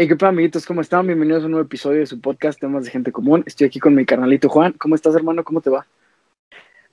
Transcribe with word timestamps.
Hey, 0.00 0.06
qué 0.06 0.14
pedo, 0.14 0.28
amiguitos, 0.28 0.64
¿cómo 0.64 0.80
están? 0.80 1.08
Bienvenidos 1.08 1.42
a 1.42 1.46
un 1.46 1.50
nuevo 1.52 1.66
episodio 1.66 1.98
de 1.98 2.06
su 2.06 2.20
podcast 2.20 2.60
Temas 2.60 2.84
de 2.84 2.90
Gente 2.92 3.10
Común. 3.10 3.42
Estoy 3.46 3.66
aquí 3.66 3.80
con 3.80 3.96
mi 3.96 4.04
carnalito 4.04 4.48
Juan. 4.48 4.72
¿Cómo 4.74 4.94
estás, 4.94 5.16
hermano? 5.16 5.42
¿Cómo 5.42 5.60
te 5.60 5.70
va? 5.70 5.86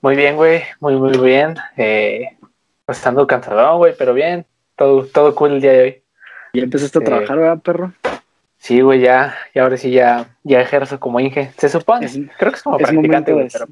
Muy 0.02 0.16
bien, 0.16 0.36
güey, 0.36 0.64
muy, 0.80 0.96
muy 0.96 1.16
bien. 1.20 1.54
Eh, 1.78 2.36
pues 2.84 2.98
estando 2.98 3.28
cansado, 3.28 3.78
güey, 3.78 3.94
pero 3.96 4.16
bien. 4.16 4.48
Todo, 4.76 5.06
todo 5.06 5.36
cool 5.36 5.52
el 5.54 5.62
día 5.62 5.74
de 5.74 5.82
hoy. 5.84 6.02
¿Ya 6.56 6.64
empezaste 6.64 6.98
a 6.98 7.02
Eh, 7.02 7.06
trabajar, 7.06 7.38
verdad, 7.38 7.62
perro? 7.62 7.94
Sí, 8.58 8.82
güey, 8.82 9.02
ya, 9.02 9.36
y 9.54 9.60
ahora 9.60 9.78
sí 9.78 9.92
ya, 9.92 10.36
ya 10.44 10.62
ejerzo 10.62 11.00
como 11.00 11.20
Inge. 11.20 11.52
Se 11.60 11.70
supone. 11.70 12.08
Es- 12.08 12.20
Creo 12.40 12.52
que 12.52 12.58
es 12.58 12.64
como 12.64 12.80
Es 12.80 12.88
practicante, 12.90 13.34
güey, 13.34 13.50
pero 13.54 13.68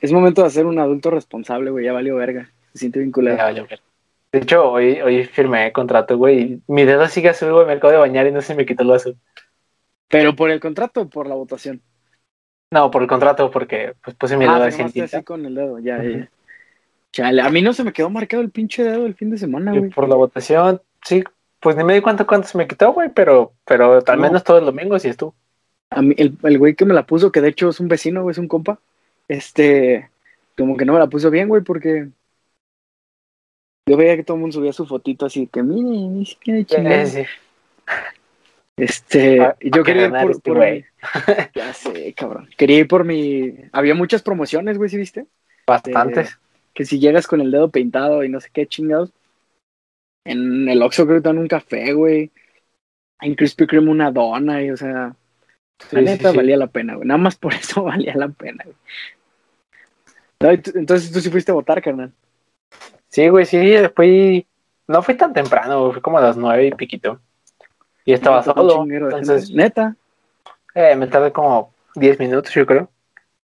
es 0.00 0.12
momento 0.12 0.44
de 0.44 0.50
ser 0.50 0.66
un 0.66 0.78
adulto 0.78 1.10
responsable, 1.10 1.70
güey. 1.70 1.86
Ya 1.86 1.92
valió 1.92 2.14
verga. 2.14 2.48
Se 2.74 2.78
siente 2.78 3.00
bien 3.00 3.10
culero. 3.10 3.36
ya 3.36 3.44
valió 3.44 3.66
ver. 3.66 3.80
De 4.32 4.38
hecho, 4.38 4.70
hoy, 4.70 5.00
hoy 5.00 5.24
firmé 5.24 5.72
contrato, 5.72 6.16
güey, 6.16 6.40
y 6.40 6.62
mi 6.68 6.84
dedo 6.84 7.06
sigue 7.08 7.30
azul, 7.30 7.52
güey, 7.52 7.66
me 7.66 7.72
acabo 7.72 7.92
de 7.92 7.98
bañar 7.98 8.26
y 8.26 8.32
no 8.32 8.40
se 8.40 8.54
me 8.54 8.64
quitó 8.64 8.84
lo 8.84 8.94
azul. 8.94 9.16
¿Pero 10.08 10.36
por 10.36 10.50
el 10.50 10.60
contrato 10.60 11.02
o 11.02 11.08
por 11.08 11.26
la 11.26 11.34
votación? 11.34 11.82
No, 12.70 12.90
por 12.90 13.02
el 13.02 13.08
contrato, 13.08 13.50
porque 13.50 13.94
pues 14.04 14.14
puse 14.16 14.36
mi 14.36 14.44
ah, 14.44 14.54
dedo 14.60 14.84
así 14.86 15.00
así 15.00 15.22
con 15.24 15.44
el 15.44 15.54
dedo, 15.54 15.78
ya, 15.80 16.02
ya. 16.02 16.28
Chale, 17.12 17.42
a 17.42 17.50
mí 17.50 17.60
no 17.60 17.72
se 17.72 17.82
me 17.82 17.92
quedó 17.92 18.08
marcado 18.08 18.42
el 18.42 18.50
pinche 18.50 18.84
dedo 18.84 19.06
el 19.06 19.14
fin 19.16 19.30
de 19.30 19.38
semana, 19.38 19.74
Y 19.74 19.78
güey. 19.80 19.90
por 19.90 20.08
la 20.08 20.14
votación, 20.14 20.80
sí, 21.04 21.24
pues 21.58 21.76
ni 21.76 21.82
me 21.82 21.94
di 21.94 22.00
cuenta 22.00 22.24
cuánto 22.24 22.46
se 22.46 22.56
me 22.56 22.68
quitó, 22.68 22.92
güey, 22.92 23.08
pero, 23.12 23.52
pero 23.64 24.00
al 24.06 24.16
No. 24.16 24.22
menos 24.22 24.44
todo 24.44 24.58
el 24.58 24.64
domingo 24.64 24.96
sí 25.00 25.08
estuvo. 25.08 25.34
A 25.90 26.02
mí, 26.02 26.14
el, 26.18 26.36
el 26.44 26.58
güey 26.58 26.76
que 26.76 26.84
me 26.84 26.94
la 26.94 27.04
puso, 27.04 27.32
que 27.32 27.40
de 27.40 27.48
hecho 27.48 27.68
es 27.70 27.80
un 27.80 27.88
vecino, 27.88 28.22
güey, 28.22 28.30
es 28.32 28.38
un 28.38 28.46
compa, 28.46 28.78
este, 29.26 30.08
como 30.56 30.76
que 30.76 30.84
no 30.84 30.92
me 30.92 31.00
la 31.00 31.08
puso 31.08 31.30
bien, 31.30 31.48
güey, 31.48 31.62
porque 31.62 32.08
yo 33.90 33.96
veía 33.96 34.16
que 34.16 34.22
todo 34.22 34.36
el 34.36 34.40
mundo 34.42 34.54
subía 34.54 34.72
su 34.72 34.86
fotito 34.86 35.26
así, 35.26 35.48
que 35.48 35.62
miren, 35.64 36.22
es 36.22 36.36
que 36.36 36.64
chingada. 36.64 37.06
Sí. 37.06 37.24
Este, 38.76 39.34
y 39.34 39.38
pa 39.38 39.56
yo 39.60 39.82
que 39.82 39.92
quería 39.92 40.06
ir 40.06 40.12
por, 40.12 40.30
este 40.30 40.50
por 40.52 40.58
mi- 40.60 40.84
ya 41.54 41.72
sé, 41.74 42.14
cabrón. 42.14 42.48
Quería 42.56 42.78
ir 42.78 42.88
por 42.88 43.04
mi, 43.04 43.54
había 43.72 43.94
muchas 43.94 44.22
promociones, 44.22 44.78
güey, 44.78 44.88
¿sí 44.88 44.96
viste? 44.96 45.26
Bastantes. 45.66 46.38
Que 46.72 46.84
si 46.84 47.00
llegas 47.00 47.26
con 47.26 47.40
el 47.40 47.50
dedo 47.50 47.68
pintado 47.68 48.22
y 48.22 48.28
no 48.28 48.40
sé 48.40 48.48
qué 48.52 48.66
chingados, 48.66 49.12
en 50.24 50.68
el 50.68 50.82
Oxxo 50.82 51.04
creo 51.06 51.20
que 51.20 51.28
dan 51.28 51.38
un 51.38 51.48
café, 51.48 51.92
güey. 51.92 52.30
En 53.20 53.34
Krispy 53.34 53.66
Kreme 53.66 53.90
una 53.90 54.10
dona 54.12 54.62
y, 54.62 54.70
o 54.70 54.76
sea, 54.76 54.92
la 54.92 55.14
Sí, 55.90 55.96
sí, 55.96 56.04
neta 56.04 56.30
sí. 56.30 56.36
valía 56.36 56.56
la 56.56 56.68
pena, 56.68 56.94
güey. 56.94 57.08
Nada 57.08 57.18
más 57.18 57.36
por 57.36 57.52
eso 57.54 57.82
valía 57.82 58.14
la 58.14 58.28
pena, 58.28 58.64
güey. 58.64 58.76
Entonces 60.74 61.12
tú 61.12 61.20
sí 61.20 61.28
fuiste 61.28 61.50
a 61.50 61.54
votar, 61.54 61.82
carnal. 61.82 62.12
Sí, 63.10 63.28
güey, 63.28 63.44
sí, 63.44 63.74
fui. 63.94 64.46
No 64.86 65.02
fui 65.02 65.14
tan 65.16 65.32
temprano, 65.32 65.92
fui 65.92 66.00
como 66.00 66.18
a 66.18 66.22
las 66.22 66.36
nueve 66.36 66.68
y 66.68 66.72
piquito. 66.72 67.20
Y 68.04 68.12
estaba 68.12 68.38
Un 68.38 68.44
solo. 68.44 68.84
Entonces. 68.88 69.50
Neta. 69.50 69.96
eh, 70.74 70.96
me 70.96 71.06
tardé 71.06 71.32
como 71.32 71.72
10 71.96 72.18
minutos, 72.18 72.52
yo 72.54 72.66
creo. 72.66 72.88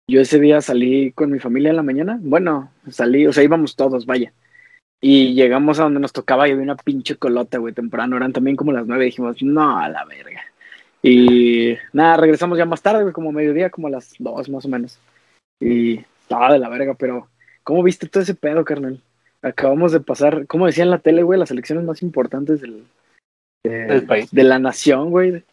Yo 0.07 0.21
ese 0.21 0.39
día 0.39 0.61
salí 0.61 1.11
con 1.13 1.31
mi 1.31 1.39
familia 1.39 1.71
en 1.71 1.77
la 1.77 1.83
mañana. 1.83 2.17
Bueno, 2.21 2.71
salí, 2.89 3.25
o 3.25 3.33
sea, 3.33 3.43
íbamos 3.43 3.75
todos, 3.75 4.05
vaya. 4.05 4.31
Y 5.01 5.33
llegamos 5.33 5.79
a 5.79 5.83
donde 5.83 5.99
nos 5.99 6.13
tocaba 6.13 6.47
y 6.47 6.51
había 6.51 6.63
una 6.63 6.75
pinche 6.75 7.15
colota, 7.15 7.57
güey, 7.57 7.73
temprano. 7.73 8.17
Eran 8.17 8.33
también 8.33 8.55
como 8.55 8.71
las 8.71 8.85
nueve. 8.85 9.05
Dijimos, 9.05 9.41
no, 9.41 9.77
a 9.79 9.89
la 9.89 10.05
verga. 10.05 10.41
Y 11.01 11.77
nada, 11.93 12.17
regresamos 12.17 12.57
ya 12.57 12.65
más 12.65 12.81
tarde, 12.81 13.01
güey, 13.03 13.13
como 13.13 13.31
mediodía, 13.31 13.69
como 13.69 13.87
a 13.87 13.91
las 13.91 14.13
dos 14.19 14.49
más 14.49 14.65
o 14.65 14.69
menos. 14.69 14.99
Y 15.59 15.99
estaba 16.21 16.51
de 16.53 16.59
la 16.59 16.69
verga, 16.69 16.93
pero 16.95 17.27
¿cómo 17.63 17.83
viste 17.83 18.07
todo 18.07 18.23
ese 18.23 18.35
pedo, 18.35 18.63
carnal? 18.65 19.01
Acabamos 19.45 19.91
de 19.91 19.99
pasar, 19.99 20.47
como 20.47 20.65
decía 20.65 20.83
en 20.83 20.89
la 20.89 20.99
tele, 20.99 21.23
güey, 21.23 21.37
las 21.39 21.51
elecciones 21.51 21.83
más 21.85 22.01
importantes 22.01 22.61
del, 22.61 22.83
de, 23.63 23.85
Del 23.85 24.05
país. 24.05 24.31
de 24.31 24.43
la 24.43 24.57
nación, 24.59 25.11
güey. 25.11 25.43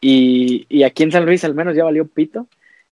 Y, 0.00 0.64
y 0.68 0.82
aquí 0.84 1.02
en 1.02 1.12
San 1.12 1.26
Luis 1.26 1.44
al 1.44 1.54
menos 1.54 1.76
ya 1.76 1.84
valió 1.84 2.06
pito. 2.06 2.46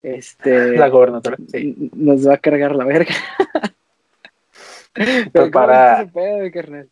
Este, 0.02 0.72
La 0.76 0.88
gobernadora. 0.88 1.36
Sí. 1.52 1.90
Nos 1.94 2.26
va 2.28 2.34
a 2.34 2.38
cargar 2.38 2.74
la 2.74 2.84
verga. 2.84 3.14
Pero 4.92 5.30
¿cómo 5.32 5.50
para- 5.50 6.04
viste 6.04 6.46
ese 6.46 6.62
pedo? 6.64 6.84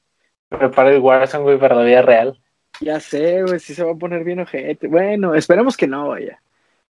Prepara 0.49 0.91
el 0.93 1.01
Warzone, 1.01 1.45
güey, 1.45 1.59
para 1.59 1.77
la 1.77 1.85
vida 1.85 2.03
real. 2.03 2.39
Ya 2.81 3.01
sé, 3.01 3.43
güey, 3.43 3.59
sí 3.59 3.75
se 3.75 3.85
va 3.85 3.93
a 3.93 3.97
poner 3.97 4.23
bien 4.25 4.41
ojete. 4.41 4.87
Bueno, 4.87 5.35
esperemos 5.35 5.77
que 5.77 5.87
no, 5.87 6.09
vaya. 6.09 6.41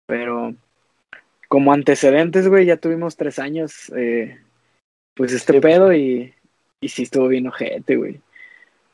Pero 0.06 0.54
como 1.48 1.74
antecedentes, 1.74 2.48
güey, 2.48 2.66
ya 2.66 2.78
tuvimos 2.78 3.18
tres 3.18 3.38
años, 3.40 3.92
eh, 3.96 4.38
pues 5.16 5.34
este 5.34 5.54
Sí, 5.54 5.60
pues. 5.60 5.74
pedo 5.74 5.94
y, 5.94 6.34
y 6.82 6.90
sí 6.90 7.04
estuvo 7.04 7.28
bien 7.28 7.48
ojete, 7.48 7.96
güey. 7.96 8.22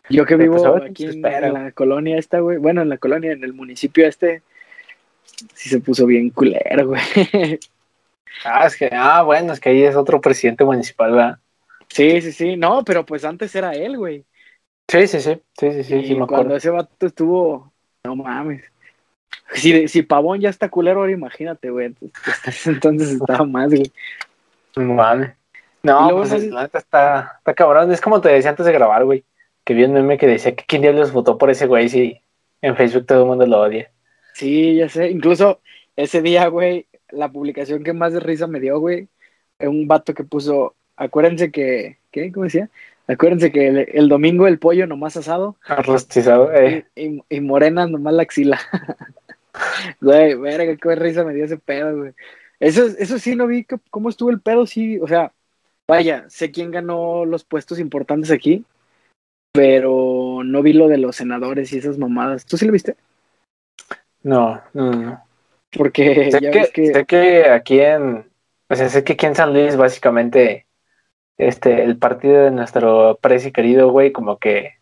Yo 0.10 0.26
que 0.26 0.36
vivo 0.36 0.56
pues, 0.56 0.66
ahora 0.66 0.86
aquí 0.86 1.06
en, 1.06 1.22
la 1.22 1.72
colonia 1.72 2.18
esta, 2.18 2.40
güey, 2.40 2.58
bueno, 2.58 2.82
en 2.82 2.90
la 2.90 2.98
colonia, 2.98 3.32
en 3.32 3.44
el 3.44 3.54
municipio 3.54 4.08
este, 4.08 4.44
sí 5.54 5.70
se 5.70 5.80
puso 5.80 6.06
bien 6.06 6.30
culero, 6.30 6.88
güey. 6.88 7.02
Ah, 8.44 8.68
es 8.68 8.76
que, 8.76 8.90
ah, 8.92 9.24
bueno, 9.24 9.54
es 9.54 9.60
que 9.60 9.70
ahí 9.70 9.84
es 9.84 9.96
otro 9.96 10.20
presidente 10.20 10.66
municipal, 10.66 11.12
¿verdad? 11.12 11.40
Sí, 11.88 12.22
sí, 12.22 12.32
sí, 12.32 12.58
no, 12.58 12.84
pero 12.84 13.06
pues 13.06 13.24
antes 13.24 13.56
era 13.56 13.74
él, 13.74 13.98
güey. 13.98 14.26
Sí, 14.88 15.08
sí, 15.08 15.20
sí. 15.22 15.42
Sí, 15.58 15.72
sí, 15.72 15.84
sí, 15.84 15.96
y 15.96 16.08
sí, 16.08 16.14
me 16.14 16.28
cuando 16.28 16.36
acuerdo. 16.36 16.56
ese 16.58 16.70
vato 16.70 17.06
estuvo, 17.06 17.72
no 18.04 18.16
mames. 18.16 18.64
Si, 19.54 19.88
si 19.88 20.02
Pavón 20.04 20.42
ya 20.42 20.50
está 20.50 20.70
culero, 20.70 21.00
ahora 21.00 21.12
imagínate, 21.12 21.70
güey. 21.70 21.88
Entonces, 21.88 22.68
entonces 22.68 23.12
estaba 23.12 23.46
más, 23.46 23.70
güey. 23.70 23.92
No 24.76 24.94
mames. 24.94 25.32
No, 25.86 26.02
luego 26.04 26.20
pues 26.20 26.30
sé- 26.30 26.50
la 26.52 26.64
neta 26.64 26.80
está, 26.80 27.36
está 27.38 27.54
cabrón. 27.54 27.92
Es 27.92 28.02
como 28.02 28.22
te 28.22 28.30
decía 28.30 28.50
antes 28.52 28.66
de 28.66 28.72
grabar, 28.74 29.06
güey. 29.06 29.24
Que 29.64 29.74
vi 29.74 29.84
un 29.84 29.94
meme 29.94 30.18
que 30.18 30.28
decía 30.28 30.56
que 30.56 30.64
quién 30.68 30.82
diablos 30.82 31.12
votó 31.12 31.38
por 31.38 31.50
ese 31.50 31.66
güey 31.68 31.90
si 31.90 32.22
en 32.62 32.76
Facebook 32.76 33.06
todo 33.06 33.22
el 33.22 33.28
mundo 33.28 33.46
lo 33.48 33.62
odia. 33.62 33.92
Sí, 34.34 34.76
ya 34.76 34.90
sé. 34.90 35.10
Incluso 35.10 35.62
ese 35.96 36.22
día, 36.22 36.48
güey, 36.48 36.88
la 37.10 37.30
publicación 37.32 37.84
que 37.84 37.94
más 37.94 38.14
de 38.14 38.20
risa 38.20 38.48
me 38.48 38.60
dio, 38.60 38.80
güey, 38.80 39.08
es 39.60 39.68
un 39.68 39.88
vato 39.88 40.14
que 40.14 40.24
puso, 40.24 40.76
acuérdense 40.98 41.52
que, 41.52 41.98
¿qué? 42.12 42.32
¿Cómo 42.32 42.44
decía? 42.44 42.70
Acuérdense 43.08 43.52
que 43.52 43.68
el, 43.68 43.78
el 43.94 44.10
domingo 44.10 44.48
el 44.48 44.60
pollo 44.60 44.88
nomás 44.88 45.16
asado 45.16 45.56
Rostizado, 45.68 46.52
eh. 46.54 46.86
y, 46.96 47.06
y, 47.08 47.24
y 47.30 47.40
morena 47.42 47.88
nomás 47.88 48.14
la 48.16 48.24
axila. 48.24 48.60
Güey, 50.02 50.36
verga, 50.36 50.76
qué 50.76 50.96
risa 50.96 51.24
me 51.24 51.34
dio 51.34 51.46
ese 51.46 51.58
pedo, 51.58 51.96
güey. 51.98 52.12
Eso, 52.60 52.86
eso 53.00 53.20
sí, 53.20 53.36
no 53.36 53.48
vi 53.48 53.64
que- 53.64 53.78
cómo 53.90 54.10
estuvo 54.10 54.30
el 54.30 54.42
pedo, 54.42 54.66
sí, 54.66 55.00
o 55.00 55.08
sea, 55.08 55.32
vaya, 55.88 56.26
sé 56.30 56.52
quién 56.52 56.72
ganó 56.72 57.26
los 57.26 57.44
puestos 57.44 57.80
importantes 57.80 58.32
aquí, 58.32 58.66
pero 59.52 60.42
no 60.44 60.62
vi 60.62 60.74
lo 60.74 60.88
de 60.88 60.98
los 60.98 61.16
senadores 61.16 61.72
y 61.74 61.78
esas 61.78 61.98
mamadas. 61.98 62.46
¿Tú 62.46 62.58
sí 62.58 62.66
lo 62.66 62.72
viste? 62.72 62.96
No, 64.24 64.62
no, 64.74 64.92
no. 64.92 65.24
Porque 65.72 66.32
Sé 66.32 66.42
ya 66.42 66.52
que, 66.52 66.60
ves 66.60 66.72
que... 66.72 66.94
sé 66.94 67.06
que 67.06 67.50
aquí 67.50 67.80
en, 67.80 68.30
o 68.70 68.76
sea, 68.76 68.90
sé 68.90 69.04
que 69.04 69.14
aquí 69.14 69.26
en 69.26 69.36
San 69.36 69.54
Luis 69.54 69.76
básicamente, 69.76 70.66
este, 71.38 71.84
el 71.84 71.98
partido 71.98 72.46
de 72.46 72.52
nuestro 72.52 73.18
presi 73.22 73.52
querido, 73.52 73.90
güey, 73.92 74.12
como 74.12 74.38
que 74.40 74.76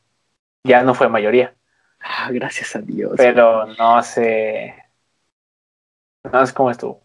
ya 0.66 0.84
no 0.84 0.94
fue 0.94 1.10
mayoría, 1.10 1.54
Ah, 2.00 2.30
gracias 2.32 2.76
a 2.76 2.80
Dios. 2.80 3.14
pero 3.18 3.66
no 3.66 4.02
sé, 4.04 4.76
no 6.32 6.46
sé 6.46 6.54
cómo 6.54 6.70
estuvo. 6.72 7.02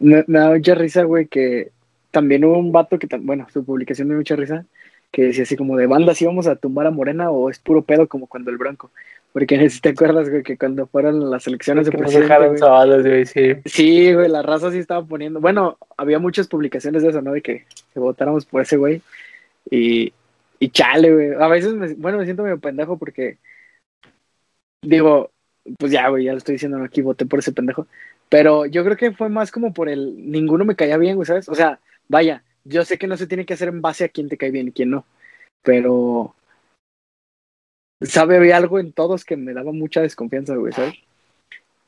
Me, 0.00 0.24
me 0.26 0.38
da 0.40 0.50
mucha 0.50 0.74
risa, 0.74 1.04
güey, 1.04 1.26
que 1.28 1.70
también 2.14 2.44
hubo 2.44 2.56
un 2.56 2.70
vato 2.70 2.96
que, 2.96 3.08
bueno, 3.18 3.48
su 3.52 3.64
publicación 3.64 4.06
me 4.06 4.14
dio 4.14 4.20
mucha 4.20 4.36
risa, 4.36 4.64
que 5.10 5.24
decía 5.24 5.42
así 5.42 5.56
como 5.56 5.76
de 5.76 5.88
banda, 5.88 6.14
si 6.14 6.24
vamos 6.24 6.46
a 6.46 6.54
tumbar 6.54 6.86
a 6.86 6.92
Morena 6.92 7.28
o 7.30 7.50
es 7.50 7.58
puro 7.58 7.82
pedo 7.82 8.06
como 8.06 8.28
cuando 8.28 8.52
el 8.52 8.56
Bronco. 8.56 8.92
Porque 9.32 9.68
si 9.68 9.80
te 9.80 9.88
acuerdas, 9.88 10.30
güey, 10.30 10.44
que 10.44 10.56
cuando 10.56 10.86
fueron 10.86 11.28
las 11.28 11.44
elecciones 11.48 11.86
de 11.86 11.92
presidente, 11.98 12.32
güey, 13.02 13.26
sí. 13.26 13.56
Sí, 13.64 14.14
güey, 14.14 14.28
la 14.28 14.42
raza 14.42 14.70
sí 14.70 14.78
estaba 14.78 15.04
poniendo. 15.04 15.40
Bueno, 15.40 15.76
había 15.96 16.20
muchas 16.20 16.46
publicaciones 16.46 17.02
de 17.02 17.08
eso, 17.08 17.20
¿no? 17.20 17.32
De 17.32 17.42
que, 17.42 17.64
que 17.92 17.98
votáramos 17.98 18.46
por 18.46 18.62
ese 18.62 18.76
güey. 18.76 19.02
Y, 19.68 20.12
y 20.60 20.68
chale, 20.68 21.12
güey. 21.12 21.32
A 21.32 21.48
veces, 21.48 21.74
me, 21.74 21.94
bueno, 21.94 22.18
me 22.18 22.26
siento 22.26 22.44
medio 22.44 22.60
pendejo 22.60 22.96
porque. 22.96 23.38
Digo, 24.82 25.32
pues 25.80 25.90
ya, 25.90 26.08
güey, 26.10 26.26
ya 26.26 26.32
lo 26.32 26.38
estoy 26.38 26.52
diciendo, 26.52 26.78
no, 26.78 26.84
aquí 26.84 27.02
voté 27.02 27.26
por 27.26 27.40
ese 27.40 27.50
pendejo. 27.50 27.88
Pero 28.28 28.66
yo 28.66 28.84
creo 28.84 28.96
que 28.96 29.10
fue 29.10 29.28
más 29.30 29.50
como 29.50 29.74
por 29.74 29.88
el. 29.88 30.30
Ninguno 30.30 30.64
me 30.64 30.76
caía 30.76 30.96
bien, 30.96 31.16
güey, 31.16 31.26
¿sabes? 31.26 31.48
O 31.48 31.56
sea, 31.56 31.80
vaya, 32.08 32.44
yo 32.64 32.84
sé 32.84 32.98
que 32.98 33.06
no 33.06 33.16
se 33.16 33.26
tiene 33.26 33.46
que 33.46 33.54
hacer 33.54 33.68
en 33.68 33.82
base 33.82 34.04
a 34.04 34.08
quién 34.08 34.28
te 34.28 34.36
cae 34.36 34.50
bien 34.50 34.68
y 34.68 34.72
quién 34.72 34.90
no. 34.90 35.04
Pero. 35.62 36.34
Sabe, 38.02 38.36
había 38.36 38.56
algo 38.56 38.78
en 38.78 38.92
todos 38.92 39.24
que 39.24 39.36
me 39.36 39.54
daba 39.54 39.72
mucha 39.72 40.02
desconfianza, 40.02 40.56
güey, 40.56 40.72
¿sabes? 40.72 40.94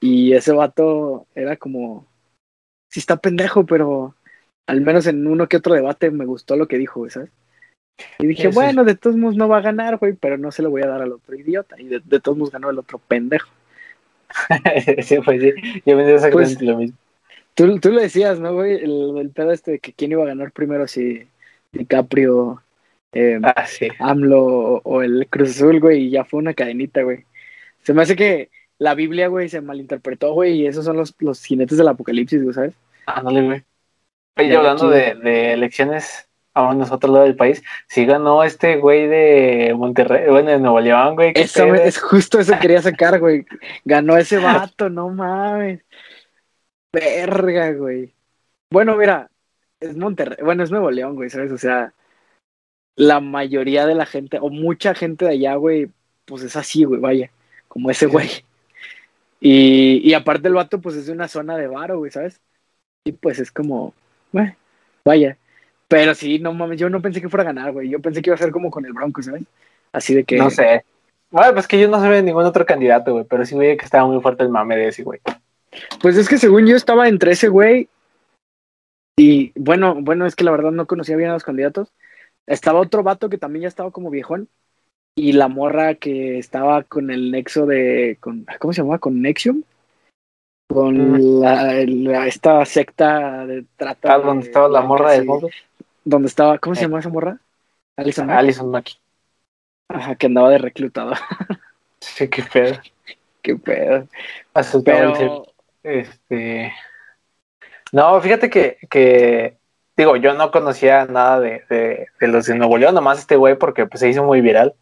Y 0.00 0.32
ese 0.32 0.52
vato 0.52 1.26
era 1.34 1.56
como, 1.56 2.06
sí 2.90 3.00
está 3.00 3.16
pendejo, 3.16 3.66
pero 3.66 4.14
al 4.66 4.80
menos 4.80 5.06
en 5.06 5.26
uno 5.26 5.48
que 5.48 5.56
otro 5.58 5.74
debate 5.74 6.10
me 6.10 6.24
gustó 6.24 6.56
lo 6.56 6.68
que 6.68 6.78
dijo, 6.78 7.00
güey, 7.00 7.10
¿sabes? 7.10 7.30
Y 8.18 8.26
dije, 8.26 8.48
Eso 8.48 8.54
bueno, 8.54 8.84
de 8.84 8.94
todos 8.94 9.16
modos 9.16 9.36
no 9.36 9.48
va 9.48 9.58
a 9.58 9.62
ganar, 9.62 9.96
güey, 9.98 10.12
pero 10.14 10.38
no 10.38 10.52
se 10.52 10.62
lo 10.62 10.70
voy 10.70 10.82
a 10.82 10.86
dar 10.86 11.02
al 11.02 11.12
otro 11.12 11.34
idiota. 11.34 11.80
Y 11.80 11.84
de, 11.88 12.00
de 12.00 12.20
todos 12.20 12.36
modos 12.36 12.52
ganó 12.52 12.70
el 12.70 12.78
otro 12.78 12.98
pendejo. 12.98 13.48
sí, 15.02 15.18
pues 15.24 15.42
sí, 15.42 15.52
yo 15.84 15.96
me 15.96 16.04
dio 16.06 16.14
exactamente 16.16 16.54
Pues- 16.56 16.62
lo 16.62 16.76
mismo. 16.76 16.96
Tú, 17.56 17.80
tú 17.80 17.90
lo 17.90 18.00
decías, 18.00 18.38
¿no, 18.38 18.54
güey? 18.54 18.74
El, 18.74 19.16
el 19.18 19.30
pedo 19.30 19.50
este 19.50 19.72
de 19.72 19.78
que 19.80 19.92
quién 19.92 20.12
iba 20.12 20.22
a 20.22 20.26
ganar 20.28 20.52
primero, 20.52 20.86
si 20.86 21.26
DiCaprio, 21.72 22.62
eh, 23.12 23.40
Ah, 23.42 23.66
sí. 23.66 23.88
AMLO 23.98 24.44
o, 24.44 24.80
o 24.84 25.02
el 25.02 25.26
Cruz 25.30 25.50
Azul, 25.50 25.80
güey, 25.80 26.04
y 26.04 26.10
ya 26.10 26.24
fue 26.24 26.38
una 26.38 26.54
cadenita, 26.54 27.02
güey. 27.02 27.24
Se 27.82 27.94
me 27.94 28.02
hace 28.02 28.14
que 28.14 28.50
la 28.78 28.94
Biblia, 28.94 29.28
güey, 29.28 29.48
se 29.48 29.60
malinterpretó, 29.62 30.32
güey, 30.34 30.60
y 30.60 30.66
esos 30.66 30.84
son 30.84 30.96
los, 30.96 31.14
los 31.18 31.42
jinetes 31.42 31.78
del 31.78 31.88
apocalipsis, 31.88 32.42
güey, 32.42 32.54
¿sabes? 32.54 32.74
Ándale, 33.06 33.42
güey. 33.42 33.62
Oye, 34.38 34.54
hablando 34.54 34.90
de, 34.90 35.14
de 35.14 35.52
elecciones 35.54 36.28
a 36.52 36.74
nosotros 36.74 37.12
lado 37.12 37.24
del 37.24 37.36
país, 37.36 37.62
sí 37.86 38.06
ganó 38.06 38.42
este 38.42 38.76
güey 38.76 39.06
de 39.06 39.74
Monterrey, 39.76 40.28
bueno, 40.28 40.50
de 40.50 40.58
Nuevo 40.58 40.80
León, 40.80 41.14
güey. 41.14 41.32
Eso, 41.34 41.74
es 41.74 41.98
justo 41.98 42.38
eso 42.38 42.58
quería 42.60 42.80
sacar, 42.80 43.18
güey. 43.18 43.44
Ganó 43.84 44.16
ese 44.16 44.38
vato, 44.42 44.88
no 44.88 45.10
mames. 45.10 45.80
Verga, 46.92 47.72
güey. 47.72 48.12
Bueno, 48.70 48.96
mira, 48.96 49.30
es 49.80 49.96
Monterrey, 49.96 50.38
bueno, 50.42 50.64
es 50.64 50.70
Nuevo 50.70 50.90
León, 50.90 51.14
güey, 51.14 51.30
¿sabes? 51.30 51.52
O 51.52 51.58
sea, 51.58 51.92
la 52.96 53.20
mayoría 53.20 53.86
de 53.86 53.94
la 53.94 54.06
gente, 54.06 54.38
o 54.40 54.48
mucha 54.48 54.94
gente 54.94 55.24
de 55.24 55.32
allá, 55.32 55.54
güey, 55.56 55.90
pues 56.24 56.42
es 56.42 56.56
así, 56.56 56.84
güey, 56.84 57.00
vaya, 57.00 57.30
como 57.68 57.90
ese 57.90 58.06
güey. 58.06 58.28
Y, 59.40 60.00
y 60.02 60.14
aparte 60.14 60.48
el 60.48 60.54
vato, 60.54 60.80
pues 60.80 60.96
es 60.96 61.06
de 61.06 61.12
una 61.12 61.28
zona 61.28 61.56
de 61.56 61.68
varo, 61.68 61.98
güey, 61.98 62.10
¿sabes? 62.10 62.40
Y 63.04 63.12
pues 63.12 63.38
es 63.38 63.52
como, 63.52 63.94
bueno, 64.32 64.56
vaya. 65.04 65.36
Pero 65.88 66.14
sí, 66.14 66.38
no 66.38 66.52
mames, 66.52 66.80
yo 66.80 66.90
no 66.90 67.00
pensé 67.00 67.20
que 67.20 67.28
fuera 67.28 67.42
a 67.42 67.52
ganar, 67.52 67.72
güey. 67.72 67.88
Yo 67.88 68.00
pensé 68.00 68.20
que 68.20 68.30
iba 68.30 68.34
a 68.34 68.38
ser 68.38 68.50
como 68.50 68.70
con 68.70 68.84
el 68.84 68.92
Bronco, 68.92 69.22
¿sabes? 69.22 69.44
Así 69.92 70.14
de 70.14 70.24
que. 70.24 70.36
No 70.36 70.50
sé. 70.50 70.84
Bueno, 71.30 71.52
pues 71.52 71.68
que 71.68 71.78
yo 71.78 71.88
no 71.88 71.98
sabía 71.98 72.16
de 72.16 72.22
ningún 72.22 72.44
otro 72.44 72.66
candidato, 72.66 73.12
güey, 73.12 73.24
pero 73.24 73.44
sí 73.44 73.56
veía 73.56 73.76
que 73.76 73.84
estaba 73.84 74.06
muy 74.06 74.20
fuerte 74.20 74.42
el 74.42 74.48
mame 74.48 74.76
de 74.76 74.88
ese 74.88 75.02
güey. 75.02 75.20
Pues 76.00 76.16
es 76.16 76.28
que 76.28 76.38
según 76.38 76.66
yo 76.66 76.76
estaba 76.76 77.08
entre 77.08 77.32
ese 77.32 77.48
güey 77.48 77.88
y 79.18 79.52
bueno, 79.58 79.96
bueno, 80.00 80.26
es 80.26 80.36
que 80.36 80.44
la 80.44 80.50
verdad 80.50 80.72
no 80.72 80.86
conocía 80.86 81.16
bien 81.16 81.30
a 81.30 81.34
los 81.34 81.44
candidatos. 81.44 81.92
Estaba 82.46 82.80
otro 82.80 83.02
vato 83.02 83.28
que 83.28 83.38
también 83.38 83.62
ya 83.62 83.68
estaba 83.68 83.90
como 83.90 84.10
viejón 84.10 84.48
y 85.16 85.32
la 85.32 85.48
morra 85.48 85.94
que 85.94 86.38
estaba 86.38 86.82
con 86.82 87.10
el 87.10 87.30
nexo 87.30 87.66
de 87.66 88.18
con 88.20 88.46
¿cómo 88.58 88.72
se 88.72 88.82
llamaba? 88.82 88.98
con 88.98 89.22
Nexium 89.22 89.62
con 90.68 91.40
la, 91.40 92.26
esta 92.26 92.64
secta 92.66 93.46
de 93.46 93.64
trata 93.76 94.14
ah, 94.14 94.18
donde 94.18 94.46
estaba 94.46 94.68
la 94.68 94.82
morra 94.82 95.12
del 95.12 95.24
mundo 95.24 95.48
donde 96.04 96.28
estaba 96.28 96.58
¿cómo 96.58 96.74
se 96.74 96.82
llama 96.82 97.00
esa 97.00 97.08
morra? 97.08 97.40
Alison 97.96 98.26
Mackey. 98.26 98.38
Alison 98.38 98.70
Mackey. 98.70 98.94
Ajá, 99.88 100.14
que 100.16 100.26
andaba 100.26 100.50
de 100.50 100.58
reclutado. 100.58 101.14
sí, 102.00 102.28
qué 102.28 102.42
pedo. 102.42 102.78
qué 103.42 103.56
pedo. 103.56 104.06
Pero... 104.84 105.46
Este 105.86 106.72
no, 107.92 108.20
fíjate 108.20 108.50
que, 108.50 108.78
que, 108.90 109.56
digo, 109.96 110.16
yo 110.16 110.34
no 110.34 110.50
conocía 110.50 111.06
nada 111.06 111.40
de, 111.40 111.62
de, 111.68 112.28
los 112.28 112.46
de 112.46 112.54
Nuevo 112.54 112.78
León, 112.78 112.94
nomás 112.94 113.20
este 113.20 113.36
güey 113.36 113.56
porque 113.56 113.86
pues, 113.86 114.00
se 114.00 114.08
hizo 114.08 114.24
muy 114.24 114.40
viral. 114.40 114.74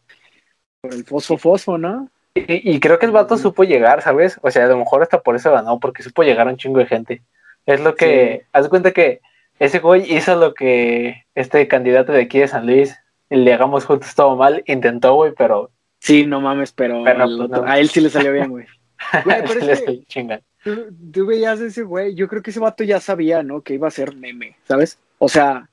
Por 0.81 0.95
el 0.95 1.05
fosfo 1.05 1.37
fosfo, 1.37 1.79
¿no? 1.79 2.09
Y, 2.35 2.81
creo 2.81 2.99
que 2.99 3.07
el 3.07 3.13
vato 3.13 3.39
supo 3.39 3.63
llegar, 3.63 4.03
¿sabes? 4.03 4.41
O 4.43 4.51
sea, 4.51 4.65
a 4.65 4.69
lo 4.69 4.77
mejor 4.77 5.03
hasta 5.03 5.21
por 5.21 5.37
eso 5.37 5.53
ganó, 5.53 5.79
porque 5.79 6.03
supo 6.03 6.25
llegar 6.25 6.49
a 6.49 6.51
un 6.51 6.57
chingo 6.57 6.81
de 6.81 6.87
gente. 6.87 7.23
Es 7.65 7.81
lo 7.81 7.95
que, 7.95 8.47
haz 8.53 8.69
cuenta 8.69 8.91
que 8.91 9.21
ese 9.61 9.79
güey 9.79 10.13
hizo 10.13 10.35
lo 10.35 10.53
que 10.53 11.25
este 11.37 11.69
candidato 11.69 12.11
de 12.11 12.23
aquí 12.23 12.41
de 12.41 12.49
San 12.49 12.67
Luis, 12.67 12.99
le 13.31 13.55
hagamos 13.55 13.85
juntos 13.85 14.17
todo 14.17 14.35
mal, 14.35 14.65
intentó, 14.67 15.15
güey, 15.15 15.33
pero... 15.39 15.71
Sí, 16.01 16.27
no 16.27 16.41
mames, 16.41 16.73
pero, 16.73 17.05
pues, 17.05 17.63
a 17.65 17.79
él 17.79 17.89
sí 17.89 18.01
le 18.01 18.11
salió 18.11 18.33
bien, 18.33 18.51
güey. 18.51 18.67
Güey, 19.25 19.43
pero 19.47 19.61
es 19.61 19.83
que, 19.83 20.41
tú, 20.65 21.27
veías 21.27 21.61
ese 21.61 21.83
güey, 21.83 22.15
yo 22.15 22.29
creo 22.29 22.43
que 22.43 22.51
ese 22.51 22.61
vato 22.61 22.85
ya 22.85 23.01
sabía, 23.01 23.43
¿no? 23.43 23.63
Que 23.63 23.75
iba 23.75 23.89
a 23.89 23.91
ser 23.91 24.17
meme, 24.17 24.57
¿sabes? 24.67 24.99
O 25.19 25.29
sea, 25.29 25.69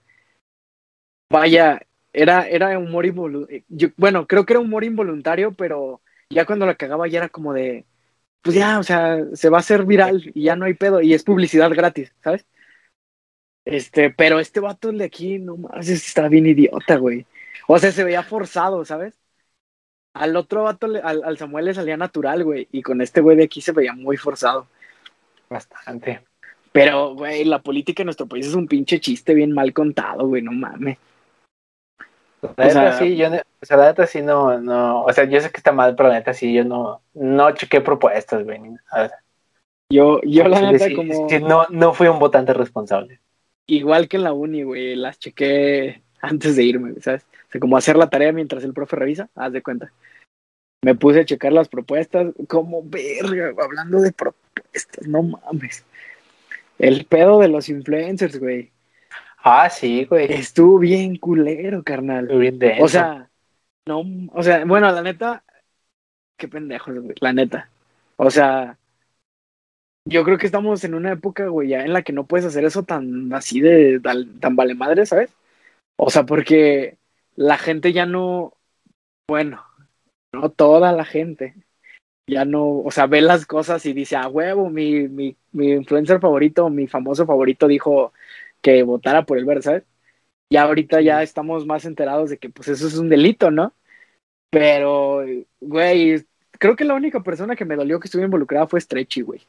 vaya, 1.30 1.82
era, 2.14 2.48
era 2.48 2.78
humor 2.78 3.06
involuntario. 3.06 3.64
Bueno, 3.98 4.28
creo 4.28 4.46
que 4.46 4.54
era 4.54 4.60
humor 4.60 4.84
involuntario, 4.84 5.54
pero 5.54 6.02
ya 6.30 6.46
cuando 6.46 6.66
la 6.66 6.76
cagaba 6.76 7.08
ya 7.08 7.20
era 7.20 7.30
como 7.30 7.54
de, 7.54 7.86
pues 8.42 8.56
ya, 8.56 8.80
o 8.80 8.84
sea, 8.84 9.20
se 9.34 9.50
va 9.50 9.58
a 9.58 9.62
hacer 9.62 9.86
viral 9.86 10.32
y 10.34 10.44
ya 10.44 10.56
no 10.56 10.66
hay 10.66 10.74
pedo 10.76 11.02
y 11.02 11.14
es 11.14 11.24
publicidad 11.24 11.72
gratis, 11.72 12.14
¿sabes? 12.24 12.46
Este, 13.66 14.10
pero 14.10 14.40
este 14.40 14.60
vato 14.60 14.92
de 14.92 15.06
aquí, 15.06 15.40
no 15.40 15.58
más, 15.58 15.88
está 15.90 16.28
bien 16.28 16.48
idiota, 16.48 16.98
güey. 16.98 17.26
O 17.68 17.78
sea, 17.80 17.92
se 17.92 18.04
veía 18.04 18.24
forzado, 18.24 18.84
¿sabes? 18.86 19.18
Al 20.14 20.36
otro 20.36 20.64
vato, 20.64 20.88
al, 20.88 21.24
al 21.24 21.38
Samuel 21.38 21.66
le 21.66 21.74
salía 21.74 21.98
natural, 21.98 22.44
güey, 22.44 22.68
y 22.72 22.82
con 22.82 23.02
este 23.02 23.22
güey 23.22 23.38
de 23.38 23.46
aquí 23.46 23.62
se 23.62 23.72
veía 23.72 23.94
muy 23.94 24.18
forzado. 24.18 24.68
Bastante. 25.52 26.22
Pero, 26.72 27.14
güey, 27.14 27.44
la 27.44 27.62
política 27.62 28.04
en 28.04 28.06
nuestro 28.06 28.26
país 28.26 28.48
es 28.48 28.56
un 28.56 28.68
pinche 28.68 29.02
chiste 29.02 29.34
bien 29.34 29.52
mal 29.52 29.74
contado, 29.74 30.26
güey, 30.26 30.42
no 30.42 30.54
mames. 30.54 30.98
La 32.56 32.66
neta 32.66 32.98
sí, 32.98 33.18
yo, 33.18 33.28
o 33.28 33.66
sea, 33.66 33.76
la 33.76 33.88
neta 33.88 34.08
sí 34.08 34.22
no, 34.22 34.58
no, 34.60 35.04
o 35.04 35.12
sea, 35.12 35.26
yo 35.26 35.42
sé 35.42 35.52
que 35.52 35.58
está 35.58 35.74
mal, 35.74 35.94
pero 35.96 36.08
la 36.08 36.16
neta 36.16 36.34
sí, 36.34 36.54
yo 36.54 36.64
no, 36.64 37.02
no 37.14 37.52
chequé 37.52 37.82
propuestas, 37.82 38.46
güey. 38.46 38.62
Yo, 39.92 40.22
yo 40.24 40.48
la 40.48 40.72
neta 40.72 40.88
como... 40.96 41.28
no, 41.42 41.68
no 41.70 41.94
fui 41.94 42.08
un 42.08 42.18
votante 42.18 42.54
responsable. 42.54 43.20
Igual 43.68 44.08
que 44.08 44.18
en 44.18 44.24
la 44.24 44.32
uni, 44.32 44.64
güey, 44.64 44.96
las 44.96 45.20
chequé 45.20 46.02
antes 46.22 46.56
de 46.56 46.64
irme, 46.64 46.94
¿sabes? 47.02 47.24
O 47.24 47.52
sea, 47.52 47.60
como 47.60 47.76
hacer 47.76 47.98
la 47.98 48.10
tarea 48.10 48.32
mientras 48.32 48.64
el 48.64 48.74
profe 48.74 48.96
revisa, 48.96 49.30
haz 49.36 49.52
de 49.52 49.62
cuenta 49.62 49.92
me 50.82 50.96
puse 50.96 51.22
a 51.22 51.26
checar 51.26 51.54
las 51.54 51.70
propuestas, 51.70 52.34
como 52.48 52.82
verga, 52.84 53.54
hablando 53.64 54.02
de 54.02 54.12
propuestas, 54.12 55.08
no 55.08 55.24
mames. 55.24 55.86
El 56.80 57.06
pedo 57.06 57.40
de 57.40 57.48
los 57.48 57.70
influencers, 57.70 58.40
güey. 58.40 58.72
Ah, 59.44 59.70
sí, 59.70 60.06
güey. 60.06 60.32
Estuvo 60.32 60.80
bien 60.80 61.18
culero, 61.18 61.84
carnal. 61.84 62.28
bien 62.28 62.60
O 62.80 62.88
sea, 62.88 63.30
no, 63.86 64.04
o 64.34 64.44
sea, 64.44 64.66
bueno, 64.66 64.92
la 64.92 65.02
neta, 65.02 65.44
qué 66.38 66.48
pendejos, 66.48 67.00
güey, 67.00 67.16
la 67.20 67.34
neta. 67.34 67.70
O 68.18 68.32
sea, 68.32 68.78
yo 70.06 70.24
creo 70.24 70.38
que 70.38 70.48
estamos 70.48 70.84
en 70.84 70.96
una 70.96 71.12
época, 71.12 71.48
güey, 71.48 71.70
ya 71.70 71.84
en 71.84 71.94
la 71.94 72.02
que 72.02 72.14
no 72.14 72.26
puedes 72.26 72.46
hacer 72.46 72.66
eso 72.66 72.84
tan 72.84 73.32
así 73.34 73.62
de 73.62 74.00
tan 74.00 74.56
vale 74.56 74.74
madre, 74.74 75.06
¿sabes? 75.06 75.32
O 75.96 76.10
sea, 76.10 76.26
porque 76.26 76.98
la 77.36 77.58
gente 77.58 77.94
ya 77.94 78.08
no, 78.08 78.58
bueno, 79.28 79.64
no 80.34 80.50
toda 80.50 80.92
la 80.92 81.06
gente. 81.06 81.56
Ya 82.28 82.46
no, 82.46 82.80
o 82.80 82.92
sea, 82.92 83.08
ve 83.08 83.22
las 83.22 83.46
cosas 83.46 83.86
y 83.86 83.94
dice, 83.94 84.16
a 84.16 84.28
huevo, 84.28 84.70
mi, 84.70 85.08
mi, 85.08 85.36
mi 85.52 85.72
influencer 85.72 86.20
favorito, 86.20 86.70
mi 86.70 86.88
famoso 86.88 87.26
favorito 87.26 87.68
dijo 87.68 88.14
que 88.62 88.84
votara 88.84 89.26
por 89.26 89.38
el 89.38 89.46
verde, 89.46 89.62
¿sabes? 89.64 89.84
Y 90.50 90.58
ahorita 90.58 91.02
ya 91.02 91.24
estamos 91.24 91.66
más 91.66 91.86
enterados 91.86 92.30
de 92.30 92.38
que 92.38 92.50
pues 92.50 92.68
eso 92.68 92.88
es 92.88 92.98
un 92.98 93.10
delito, 93.10 93.52
¿no? 93.52 93.74
Pero, 94.50 95.26
güey, 95.60 96.26
creo 96.52 96.76
que 96.76 96.84
la 96.84 96.94
única 96.94 97.22
persona 97.22 97.56
que 97.56 97.66
me 97.66 97.76
dolió 97.76 98.00
que 98.00 98.08
estuviera 98.08 98.28
involucrada 98.28 98.68
fue 98.68 98.82
Stretchy, 98.82 99.22
güey. 99.22 99.42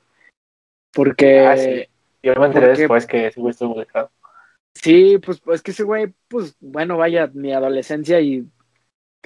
Porque... 0.93 1.41
Ah, 1.41 1.57
sí. 1.57 1.87
Yo 2.23 2.35
me 2.37 2.47
enteré 2.47 2.69
después 2.69 3.05
que 3.05 3.27
ese 3.27 3.41
güey 3.41 3.51
estuvo 3.51 3.71
involucrado. 3.71 4.11
Sí, 4.75 5.19
pues, 5.19 5.41
pues 5.41 5.61
que 5.61 5.73
ese 5.73 5.83
güey, 5.83 6.15
pues, 6.29 6.57
bueno, 6.61 6.97
vaya, 6.97 7.31
mi 7.35 7.53
adolescencia 7.53 8.21
y 8.21 8.47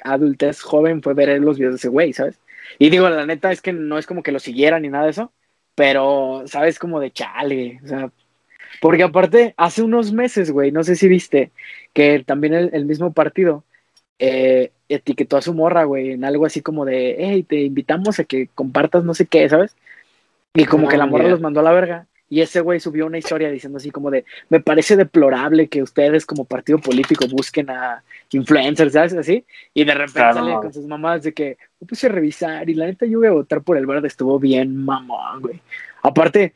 adultez 0.03 0.61
joven 0.61 1.03
fue 1.03 1.15
ver 1.15 1.41
los 1.41 1.59
videos 1.59 1.75
de 1.75 1.79
ese 1.79 1.89
güey, 1.89 2.13
¿sabes? 2.13 2.39
Y 2.79 2.91
digo, 2.91 3.09
la 3.09 3.27
neta 3.27 3.53
es 3.53 3.63
que 3.63 3.73
no 3.73 3.99
es 3.99 4.07
como 4.07 4.23
que 4.23 4.33
lo 4.33 4.39
siguieran 4.39 4.83
ni 4.83 4.89
nada 4.89 5.05
de 5.05 5.11
eso, 5.11 5.33
pero, 5.75 6.43
¿sabes? 6.47 6.79
Como 6.79 7.01
de 7.01 7.11
chale, 7.13 7.81
o 7.85 7.89
sea, 7.89 8.11
porque 8.81 9.03
aparte, 9.03 9.55
hace 9.57 9.83
unos 9.83 10.13
meses, 10.13 10.51
güey, 10.51 10.73
no 10.73 10.85
sé 10.85 10.97
si 10.97 11.09
viste, 11.09 11.51
que 11.93 12.23
también 12.25 12.55
el, 12.55 12.85
mismo 12.87 13.13
partido 13.13 13.65
eh, 14.19 14.73
etiquetó 14.89 15.37
a 15.37 15.43
su 15.43 15.55
morra, 15.55 15.85
güey, 15.85 16.13
en 16.13 16.25
algo 16.25 16.47
así 16.47 16.61
como 16.61 16.85
de, 16.85 17.17
hey, 17.19 17.43
te 17.43 17.63
invitamos 17.63 18.19
a 18.19 18.25
que 18.25 18.49
compartas 18.49 19.05
no 19.05 19.15
sé 19.15 19.27
qué, 19.27 19.49
¿sabes? 19.49 19.77
Y 20.55 20.65
como 20.65 20.89
que 20.89 20.97
la 20.97 21.07
morra 21.07 21.29
los 21.29 21.41
mandó 21.41 21.61
a 21.61 21.63
la 21.63 21.73
verga. 21.73 22.07
Y 22.29 22.41
ese 22.41 22.61
güey 22.61 22.81
subió 22.81 23.07
una 23.07 23.19
historia 23.19 23.51
diciendo 23.51 23.77
así 23.77 23.91
como 23.91 24.11
de, 24.11 24.25
me 24.49 24.61
parece 24.61 24.97
deplorable 24.97 25.69
que 25.69 25.83
ustedes 25.83 26.27
como 26.27 26.45
partido 26.45 26.79
político 26.79 27.27
busquen 27.29 27.71
a 27.71 28.03
influencers, 28.33 28.93
¿sabes? 28.93 29.15
Así. 29.15 29.45
Y 29.73 29.85
de 29.85 29.95
repente 29.95 30.33
sale 30.33 30.55
con 30.55 30.73
sus 30.73 30.87
mamás 30.87 31.23
de 31.23 31.33
que 31.33 31.57
me 31.81 31.87
puse 31.87 32.09
a 32.09 32.11
revisar 32.11 32.69
y 32.69 32.75
la 32.75 32.87
neta 32.87 33.07
yo 33.07 33.21
voy 33.21 33.29
a 33.29 33.33
votar 33.33 33.63
por 33.63 33.77
el 33.77 33.87
verde, 33.87 34.09
estuvo 34.09 34.41
bien 34.41 34.85
mamón, 34.85 35.41
güey. 35.41 35.61
Aparte, 36.03 36.55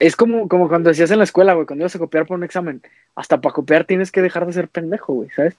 es 0.00 0.16
como, 0.16 0.48
como 0.48 0.68
cuando 0.68 0.88
decías 0.88 1.10
en 1.12 1.18
la 1.18 1.24
escuela, 1.24 1.54
güey, 1.54 1.66
cuando 1.66 1.82
ibas 1.82 1.94
a 1.94 2.00
copiar 2.00 2.26
por 2.26 2.36
un 2.36 2.44
examen, 2.44 2.82
hasta 3.14 3.40
para 3.40 3.52
copiar 3.52 3.84
tienes 3.84 4.10
que 4.10 4.22
dejar 4.22 4.46
de 4.46 4.52
ser 4.52 4.68
pendejo, 4.68 5.12
güey, 5.12 5.30
¿sabes? 5.30 5.56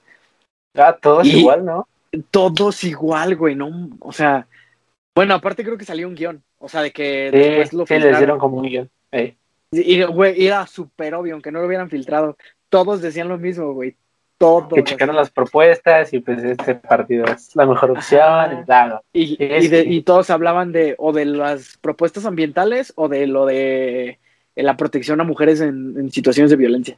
Ah, 0.76 0.98
todos 1.00 1.28
igual, 1.28 1.64
¿no? 1.64 1.88
Todos 2.30 2.84
igual, 2.84 3.38
güey, 3.38 3.56
no, 3.56 3.90
o 4.00 4.12
sea, 4.12 4.48
bueno, 5.16 5.36
aparte 5.36 5.64
creo 5.64 5.78
que 5.78 5.86
salió 5.86 6.08
un 6.08 6.16
guion. 6.16 6.44
O 6.62 6.70
sea, 6.70 6.82
de 6.84 6.92
que 6.92 7.32
después 7.32 7.74
lo 7.74 7.86
sí, 7.86 7.98
les 7.98 8.18
dieron 8.18 8.38
como 8.38 8.58
un 8.58 8.68
guion. 8.68 8.90
Y, 9.72 10.04
güey, 10.04 10.46
era 10.46 10.68
súper 10.68 11.16
obvio, 11.16 11.34
aunque 11.34 11.52
no 11.52 11.60
lo 11.60 11.66
hubieran 11.66 11.90
filtrado. 11.90 12.38
Todos 12.70 13.02
decían 13.02 13.30
lo 13.30 13.38
mismo, 13.38 13.74
güey. 13.74 13.96
Todos. 14.38 14.74
Que 14.74 14.84
checaron 14.84 15.16
las 15.16 15.32
propuestas 15.32 16.14
y 16.14 16.20
pues 16.20 16.44
este 16.44 16.76
partido 16.76 17.26
es 17.26 17.56
la 17.56 17.66
mejor 17.66 17.92
opción. 17.92 18.66
Y, 19.14 19.38
y, 19.44 20.02
todos 20.02 20.30
hablaban 20.30 20.72
de 20.72 20.96
o 20.98 21.14
de 21.14 21.26
las 21.26 21.78
propuestas 21.78 22.26
ambientales 22.26 22.94
o 22.96 23.08
de 23.08 23.28
lo 23.28 23.46
de 23.46 24.20
la 24.56 24.78
protección 24.78 25.22
a 25.22 25.24
mujeres 25.24 25.62
en, 25.62 26.12
situaciones 26.12 26.52
de 26.52 26.58
violencia. 26.58 26.98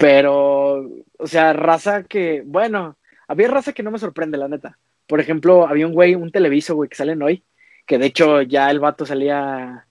Pero, 0.00 0.88
o 1.18 1.26
sea, 1.26 1.52
raza 1.52 2.02
que, 2.02 2.42
bueno, 2.44 2.96
había 3.28 3.48
raza 3.48 3.72
que 3.72 3.82
no 3.82 3.90
me 3.90 3.98
sorprende, 3.98 4.38
la 4.38 4.48
neta. 4.48 4.78
por 5.06 5.20
ejemplo, 5.20 5.66
había 5.68 5.86
un 5.86 5.94
güey, 5.94 6.14
un 6.14 6.32
televiso, 6.32 6.74
güey, 6.74 6.88
que 6.88 6.96
salen 6.96 7.22
hoy, 7.22 7.42
que 7.88 7.98
de 7.98 8.06
hecho 8.06 8.42
ya 8.42 8.70
el 8.70 8.78
vato 8.78 9.06
salía 9.06 9.86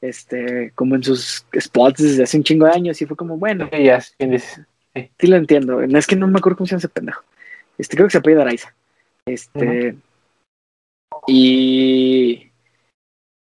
este, 0.00 0.72
como 0.74 0.96
en 0.96 1.04
sus 1.04 1.46
spots 1.60 2.02
desde 2.02 2.24
hace 2.24 2.38
un 2.38 2.42
chingo 2.42 2.64
de 2.64 2.72
años 2.72 3.00
y 3.00 3.06
fue 3.06 3.16
como, 3.16 3.36
bueno. 3.36 3.68
Sí, 3.72 3.84
ya. 3.84 4.00
Sí. 4.00 4.16
sí. 5.18 5.26
lo 5.28 5.36
entiendo. 5.36 5.80
Es 5.80 6.06
que 6.06 6.16
no 6.16 6.26
me 6.26 6.38
acuerdo 6.38 6.56
cómo 6.56 6.66
se 6.66 6.72
llama 6.72 6.78
ese 6.78 6.88
pendejo. 6.88 7.22
Este, 7.78 7.96
creo 7.96 8.08
que 8.08 8.12
se 8.12 8.18
apellida 8.18 8.42
Araiza. 8.42 8.74
Este. 9.26 9.96
Y. 11.28 12.50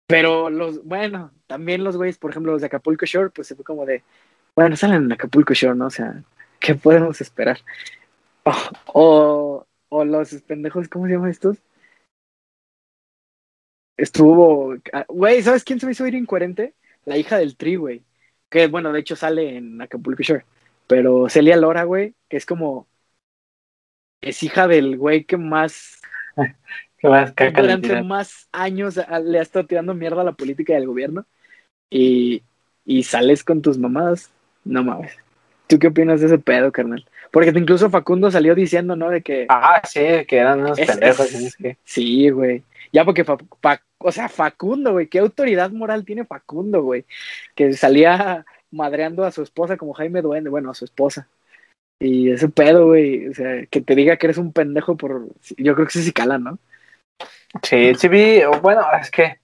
Pero 0.08 0.48
los, 0.48 0.82
bueno, 0.84 1.30
también 1.46 1.84
los 1.84 1.98
güeyes, 1.98 2.16
por 2.16 2.30
ejemplo, 2.30 2.52
los 2.52 2.62
de 2.62 2.66
Acapulco 2.68 3.04
Shore, 3.04 3.28
pues 3.28 3.46
se 3.46 3.54
fue 3.54 3.64
como 3.64 3.84
de, 3.84 4.02
bueno, 4.56 4.74
salen 4.74 5.04
en 5.04 5.12
Acapulco 5.12 5.52
Shore, 5.52 5.76
¿no? 5.76 5.86
O 5.86 5.90
sea, 5.90 6.22
¿qué 6.60 6.74
podemos 6.74 7.20
esperar? 7.20 7.58
O, 8.44 8.54
o, 8.86 9.66
o 9.90 10.04
los 10.06 10.32
pendejos, 10.46 10.88
¿cómo 10.88 11.06
se 11.06 11.12
llaman 11.12 11.30
estos? 11.30 11.58
Estuvo, 13.98 14.74
güey, 15.08 15.42
¿sabes 15.42 15.64
quién 15.64 15.78
se 15.78 15.86
me 15.86 15.92
hizo 15.92 16.06
ir 16.06 16.14
incoherente? 16.14 16.72
La 17.04 17.18
hija 17.18 17.36
del 17.36 17.56
Tri, 17.56 17.76
güey. 17.76 18.02
Que, 18.48 18.68
bueno, 18.68 18.92
de 18.92 19.00
hecho 19.00 19.16
sale 19.16 19.56
en 19.56 19.82
Acapulco 19.82 20.22
Shore. 20.22 20.44
Pero 20.86 21.28
Celia 21.28 21.56
Lora, 21.56 21.84
güey, 21.84 22.14
que 22.28 22.38
es 22.38 22.46
como, 22.46 22.86
es 24.22 24.42
hija 24.42 24.66
del 24.66 24.96
güey 24.96 25.24
que 25.24 25.36
más 25.36 26.00
¿Qué 26.98 27.08
más 27.08 27.32
caca 27.32 27.60
durante 27.60 28.02
más 28.02 28.48
años 28.52 28.98
le 29.24 29.38
ha 29.38 29.42
estado 29.42 29.66
tirando 29.66 29.94
mierda 29.94 30.22
a 30.22 30.24
la 30.24 30.32
política 30.32 30.74
del 30.74 30.86
gobierno 30.86 31.26
y, 31.90 32.42
y 32.84 33.02
sales 33.04 33.44
con 33.44 33.62
tus 33.62 33.78
mamadas. 33.78 34.30
No 34.64 34.82
mames. 34.82 35.12
¿Tú 35.66 35.78
qué 35.78 35.88
opinas 35.88 36.20
de 36.20 36.26
ese 36.26 36.38
pedo, 36.38 36.72
carnal? 36.72 37.04
Porque 37.30 37.50
incluso 37.50 37.90
Facundo 37.90 38.30
salió 38.30 38.54
diciendo, 38.54 38.96
¿no? 38.96 39.10
De 39.10 39.22
que. 39.22 39.46
Ah, 39.48 39.82
sí, 39.84 40.00
que 40.26 40.36
eran 40.36 40.60
unos 40.60 40.78
es, 40.78 40.86
pendejos. 40.86 41.32
Es, 41.32 41.56
que... 41.56 41.76
Sí, 41.84 42.30
güey. 42.30 42.62
Ya 42.92 43.04
porque, 43.04 43.24
o 43.98 44.12
sea, 44.12 44.28
Facundo, 44.28 44.92
güey, 44.92 45.08
¿qué 45.08 45.18
autoridad 45.18 45.70
moral 45.70 46.04
tiene 46.04 46.24
Facundo, 46.24 46.82
güey? 46.82 47.04
Que 47.54 47.72
salía 47.74 48.44
madreando 48.70 49.24
a 49.24 49.32
su 49.32 49.42
esposa 49.42 49.76
como 49.76 49.94
Jaime 49.94 50.22
Duende, 50.22 50.50
bueno, 50.50 50.70
a 50.70 50.74
su 50.74 50.84
esposa. 50.84 51.28
Y 52.00 52.30
ese 52.30 52.48
pedo, 52.48 52.86
güey, 52.86 53.28
o 53.28 53.34
sea, 53.34 53.66
que 53.66 53.80
te 53.80 53.94
diga 53.94 54.16
que 54.16 54.26
eres 54.26 54.38
un 54.38 54.52
pendejo 54.52 54.96
por. 54.96 55.28
Yo 55.56 55.74
creo 55.74 55.86
que 55.86 55.92
sí 55.92 56.02
sí 56.02 56.12
cala, 56.12 56.38
¿no? 56.38 56.58
Sí, 57.62 57.94
sí 57.96 58.08
vi, 58.08 58.40
bueno, 58.62 58.82
es 59.00 59.10
que 59.10 59.38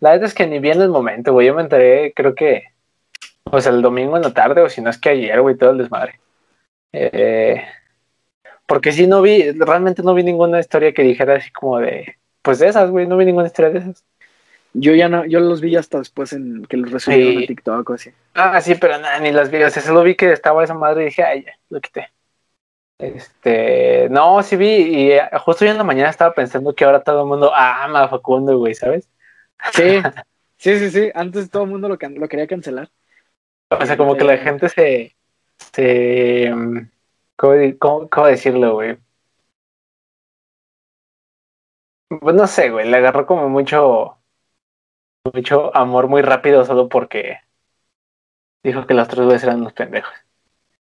la 0.00 0.10
verdad 0.10 0.26
es 0.26 0.34
que 0.34 0.46
ni 0.46 0.58
bien 0.58 0.80
el 0.80 0.88
momento, 0.88 1.32
güey. 1.32 1.46
Yo 1.46 1.54
me 1.54 1.62
enteré, 1.62 2.12
creo 2.14 2.34
que, 2.34 2.64
o 3.44 3.60
sea, 3.60 3.72
el 3.72 3.82
domingo 3.82 4.16
en 4.16 4.22
la 4.22 4.34
tarde, 4.34 4.62
o 4.62 4.68
si 4.68 4.80
no 4.80 4.90
es 4.90 4.98
que 4.98 5.10
ayer, 5.10 5.40
güey, 5.40 5.56
todo 5.56 5.70
el 5.70 5.78
desmadre. 5.78 6.20
Eh, 6.92 7.62
porque 8.66 8.92
sí, 8.92 9.06
no 9.06 9.22
vi, 9.22 9.50
realmente 9.52 10.02
no 10.02 10.14
vi 10.14 10.22
ninguna 10.24 10.60
historia 10.60 10.92
que 10.92 11.02
dijera 11.02 11.36
así 11.36 11.50
como 11.52 11.78
de, 11.78 12.16
pues 12.42 12.58
de 12.58 12.68
esas, 12.68 12.90
güey, 12.90 13.06
no 13.06 13.16
vi 13.16 13.24
ninguna 13.24 13.46
historia 13.46 13.70
de 13.70 13.78
esas. 13.78 14.04
Yo 14.74 14.94
ya 14.94 15.08
no, 15.08 15.24
yo 15.26 15.40
los 15.40 15.60
vi 15.60 15.76
hasta 15.76 15.98
después 15.98 16.32
en 16.32 16.64
que 16.64 16.76
los 16.76 16.90
resumieron 16.90 17.34
sí. 17.34 17.40
en 17.40 17.46
TikTok 17.46 17.90
o 17.90 17.92
así. 17.94 18.10
Ah, 18.34 18.60
sí, 18.60 18.74
pero 18.74 18.98
nada, 18.98 19.18
ni 19.20 19.30
las 19.30 19.50
vi, 19.50 19.62
o 19.62 19.70
sea, 19.70 19.82
solo 19.82 20.02
vi 20.02 20.14
que 20.14 20.32
estaba 20.32 20.64
esa 20.64 20.74
madre 20.74 21.02
y 21.02 21.04
dije, 21.06 21.22
ay, 21.22 21.44
ya, 21.44 21.52
lo 21.68 21.80
quité. 21.80 22.10
Este, 22.98 24.08
no, 24.10 24.42
sí 24.42 24.56
vi, 24.56 24.66
y 24.66 25.12
eh, 25.12 25.28
justo 25.44 25.64
hoy 25.64 25.70
en 25.70 25.78
la 25.78 25.84
mañana 25.84 26.08
estaba 26.08 26.32
pensando 26.32 26.74
que 26.74 26.84
ahora 26.84 27.02
todo 27.02 27.22
el 27.22 27.28
mundo 27.28 27.52
ama 27.54 28.04
a 28.04 28.08
Facundo, 28.08 28.58
güey, 28.58 28.74
¿sabes? 28.74 29.08
Sí, 29.72 30.00
sí, 30.56 30.78
sí, 30.78 30.90
sí, 30.90 31.10
antes 31.14 31.50
todo 31.50 31.64
el 31.64 31.70
mundo 31.70 31.88
lo, 31.88 31.98
lo 32.00 32.28
quería 32.28 32.46
cancelar. 32.46 32.88
O 33.68 33.84
sea, 33.84 33.96
como 33.96 34.16
que 34.16 34.24
la 34.24 34.38
gente 34.38 34.68
se, 34.68 35.16
se, 35.72 36.50
¿cómo, 37.36 37.54
cómo, 37.78 38.08
cómo 38.08 38.26
decirlo, 38.26 38.74
güey? 38.74 38.96
Pues 42.20 42.34
no 42.34 42.46
sé, 42.46 42.70
güey, 42.70 42.88
le 42.88 42.96
agarró 42.96 43.26
como 43.26 43.48
mucho, 43.48 44.18
mucho 45.32 45.74
amor 45.76 46.08
muy 46.08 46.22
rápido 46.22 46.64
solo 46.64 46.88
porque 46.88 47.38
dijo 48.62 48.86
que 48.86 48.94
los 48.94 49.08
tres 49.08 49.24
güeyes 49.24 49.42
eran 49.44 49.60
unos 49.60 49.72
pendejos. 49.72 50.12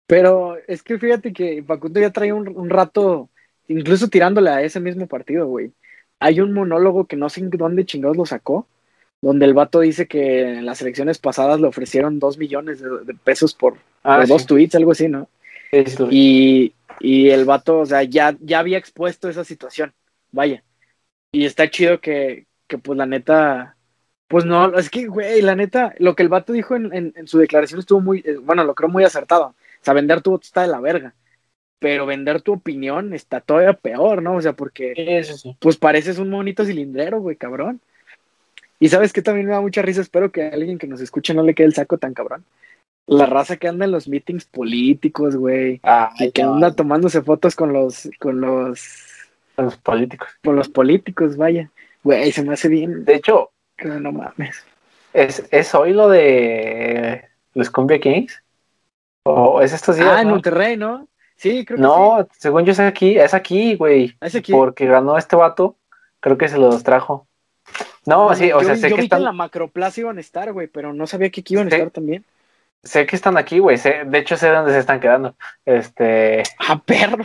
Pero 0.06 0.56
es 0.68 0.82
que 0.82 0.99
fíjate 0.99 1.32
que 1.32 1.62
Facundo 1.62 2.00
ya 2.00 2.11
trae 2.11 2.32
un, 2.32 2.49
un, 2.49 2.70
rato, 2.70 3.28
incluso 3.66 4.08
tirándole 4.08 4.50
a 4.50 4.62
ese 4.62 4.78
mismo 4.78 5.06
partido, 5.06 5.46
güey. 5.46 5.73
Hay 6.20 6.40
un 6.40 6.52
monólogo 6.52 7.06
que 7.06 7.16
no 7.16 7.28
sé 7.28 7.42
dónde 7.42 7.85
chingados 7.85 8.16
lo 8.16 8.25
sacó, 8.25 8.66
donde 9.20 9.46
el 9.46 9.54
vato 9.54 9.80
dice 9.80 10.06
que 10.06 10.42
en 10.42 10.66
las 10.66 10.80
elecciones 10.80 11.18
pasadas 11.18 11.61
le 11.61 11.66
ofrecieron 11.66 12.18
dos 12.18 12.38
millones 12.38 12.80
de, 12.80 12.88
de 13.04 13.14
pesos 13.14 13.54
por, 13.54 13.76
ah, 14.04 14.16
por 14.16 14.26
sí. 14.26 14.32
dos 14.32 14.46
tweets, 14.46 14.75
algo 14.75 14.92
así, 14.92 15.08
¿no? 15.08 15.28
Sí, 15.70 15.85
y, 16.11 16.75
y 17.00 17.30
el 17.30 17.44
vato, 17.44 17.80
o 17.80 17.87
sea, 17.87 18.02
ya, 18.04 18.37
ya 18.40 18.61
había 18.61 18.78
expuesto 18.78 19.28
esa 19.28 19.44
situación, 19.44 19.92
vaya. 20.30 20.62
Y 21.37 21.45
está 21.45 21.69
chido 21.69 22.00
que, 22.00 22.47
que 22.66 22.78
pues 22.78 22.97
la 22.97 23.05
neta, 23.05 23.76
pues 24.26 24.47
no, 24.47 24.75
es 24.78 24.88
que, 24.88 25.07
güey, 25.07 25.43
la 25.43 25.55
neta, 25.55 25.95
lo 25.99 26.16
que 26.16 26.23
el 26.23 26.31
vato 26.31 26.55
dijo 26.55 26.75
en, 26.75 26.90
en, 26.95 27.12
en 27.14 27.28
su 27.28 27.37
declaración 27.37 27.78
estuvo 27.78 28.00
muy, 28.00 28.23
eh, 28.25 28.38
bueno, 28.38 28.64
lo 28.64 28.75
creo 28.75 28.88
muy 28.88 29.05
acertado. 29.05 29.49
O 29.49 29.55
sea, 29.83 29.93
vender 29.93 30.23
tu 30.23 30.31
voto 30.31 30.45
está 30.47 30.62
de 30.62 30.69
la 30.69 30.81
verga. 30.81 31.12
Pero 31.78 32.07
vender 32.07 32.40
tu 32.40 32.55
opinión 32.55 33.12
está 33.12 33.43
todavía 33.43 33.75
peor, 33.75 34.23
¿no? 34.23 34.37
O 34.37 34.40
sea, 34.40 34.55
porque 34.55 34.95
Eso 34.97 35.37
sí. 35.37 35.55
pues 35.61 35.76
pareces 35.76 36.19
un 36.19 36.31
monito 36.31 36.64
cilindrero, 36.64 37.21
güey, 37.21 37.37
cabrón. 37.37 37.83
Y 38.81 38.88
sabes 38.88 39.12
que 39.12 39.21
también 39.21 39.45
me 39.45 39.52
da 39.52 39.61
mucha 39.61 39.83
risa, 39.83 40.00
espero 40.00 40.33
que 40.33 40.43
a 40.43 40.55
alguien 40.55 40.78
que 40.78 40.87
nos 40.87 41.02
escuche 41.02 41.35
no 41.35 41.43
le 41.43 41.55
quede 41.55 41.66
el 41.66 41.75
saco 41.75 41.99
tan 41.99 42.14
cabrón. 42.14 42.47
La 43.07 43.26
raza 43.26 43.59
que 43.59 43.69
anda 43.69 43.85
en 43.85 43.90
los 43.90 44.09
meetings 44.09 44.47
políticos, 44.47 45.37
güey. 45.37 45.81
Ah, 45.83 46.14
y 46.19 46.31
que 46.31 46.40
anda 46.43 46.75
tomándose 46.75 47.21
fotos 47.21 47.55
con 47.55 47.75
los, 47.75 48.09
con 48.19 48.40
los, 48.40 49.05
con 49.56 49.64
los 49.64 49.76
políticos. 49.78 50.28
Con 50.44 50.54
los 50.56 50.68
políticos, 50.68 51.36
vaya. 51.36 51.70
Güey, 52.04 52.30
se 52.30 52.42
me 52.44 52.52
hace 52.54 52.68
bien. 52.68 53.04
De 53.04 53.16
hecho, 53.16 53.50
no 53.82 54.12
mames. 54.12 54.64
¿Es, 55.12 55.44
¿Es 55.50 55.75
hoy 55.75 55.92
lo 55.92 56.08
de 56.08 57.25
los 57.54 57.70
Cumbia 57.70 57.98
Kings? 57.98 58.42
¿O 59.25 59.60
es 59.60 59.72
estos 59.72 59.96
días? 59.96 60.08
Ah, 60.12 60.20
en 60.20 60.28
¿no? 60.28 60.34
Monterrey, 60.34 60.76
¿no? 60.76 61.08
Sí, 61.36 61.64
creo 61.64 61.76
que 61.76 61.82
No, 61.82 62.26
sí. 62.30 62.38
según 62.38 62.64
yo 62.64 62.72
es 62.72 62.80
aquí, 62.80 63.18
es 63.18 63.34
aquí, 63.34 63.75
güey. 63.75 64.16
Es 64.20 64.34
aquí. 64.34 64.52
Porque 64.52 64.86
ganó 64.86 65.18
este 65.18 65.36
vato, 65.36 65.76
creo 66.20 66.38
que 66.38 66.48
se 66.48 66.58
los 66.58 66.82
trajo. 66.82 67.26
No, 68.06 68.32
sí, 68.34 68.52
o 68.52 68.60
yo, 68.60 68.66
sea, 68.66 68.76
sé 68.76 68.88
yo 68.88 68.94
que 68.96 69.02
vi 69.02 69.06
están, 69.06 69.18
que 69.18 69.22
en 69.22 69.25
la 69.25 69.32
macroplaza 69.32 70.00
iban 70.00 70.18
a 70.18 70.20
estar, 70.20 70.52
güey, 70.52 70.68
pero 70.68 70.92
no 70.92 71.06
sabía 71.08 71.30
que 71.30 71.40
aquí 71.40 71.54
iban 71.54 71.66
a 71.66 71.70
Sí. 71.70 71.76
estar 71.76 71.90
también. 71.90 72.25
sé 72.84 73.04
que 73.04 73.16
están 73.16 73.36
aquí, 73.36 73.58
güey. 73.58 73.78
sé- 73.78 74.04
De 74.06 74.18
hecho, 74.18 74.36
sé 74.36 74.48
dónde 74.48 74.70
se 74.72 74.78
están 74.78 75.00
quedando. 75.00 75.34
Este, 75.64 76.44
Ah, 76.60 76.80
perro. 76.84 77.25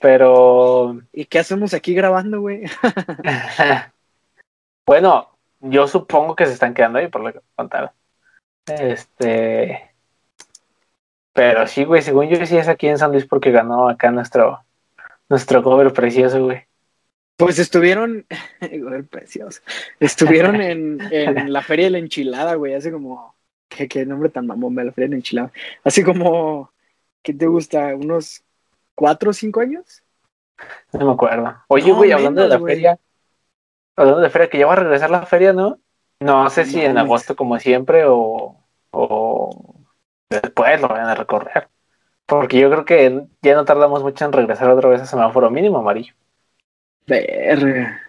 Pero 0.00 1.00
¿Y 1.12 1.26
qué 1.26 1.38
hacemos 1.38 1.74
aquí 1.74 1.94
grabando, 1.94 2.40
güey? 2.40 2.62
bueno, 4.86 5.28
yo 5.60 5.86
supongo 5.86 6.34
que 6.34 6.46
se 6.46 6.52
están 6.52 6.74
quedando 6.74 6.98
ahí 6.98 7.08
por 7.08 7.22
lo 7.22 7.32
que 7.32 7.40
contaron. 7.54 7.90
Este, 8.66 9.90
pero 11.32 11.66
sí, 11.66 11.84
güey, 11.84 12.02
según 12.02 12.28
yo 12.28 12.44
sí 12.46 12.56
es 12.56 12.68
aquí 12.68 12.88
en 12.88 12.98
San 12.98 13.12
Luis 13.12 13.26
porque 13.26 13.50
ganó 13.50 13.88
acá 13.88 14.10
nuestro 14.10 14.60
nuestro 15.28 15.62
cover 15.62 15.92
precioso, 15.92 16.44
güey. 16.44 16.66
Pues 17.36 17.58
estuvieron, 17.58 18.26
güey, 18.60 19.02
precioso. 19.02 19.62
Estuvieron 19.98 20.60
en, 20.60 21.00
en 21.10 21.52
la 21.52 21.62
Feria 21.62 21.86
de 21.86 21.92
la 21.92 21.98
Enchilada, 21.98 22.54
güey, 22.56 22.74
hace 22.74 22.92
como, 22.92 23.34
¿qué, 23.68 23.88
qué 23.88 24.04
nombre 24.04 24.28
tan 24.28 24.46
mamón, 24.46 24.74
la 24.74 24.92
Feria 24.92 25.06
de 25.06 25.10
la 25.10 25.16
Enchilada. 25.16 25.52
Hace 25.84 26.04
como, 26.04 26.72
¿qué 27.22 27.32
te 27.32 27.46
gusta? 27.46 27.94
¿Unos 27.94 28.42
cuatro 28.94 29.30
o 29.30 29.32
cinco 29.32 29.60
años? 29.60 30.02
No 30.92 31.06
me 31.06 31.12
acuerdo. 31.12 31.56
Oye, 31.68 31.90
No, 31.90 31.96
güey, 31.96 32.12
hablando 32.12 32.42
de 32.42 32.48
la 32.48 32.60
feria, 32.60 32.98
hablando 33.96 34.20
de 34.20 34.30
feria, 34.30 34.48
que 34.48 34.58
ya 34.58 34.66
va 34.66 34.74
a 34.74 34.76
regresar 34.76 35.10
la 35.10 35.26
feria, 35.26 35.52
¿no? 35.52 35.78
No 36.20 36.50
sé 36.50 36.66
si 36.66 36.80
en 36.80 36.98
agosto 36.98 37.34
como 37.34 37.58
siempre 37.58 38.04
o, 38.06 38.56
o 38.90 39.74
después 40.28 40.80
lo 40.80 40.88
van 40.88 41.06
a 41.06 41.14
recorrer. 41.14 41.68
Porque 42.26 42.58
yo 42.58 42.70
creo 42.70 42.84
que 42.84 43.26
ya 43.42 43.54
no 43.54 43.64
tardamos 43.64 44.02
mucho 44.02 44.24
en 44.24 44.32
regresar 44.32 44.70
otra 44.70 44.88
vez 44.88 45.00
a 45.00 45.06
semáforo 45.06 45.50
mínimo 45.50 45.78
amarillo. 45.78 46.14
Verga. 47.06 48.02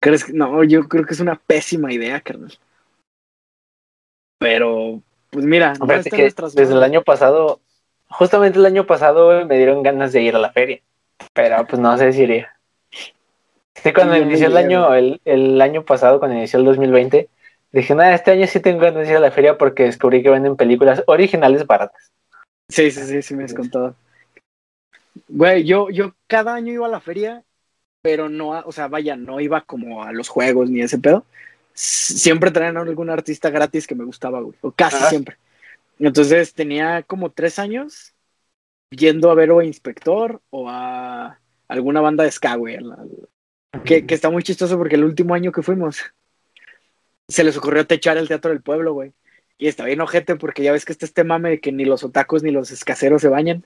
¿Crees 0.00 0.24
que? 0.24 0.32
No, 0.32 0.62
yo 0.64 0.88
creo 0.88 1.04
que 1.04 1.14
es 1.14 1.20
una 1.20 1.34
pésima 1.36 1.92
idea, 1.92 2.20
carnal. 2.20 2.56
Pero, 4.38 5.02
pues 5.30 5.44
mira, 5.44 5.74
no 5.74 5.86
que 5.86 6.32
desde 6.54 6.72
el 6.72 6.82
año 6.82 7.02
pasado, 7.02 7.60
justamente 8.08 8.58
el 8.58 8.66
año 8.66 8.86
pasado 8.86 9.44
me 9.46 9.56
dieron 9.56 9.82
ganas 9.82 10.12
de 10.12 10.22
ir 10.22 10.36
a 10.36 10.38
la 10.38 10.52
feria. 10.52 10.80
Pero 11.32 11.66
pues 11.66 11.80
no 11.80 11.96
sé 11.96 12.12
si 12.12 12.22
iría. 12.22 12.52
Sí, 13.74 13.92
cuando 13.92 14.14
Sí, 14.14 14.22
inició 14.22 14.46
el 14.48 14.56
año, 14.56 14.94
el, 14.94 15.20
el 15.24 15.60
año 15.60 15.84
pasado, 15.84 16.18
cuando 16.18 16.36
inició 16.36 16.58
el 16.58 16.64
2020, 16.64 17.28
dije, 17.72 17.94
nada, 17.94 18.14
este 18.14 18.30
año 18.32 18.46
sí 18.46 18.60
tengo 18.60 18.80
ganas 18.80 19.06
de 19.06 19.10
ir 19.10 19.16
a 19.16 19.20
la 19.20 19.30
feria 19.30 19.58
porque 19.58 19.84
descubrí 19.84 20.22
que 20.22 20.30
venden 20.30 20.56
películas 20.56 21.02
originales 21.06 21.66
baratas. 21.66 22.12
Sí, 22.68 22.90
sí, 22.90 23.02
sí, 23.02 23.22
sí 23.22 23.34
me 23.34 23.44
has 23.44 23.54
contado. 23.54 23.94
Güey, 25.28 25.64
yo, 25.64 25.90
yo 25.90 26.14
cada 26.26 26.54
año 26.54 26.72
iba 26.72 26.86
a 26.86 26.90
la 26.90 27.00
feria, 27.00 27.42
pero 28.02 28.28
no, 28.28 28.50
o 28.50 28.72
sea, 28.72 28.88
vaya, 28.88 29.16
no 29.16 29.40
iba 29.40 29.60
como 29.62 30.04
a 30.04 30.12
los 30.12 30.28
juegos 30.28 30.70
ni 30.70 30.80
ese 30.80 30.98
pedo. 30.98 31.24
Siempre 31.74 32.50
traían 32.50 32.76
a 32.76 32.80
algún 32.80 33.10
artista 33.10 33.50
gratis 33.50 33.86
que 33.86 33.94
me 33.94 34.04
gustaba, 34.04 34.40
güey, 34.40 34.56
o 34.62 34.70
casi 34.70 35.04
siempre. 35.04 35.36
Entonces 35.98 36.54
tenía 36.54 37.02
como 37.02 37.30
tres 37.30 37.58
años 37.58 38.14
yendo 38.90 39.30
a 39.30 39.34
ver 39.34 39.50
o 39.50 39.60
a 39.60 39.64
Inspector 39.64 40.42
o 40.50 40.68
a, 40.68 41.40
alguna 41.68 42.00
banda 42.00 42.24
de 42.24 42.30
ska, 42.30 42.54
güey. 42.56 42.78
Que, 43.84 44.06
que 44.06 44.14
está 44.14 44.30
muy 44.30 44.42
chistoso 44.42 44.78
porque 44.78 44.94
el 44.94 45.04
último 45.04 45.34
año 45.34 45.52
que 45.52 45.62
fuimos, 45.62 46.00
se 47.28 47.44
les 47.44 47.56
ocurrió 47.56 47.86
techar 47.86 48.16
el 48.16 48.28
Teatro 48.28 48.50
del 48.50 48.62
Pueblo, 48.62 48.94
güey. 48.94 49.12
Y 49.58 49.68
está 49.68 49.84
bien 49.84 50.00
ojete 50.00 50.36
porque 50.36 50.62
ya 50.62 50.72
ves 50.72 50.84
que 50.84 50.92
está 50.92 51.06
este 51.06 51.24
mame 51.24 51.50
de 51.50 51.60
que 51.60 51.72
ni 51.72 51.84
los 51.84 52.04
otacos 52.04 52.42
ni 52.42 52.50
los 52.50 52.70
escaseros 52.70 53.22
se 53.22 53.28
bañan. 53.28 53.64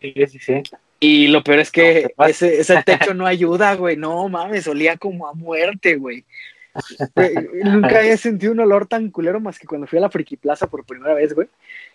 Sí, 0.00 0.14
sí, 0.28 0.38
sí. 0.38 0.62
Y 1.00 1.28
lo 1.28 1.44
peor 1.44 1.60
es 1.60 1.70
que 1.70 2.12
ese, 2.26 2.60
ese 2.60 2.82
techo 2.82 3.14
no 3.14 3.26
ayuda, 3.26 3.74
güey. 3.74 3.96
No 3.96 4.28
mames, 4.28 4.66
olía 4.66 4.96
como 4.96 5.28
a 5.28 5.34
muerte, 5.34 5.96
güey. 5.96 6.24
Nunca 7.64 7.98
había 7.98 8.16
sentido 8.16 8.52
un 8.52 8.60
olor 8.60 8.86
tan 8.86 9.10
culero 9.10 9.40
más 9.40 9.58
que 9.58 9.66
cuando 9.66 9.86
fui 9.86 9.98
a 9.98 10.02
la 10.02 10.10
Friki 10.10 10.36
Plaza 10.36 10.68
por 10.68 10.84
primera 10.84 11.14
vez, 11.14 11.34
güey. 11.34 11.48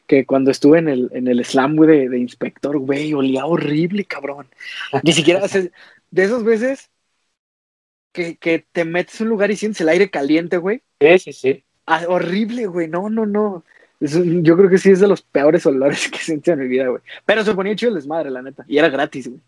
Que 0.07 0.25
cuando 0.25 0.51
estuve 0.51 0.79
en 0.79 0.89
el, 0.89 1.09
en 1.13 1.27
el 1.27 1.43
slam, 1.45 1.75
güey, 1.75 2.07
de, 2.07 2.17
inspector, 2.17 2.77
güey, 2.77 3.13
olía 3.13 3.45
horrible, 3.45 4.05
cabrón. 4.05 4.47
Ni 5.03 5.13
siquiera, 5.13 5.41
de 5.47 6.23
esas 6.23 6.43
veces 6.43 6.89
que, 8.11 8.37
que 8.37 8.65
te 8.71 8.85
metes 8.85 9.19
en 9.21 9.27
un 9.27 9.31
lugar 9.31 9.51
y 9.51 9.55
sientes 9.55 9.81
el 9.81 9.89
aire 9.89 10.09
caliente, 10.09 10.57
güey. 10.57 10.81
Sí, 10.99 11.19
sí, 11.19 11.33
sí. 11.33 11.63
Ah, 11.85 12.03
horrible, 12.07 12.67
güey. 12.67 12.87
No, 12.87 13.09
no, 13.09 13.25
no. 13.25 13.63
yo 13.99 14.57
creo 14.57 14.69
que 14.69 14.77
sí 14.77 14.91
es 14.91 14.99
de 14.99 15.07
los 15.07 15.21
peores 15.21 15.65
olores 15.65 16.07
que 16.11 16.17
he 16.17 16.21
sentido 16.21 16.53
en 16.53 16.61
mi 16.61 16.67
vida, 16.67 16.87
güey. 16.87 17.01
Pero 17.25 17.43
se 17.43 17.53
ponía 17.53 17.75
chido 17.75 17.89
el 17.89 17.95
desmadre, 17.95 18.29
la 18.29 18.41
neta. 18.41 18.65
Y 18.67 18.77
era 18.77 18.89
gratis, 18.89 19.27
güey. 19.27 19.41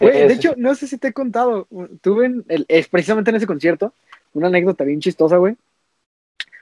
Güey, 0.00 0.26
de 0.26 0.34
hecho, 0.34 0.54
no 0.56 0.74
sé 0.74 0.88
si 0.88 0.98
te 0.98 1.08
he 1.08 1.12
contado. 1.12 1.68
Tuve 2.00 2.26
en 2.26 2.44
el, 2.48 2.66
es 2.68 2.88
precisamente 2.88 3.30
en 3.30 3.36
ese 3.36 3.46
concierto 3.46 3.94
una 4.36 4.48
anécdota 4.48 4.84
bien 4.84 5.00
chistosa, 5.00 5.36
güey. 5.36 5.56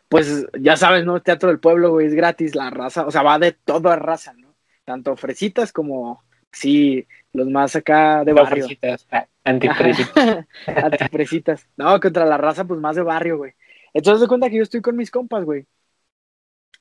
Pues 0.09 0.47
ya 0.59 0.77
sabes, 0.77 1.05
¿no? 1.05 1.21
Teatro 1.21 1.49
del 1.49 1.59
Pueblo, 1.59 1.91
güey, 1.91 2.07
es 2.07 2.15
gratis, 2.15 2.55
la 2.55 2.71
raza, 2.71 3.07
o 3.07 3.11
sea, 3.11 3.23
va 3.23 3.39
de 3.39 3.53
toda 3.53 3.97
raza, 3.97 4.33
¿no? 4.35 4.55
Tanto 4.85 5.17
fresitas 5.17 5.73
como, 5.73 6.23
sí, 6.53 7.07
los 7.33 7.49
más 7.49 7.75
acá 7.75 8.25
de 8.25 8.33
barrio. 8.33 8.65
Fresitas, 8.65 9.07
ah, 9.11 9.27
antifresitas. 9.43 10.47
antifresitas. 10.67 11.67
No, 11.77 11.99
contra 12.01 12.25
la 12.27 12.37
raza, 12.37 12.65
pues 12.65 12.81
más 12.81 12.97
de 12.97 13.03
barrio, 13.03 13.39
güey. 13.39 13.55
Entonces, 13.93 14.21
de 14.21 14.29
cuenta 14.29 14.51
que 14.51 14.57
yo 14.57 14.63
estoy 14.63 14.81
con 14.81 14.97
mis 14.97 15.11
compas, 15.11 15.45
güey. 15.45 15.67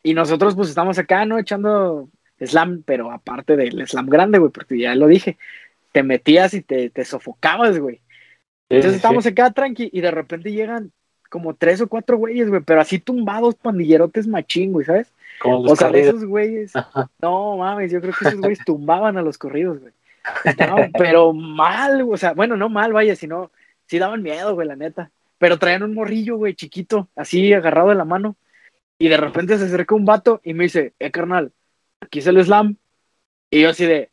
Y 0.04 0.14
nosotros, 0.14 0.56
pues, 0.56 0.70
estamos 0.70 1.00
acá, 1.00 1.26
¿no? 1.26 1.40
Echando 1.40 2.10
slam, 2.40 2.84
pero 2.84 3.12
aparte 3.12 3.56
del 3.56 3.88
slam 3.88 4.08
grande, 4.08 4.38
güey, 4.38 4.52
porque 4.52 4.78
ya 4.78 4.96
lo 4.96 5.08
dije, 5.08 5.38
te 5.92 6.04
metías 6.04 6.54
y 6.54 6.62
te, 6.62 6.90
te 6.90 7.06
sofocabas, 7.06 7.80
güey. 7.80 8.02
Entonces 8.70 8.96
estamos 8.96 9.26
acá 9.26 9.52
tranqui 9.52 9.90
y 9.92 10.02
de 10.02 10.12
repente 10.12 10.52
llegan 10.52 10.92
como 11.30 11.56
tres 11.56 11.82
o 11.82 11.88
cuatro 11.88 12.18
güeyes, 12.18 12.50
güey, 12.50 12.62
pero 12.62 12.80
así 12.80 13.00
tumbados 13.00 13.56
pandillerotes 13.56 14.28
machín, 14.28 14.72
güey, 14.72 14.86
¿sabes? 14.86 15.12
o 15.44 15.76
sea, 15.76 15.90
de 15.90 16.02
esos 16.02 16.26
güeyes. 16.26 16.74
No 17.22 17.58
mames, 17.58 17.92
yo 17.92 18.02
creo 18.02 18.14
que 18.14 18.28
esos 18.28 18.40
güeyes 18.40 18.60
tumbaban 18.66 19.18
a 19.18 19.22
los 19.22 19.38
corridos, 19.38 19.80
güey. 19.80 19.94
pero 20.98 21.34
mal, 21.34 22.08
o 22.10 22.18
sea, 22.18 22.34
bueno, 22.34 22.56
no 22.56 22.70
mal, 22.70 22.94
vaya, 22.94 23.16
sino 23.16 23.52
sí 23.88 24.00
daban 24.00 24.22
miedo, 24.22 24.54
güey, 24.54 24.68
la 24.68 24.76
neta. 24.76 25.12
Pero 25.38 25.58
traían 25.58 25.84
un 25.84 25.94
morrillo, 25.94 26.38
güey, 26.38 26.54
chiquito, 26.54 27.10
así 27.16 27.52
agarrado 27.54 27.90
de 27.90 27.96
la 27.96 28.06
mano. 28.06 28.36
Y 28.98 29.10
de 29.10 29.18
repente 29.18 29.58
se 29.58 29.66
acerca 29.66 29.96
un 29.96 30.06
vato 30.06 30.40
y 30.44 30.54
me 30.54 30.66
dice, 30.66 30.94
eh, 31.00 31.12
carnal, 31.12 31.52
aquí 32.00 32.20
es 32.20 32.28
el 32.28 32.44
slam. 32.44 32.78
Y 33.50 33.62
yo 33.62 33.70
así 33.70 33.86
de, 33.86 34.12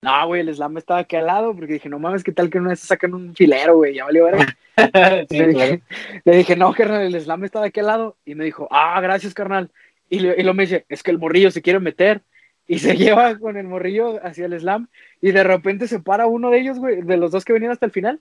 no, 0.00 0.26
güey, 0.28 0.42
el 0.42 0.54
slam 0.54 0.76
estaba 0.76 1.00
aquí 1.00 1.16
al 1.16 1.26
lado, 1.26 1.54
porque 1.54 1.72
dije, 1.74 1.88
no 1.88 1.98
mames, 1.98 2.22
¿qué 2.22 2.30
tal 2.30 2.48
que 2.50 2.58
una 2.58 2.70
vez 2.70 2.80
sacan 2.80 3.14
un 3.14 3.34
filero, 3.34 3.76
güey? 3.76 3.94
Ya 3.94 4.04
valió 4.04 4.26
ver. 4.26 4.56
le, 6.24 6.36
dije, 6.36 6.56
no, 6.56 6.72
carnal, 6.72 7.02
el 7.02 7.20
slam 7.20 7.44
estaba 7.44 7.66
aquí 7.66 7.80
al 7.80 7.86
lado. 7.86 8.16
Y 8.24 8.36
me 8.36 8.44
dijo, 8.44 8.68
ah, 8.70 9.00
gracias, 9.00 9.34
carnal. 9.34 9.72
Y, 10.08 10.24
y 10.24 10.42
lo 10.44 10.54
me 10.54 10.64
dice, 10.64 10.86
es 10.88 11.02
que 11.02 11.10
el 11.10 11.18
morrillo 11.18 11.50
se 11.50 11.62
quiere 11.62 11.80
meter. 11.80 12.22
Y 12.68 12.78
se 12.78 12.96
lleva 12.96 13.36
con 13.38 13.56
el 13.56 13.66
morrillo 13.66 14.24
hacia 14.24 14.46
el 14.46 14.58
slam. 14.60 14.88
Y 15.20 15.32
de 15.32 15.42
repente 15.42 15.88
se 15.88 15.98
para 15.98 16.26
uno 16.26 16.50
de 16.50 16.60
ellos, 16.60 16.78
güey, 16.78 17.02
de 17.02 17.16
los 17.16 17.32
dos 17.32 17.44
que 17.44 17.52
venían 17.52 17.72
hasta 17.72 17.86
el 17.86 17.92
final. 17.92 18.20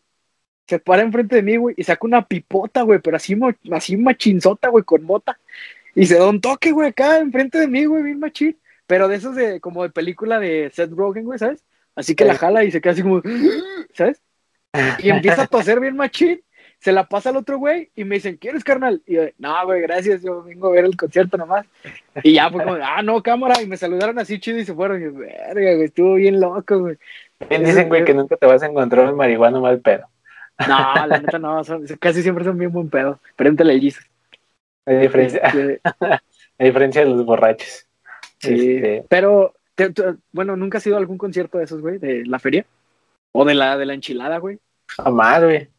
Se 0.68 0.80
para 0.80 1.04
enfrente 1.04 1.36
de 1.36 1.44
mí, 1.44 1.58
güey, 1.58 1.76
y 1.78 1.84
saca 1.84 2.08
una 2.08 2.26
pipota, 2.28 2.82
güey, 2.82 3.00
pero 3.00 3.18
así, 3.18 3.38
así 3.72 3.98
machinzota, 3.98 4.70
güey, 4.70 4.84
con 4.84 5.06
bota. 5.06 5.40
Y 5.96 6.08
se 6.08 6.18
da 6.18 6.28
un 6.28 6.42
toque, 6.42 6.72
güey, 6.72 6.90
acá 6.90 7.20
enfrente 7.20 7.60
de 7.60 7.68
mí, 7.68 7.86
güey, 7.86 8.04
bien 8.04 8.20
machín. 8.20 8.58
Pero 8.88 9.08
de 9.08 9.18
esos 9.18 9.36
de, 9.36 9.60
como 9.60 9.84
de 9.84 9.90
película 9.90 10.40
de 10.40 10.72
Seth 10.74 10.92
Rogen, 10.92 11.26
güey, 11.26 11.40
¿sabes? 11.40 11.64
Así 11.98 12.16
que 12.16 12.26
la 12.26 12.36
jala 12.36 12.64
y 12.64 12.72
se 12.72 12.80
queda 12.80 12.94
así 12.94 13.02
como, 13.02 13.22
¿sabes? 13.94 14.22
Y 15.00 15.10
empieza 15.10 15.42
a 15.44 15.48
toser 15.48 15.80
bien 15.80 15.98
machín. 15.98 16.42
Se 16.80 16.92
la 16.92 17.10
pasa 17.10 17.32
al 17.32 17.38
otro 17.38 17.58
güey 17.58 17.90
y 17.96 18.04
me 18.04 18.16
dicen, 18.16 18.38
¿quieres, 18.38 18.64
carnal? 18.64 19.02
Y 19.08 19.16
yo, 19.16 19.24
no, 19.40 19.66
güey, 19.66 19.82
gracias, 19.82 20.22
yo 20.22 20.44
vengo 20.44 20.68
a 20.68 20.72
ver 20.74 20.86
el 20.86 20.96
concierto 20.96 21.36
nomás. 21.36 21.66
Y 22.22 22.34
ya 22.34 22.52
fue 22.52 22.64
como, 22.64 22.78
ah, 22.84 23.02
no, 23.02 23.24
cámara. 23.24 23.60
Y 23.64 23.66
me 23.66 23.78
saludaron 23.78 24.20
así 24.20 24.40
chido 24.40 24.60
y 24.60 24.66
se 24.66 24.76
fueron. 24.76 25.02
Y 25.02 25.06
yo, 25.06 25.14
verga, 25.14 25.74
güey, 25.74 25.86
estuvo 25.86 26.14
bien 26.14 26.40
loco, 26.40 26.80
güey. 26.80 26.98
Bien 27.50 27.64
dicen, 27.64 27.90
güey, 27.90 28.06
que 28.06 28.14
nunca 28.14 28.38
te 28.38 28.46
vas 28.46 28.62
a 28.62 28.68
encontrar 28.68 29.10
un 29.10 29.18
marihuano 29.18 29.60
mal 29.60 29.80
pedo. 29.80 30.08
No, 30.68 31.08
la 31.08 31.20
neta 31.20 31.40
no, 31.40 31.62
casi 32.00 32.22
siempre 32.22 32.44
son 32.44 32.60
bien 32.60 32.72
buen 32.72 32.90
pedo. 32.92 33.20
Pregúntale 33.36 33.76
a 33.76 33.80
Jesus. 33.80 34.06
Hay 34.86 34.98
diferencia, 34.98 35.40
este, 35.40 35.82
hay 36.60 36.68
diferencia 36.68 37.02
de 37.02 37.10
los 37.10 37.26
borrachos. 37.26 37.88
Sí, 38.38 38.76
este, 38.76 39.06
pero, 39.10 39.56
bueno, 40.32 40.56
¿nunca 40.56 40.78
has 40.78 40.88
ido 40.88 40.96
a 40.96 41.00
algún 41.00 41.18
concierto 41.18 41.58
de 41.58 41.66
esos, 41.66 41.82
güey? 41.82 41.98
¿De 41.98 42.26
la 42.26 42.40
feria? 42.40 42.66
¿O 43.32 43.46
de 43.46 43.54
la, 43.54 43.78
de 43.78 43.86
la 43.86 43.94
enchilada, 43.94 44.38
güey? 44.38 44.60
Jamás, 44.88 45.44
güey. 45.44 45.70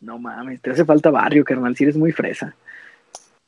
No 0.00 0.18
mames, 0.18 0.60
te 0.60 0.70
hace 0.70 0.84
falta 0.84 1.10
barrio, 1.10 1.44
carnal, 1.44 1.76
si 1.76 1.84
eres 1.84 1.96
muy 1.96 2.12
fresa. 2.12 2.54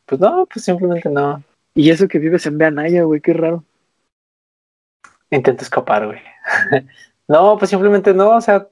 Pues 0.04 0.20
no, 0.20 0.46
pues 0.46 0.64
simplemente 0.64 1.08
no. 1.08 1.42
Y 1.74 1.90
eso 1.90 2.08
que 2.08 2.18
vives 2.18 2.46
en 2.46 2.58
Beanaya, 2.58 3.02
güey, 3.02 3.20
qué 3.20 3.32
raro. 3.32 3.64
Intento 5.30 5.62
escapar, 5.62 6.06
güey. 6.06 6.20
no, 7.28 7.58
pues 7.58 7.70
simplemente 7.70 8.14
no, 8.14 8.36
o 8.36 8.40
sea, 8.40 8.68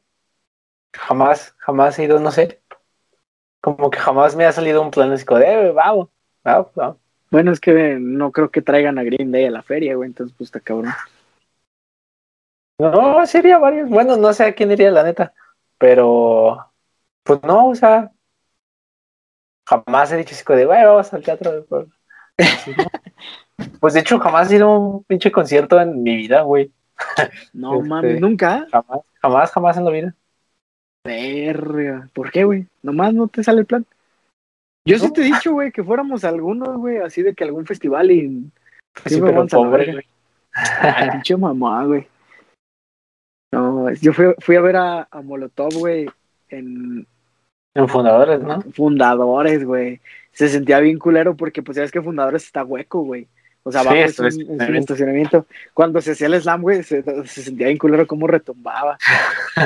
jamás, 0.92 1.54
jamás 1.58 1.98
he 1.98 2.04
ido, 2.04 2.20
no 2.20 2.30
sé. 2.30 2.60
Como 3.60 3.90
que 3.90 3.98
jamás 3.98 4.36
me 4.36 4.44
ha 4.44 4.52
salido 4.52 4.82
un 4.82 4.90
plan 4.90 5.10
así 5.12 5.24
de, 5.24 5.68
eh, 5.68 5.72
vamos, 5.72 6.08
vamos, 6.44 6.68
vamos. 6.74 7.03
Bueno, 7.34 7.50
es 7.50 7.58
que 7.58 7.98
no 7.98 8.30
creo 8.30 8.52
que 8.52 8.62
traigan 8.62 8.96
a 8.96 9.02
Green 9.02 9.32
Day 9.32 9.46
a 9.46 9.50
la 9.50 9.64
feria, 9.64 9.96
güey, 9.96 10.06
entonces 10.06 10.32
pues 10.38 10.46
está 10.46 10.60
cabrón. 10.60 10.92
No, 12.78 13.26
sería 13.26 13.58
varios. 13.58 13.90
Bueno, 13.90 14.16
no 14.16 14.32
sé 14.32 14.44
a 14.44 14.54
quién 14.54 14.70
iría, 14.70 14.92
la 14.92 15.02
neta. 15.02 15.34
Pero, 15.76 16.64
pues 17.24 17.42
no, 17.42 17.70
o 17.70 17.74
sea, 17.74 18.12
jamás 19.66 20.12
he 20.12 20.18
dicho 20.18 20.32
así 20.32 20.44
de, 20.46 20.64
güey, 20.64 20.84
vamos 20.84 21.12
al 21.12 21.24
teatro. 21.24 21.66
pues 23.80 23.94
de 23.94 23.98
hecho, 23.98 24.20
jamás 24.20 24.52
he 24.52 24.54
ido 24.54 24.68
a 24.68 24.78
un 24.78 25.02
pinche 25.02 25.32
concierto 25.32 25.80
en 25.80 26.04
mi 26.04 26.14
vida, 26.14 26.42
güey. 26.42 26.70
No 27.52 27.80
mames, 27.80 28.12
este, 28.12 28.20
nunca. 28.20 28.68
Jamás, 28.70 29.00
jamás, 29.20 29.50
jamás 29.50 29.76
en 29.76 29.84
la 29.84 29.90
vida. 29.90 30.14
Verga, 31.02 32.08
¿por 32.14 32.30
qué, 32.30 32.44
güey? 32.44 32.68
Nomás 32.80 33.12
no 33.12 33.26
te 33.26 33.42
sale 33.42 33.58
el 33.58 33.66
plan. 33.66 33.84
Yo 34.86 34.98
sí 34.98 35.10
te 35.12 35.22
he 35.22 35.24
dicho, 35.24 35.52
güey, 35.52 35.72
que 35.72 35.82
fuéramos 35.82 36.24
algunos, 36.24 36.76
güey, 36.76 36.98
así 36.98 37.22
de 37.22 37.34
que 37.34 37.44
algún 37.44 37.64
festival 37.64 38.10
y. 38.10 38.50
Sí, 39.06 39.20
pero 39.20 39.46
pobre, 39.46 39.92
güey. 39.92 40.06
Pinche 41.12 41.36
mamá, 41.36 41.84
güey. 41.84 42.06
No, 43.52 43.90
yo 43.94 44.12
fui, 44.12 44.26
fui 44.40 44.56
a 44.56 44.60
ver 44.60 44.76
a, 44.76 45.08
a 45.10 45.22
Molotov, 45.22 45.72
güey, 45.74 46.06
en. 46.48 47.06
En 47.76 47.88
Fundadores, 47.88 48.40
¿no? 48.40 48.60
Fundadores, 48.72 49.64
güey. 49.64 50.00
Se 50.32 50.48
sentía 50.48 50.78
bien 50.80 50.98
culero 50.98 51.36
porque, 51.36 51.62
pues, 51.62 51.76
sabes 51.76 51.90
que 51.90 52.02
Fundadores 52.02 52.44
está 52.44 52.62
hueco, 52.62 53.00
güey. 53.00 53.26
O 53.66 53.72
sea, 53.72 53.82
vamos 53.82 54.18
en, 54.20 54.60
en, 54.60 54.76
estacionamiento. 54.76 55.46
Cuando 55.72 56.00
se 56.02 56.12
hacía 56.12 56.26
el 56.26 56.40
slam, 56.40 56.60
güey, 56.60 56.82
se, 56.82 57.02
se, 57.02 57.42
sentía 57.42 57.68
bien 57.68 57.78
culero 57.78 58.06
cómo 58.06 58.26
retumbaba. 58.26 58.98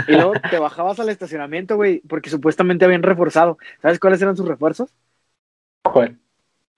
y 0.06 0.12
luego 0.12 0.34
te 0.48 0.58
bajabas 0.58 1.00
al 1.00 1.08
estacionamiento, 1.08 1.74
güey, 1.74 2.00
porque 2.08 2.30
supuestamente 2.30 2.84
habían 2.84 3.02
reforzado. 3.02 3.58
¿Sabes 3.82 3.98
cuáles 3.98 4.22
eran 4.22 4.36
sus 4.36 4.46
refuerzos? 4.46 4.94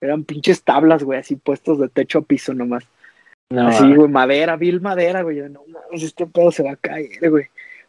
Eran 0.01 0.25
pinches 0.25 0.63
tablas, 0.63 1.05
güey, 1.05 1.19
así 1.19 1.37
puestos 1.37 1.79
de 1.79 1.89
techo 1.89 2.21
a 2.21 2.23
piso 2.23 2.55
nomás. 2.55 2.85
No, 3.51 3.67
así, 3.67 3.95
güey, 3.95 4.09
madera, 4.09 4.57
vil 4.57 4.81
madera, 4.81 5.23
güey. 5.23 5.41
No 5.49 5.65
mames, 5.67 6.03
este 6.03 6.27
pedo 6.27 6.53
se 6.53 6.63
va 6.63 6.73
a 6.73 6.77
caer, 6.77 7.31
güey. 7.31 7.47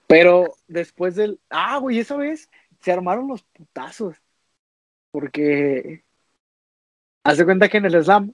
Pero 0.08 0.56
después 0.68 1.16
del. 1.16 1.40
Ah, 1.50 1.78
güey, 1.78 2.00
esa 2.00 2.18
vez 2.18 2.50
se 2.80 2.92
armaron 2.92 3.28
los 3.28 3.44
putazos. 3.44 4.18
Porque. 5.12 6.04
Hace 7.24 7.46
cuenta 7.46 7.70
que 7.70 7.78
en 7.78 7.86
el 7.86 8.04
slam 8.04 8.34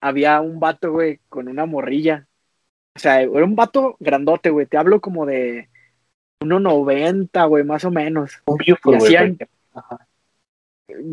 había 0.00 0.40
un 0.40 0.60
vato, 0.60 0.92
güey, 0.92 1.20
con 1.28 1.48
una 1.48 1.66
morrilla. 1.66 2.28
O 2.96 3.00
sea, 3.00 3.20
era 3.20 3.44
un 3.44 3.56
vato 3.56 3.96
grandote, 4.00 4.50
güey. 4.50 4.66
Te 4.66 4.76
hablo 4.76 5.00
como 5.00 5.26
de 5.26 5.68
1.90, 6.40 7.48
güey, 7.48 7.64
más 7.64 7.84
o 7.84 7.90
menos. 7.90 8.42
Un 8.46 8.58
Buford, 8.58 8.98
güey. 8.98 9.36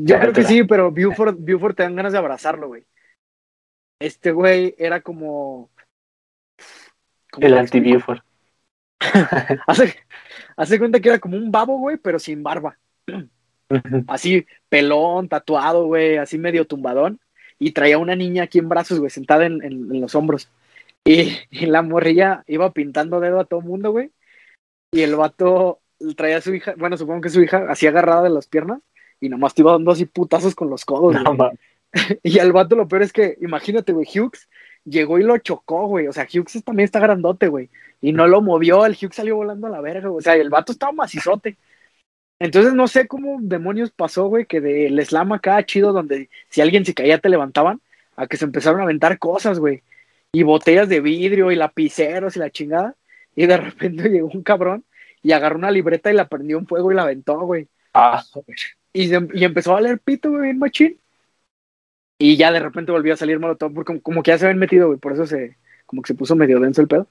Yo 0.04 0.20
creo 0.20 0.34
que 0.34 0.44
sí, 0.44 0.64
pero 0.64 0.92
Buford, 0.92 1.36
Buford 1.38 1.76
te 1.76 1.84
dan 1.84 1.96
ganas 1.96 2.14
de 2.14 2.18
abrazarlo, 2.18 2.68
güey. 2.68 2.86
Este 4.00 4.32
güey 4.32 4.76
era 4.78 5.02
como. 5.02 5.70
el 7.38 7.58
anti-Buford. 7.58 8.20
hace, 9.68 9.96
hace 10.56 10.80
cuenta 10.80 11.00
que 11.00 11.10
era 11.10 11.20
como 11.20 11.38
un 11.38 11.52
babo, 11.52 11.78
güey, 11.78 11.98
pero 11.98 12.20
sin 12.20 12.44
barba. 12.44 12.78
así, 14.08 14.46
pelón, 14.70 15.28
tatuado, 15.28 15.86
güey, 15.86 16.18
así 16.18 16.38
medio 16.38 16.66
tumbadón. 16.66 17.20
Y 17.58 17.72
traía 17.72 17.98
una 17.98 18.16
niña 18.16 18.44
aquí 18.44 18.60
en 18.60 18.70
brazos, 18.70 19.00
güey, 19.00 19.10
sentada 19.10 19.46
en, 19.46 19.62
en, 19.64 20.00
los 20.00 20.16
hombros. 20.16 20.50
Y, 21.06 21.38
y, 21.50 21.66
la 21.66 21.82
morrilla 21.82 22.44
iba 22.48 22.72
pintando 22.72 23.20
dedo 23.20 23.40
a 23.40 23.46
todo 23.46 23.62
mundo, 23.62 23.92
güey. 23.92 24.12
y 24.92 25.02
el 25.02 25.16
vato 25.16 25.82
traía 26.16 26.38
a 26.38 26.42
su 26.42 26.54
hija, 26.54 26.74
bueno, 26.78 26.98
supongo 26.98 27.22
que 27.22 27.30
su 27.30 27.42
hija, 27.42 27.66
así 27.70 27.88
agarrada 27.88 28.24
de 28.24 28.30
las 28.30 28.48
piernas, 28.48 28.82
y 29.20 29.30
nomás 29.30 29.54
te 29.54 29.62
iba 29.62 29.72
dando 29.72 29.92
así 29.92 30.06
putazos 30.06 30.56
con 30.56 30.70
los 30.70 30.86
codos, 30.86 31.14
No, 31.14 31.36
güey. 31.36 31.52
Y 32.24 32.40
al 32.40 32.52
vato 32.52 32.76
lo 32.76 32.88
peor 32.88 33.04
es 33.04 33.12
que, 33.12 33.38
imagínate, 33.42 33.94
güey, 33.94 34.08
Hughes 34.08 34.48
llegó 34.86 35.20
y 35.20 35.24
lo 35.24 35.38
chocó, 35.40 35.88
güey. 35.88 36.08
O 36.08 36.14
sea, 36.14 36.28
Hughes 36.32 36.64
también 36.64 36.86
está 36.86 37.00
grandote, 37.00 37.48
güey. 37.48 37.70
Y 38.02 38.14
no 38.14 38.28
lo 38.28 38.42
movió, 38.42 38.86
el 38.86 38.94
Hughes 38.94 39.16
salió 39.16 39.36
volando 39.36 39.68
a 39.68 39.72
la 39.72 39.82
verga, 39.82 40.10
güey. 40.10 40.20
O 40.20 40.22
sea, 40.22 40.36
el 40.36 40.50
vato 40.50 40.72
estaba 40.72 40.92
macizote. 40.92 41.58
Entonces 42.40 42.74
no 42.74 42.88
sé 42.88 43.08
cómo 43.08 43.38
demonios 43.42 43.92
pasó, 43.92 44.28
güey, 44.28 44.46
que 44.46 44.62
del 44.62 45.06
slam 45.06 45.34
acá 45.34 45.64
chido, 45.66 45.92
donde 45.92 46.30
si 46.50 46.62
alguien 46.62 46.86
se 46.86 46.94
caía 46.94 47.20
te 47.20 47.28
levantaban, 47.28 47.82
a 48.16 48.28
que 48.28 48.38
se 48.38 48.46
empezaron 48.46 48.80
a 48.80 48.84
aventar 48.84 49.20
cosas, 49.20 49.60
güey. 49.60 49.84
Y 50.32 50.44
botellas 50.44 50.88
de 50.88 51.02
vidrio 51.02 51.52
y 51.52 51.56
lapiceros 51.56 52.36
y 52.36 52.40
la 52.40 52.50
chingada. 52.50 52.96
Y 53.36 53.46
de 53.48 53.58
repente 53.58 54.10
llegó 54.10 54.30
un 54.34 54.44
cabrón 54.44 54.86
y 55.22 55.34
agarró 55.34 55.58
una 55.58 55.72
libreta 55.72 56.12
y 56.12 56.16
la 56.16 56.28
prendió 56.28 56.58
en 56.58 56.68
fuego 56.68 56.92
y 56.92 56.96
la 56.96 57.04
aventó, 57.04 57.40
güey. 57.40 57.68
Ah, 57.94 58.24
Y, 58.94 59.08
se- 59.10 59.28
y 59.34 59.44
empezó 59.46 59.76
a 59.76 59.82
leer 59.82 60.00
pito, 60.00 60.30
güey, 60.30 60.44
bien 60.44 60.60
machín. 60.60 61.00
Y 62.18 62.36
ya 62.38 62.52
de 62.52 62.60
repente 62.60 62.92
volvió 62.92 63.14
a 63.14 63.18
salir 63.18 63.40
Molotov, 63.40 63.74
porque 63.74 63.88
como, 63.88 64.02
como 64.02 64.24
que 64.24 64.32
ya 64.32 64.38
se 64.38 64.46
habían 64.46 64.60
metido, 64.60 64.88
güey, 64.88 65.00
por 65.00 65.14
eso 65.14 65.26
se, 65.26 65.58
como 65.86 66.02
que 66.02 66.08
se 66.10 66.16
puso 66.16 66.36
medio 66.36 66.60
denso 66.60 66.82
el 66.82 66.88
pedo. 66.88 67.08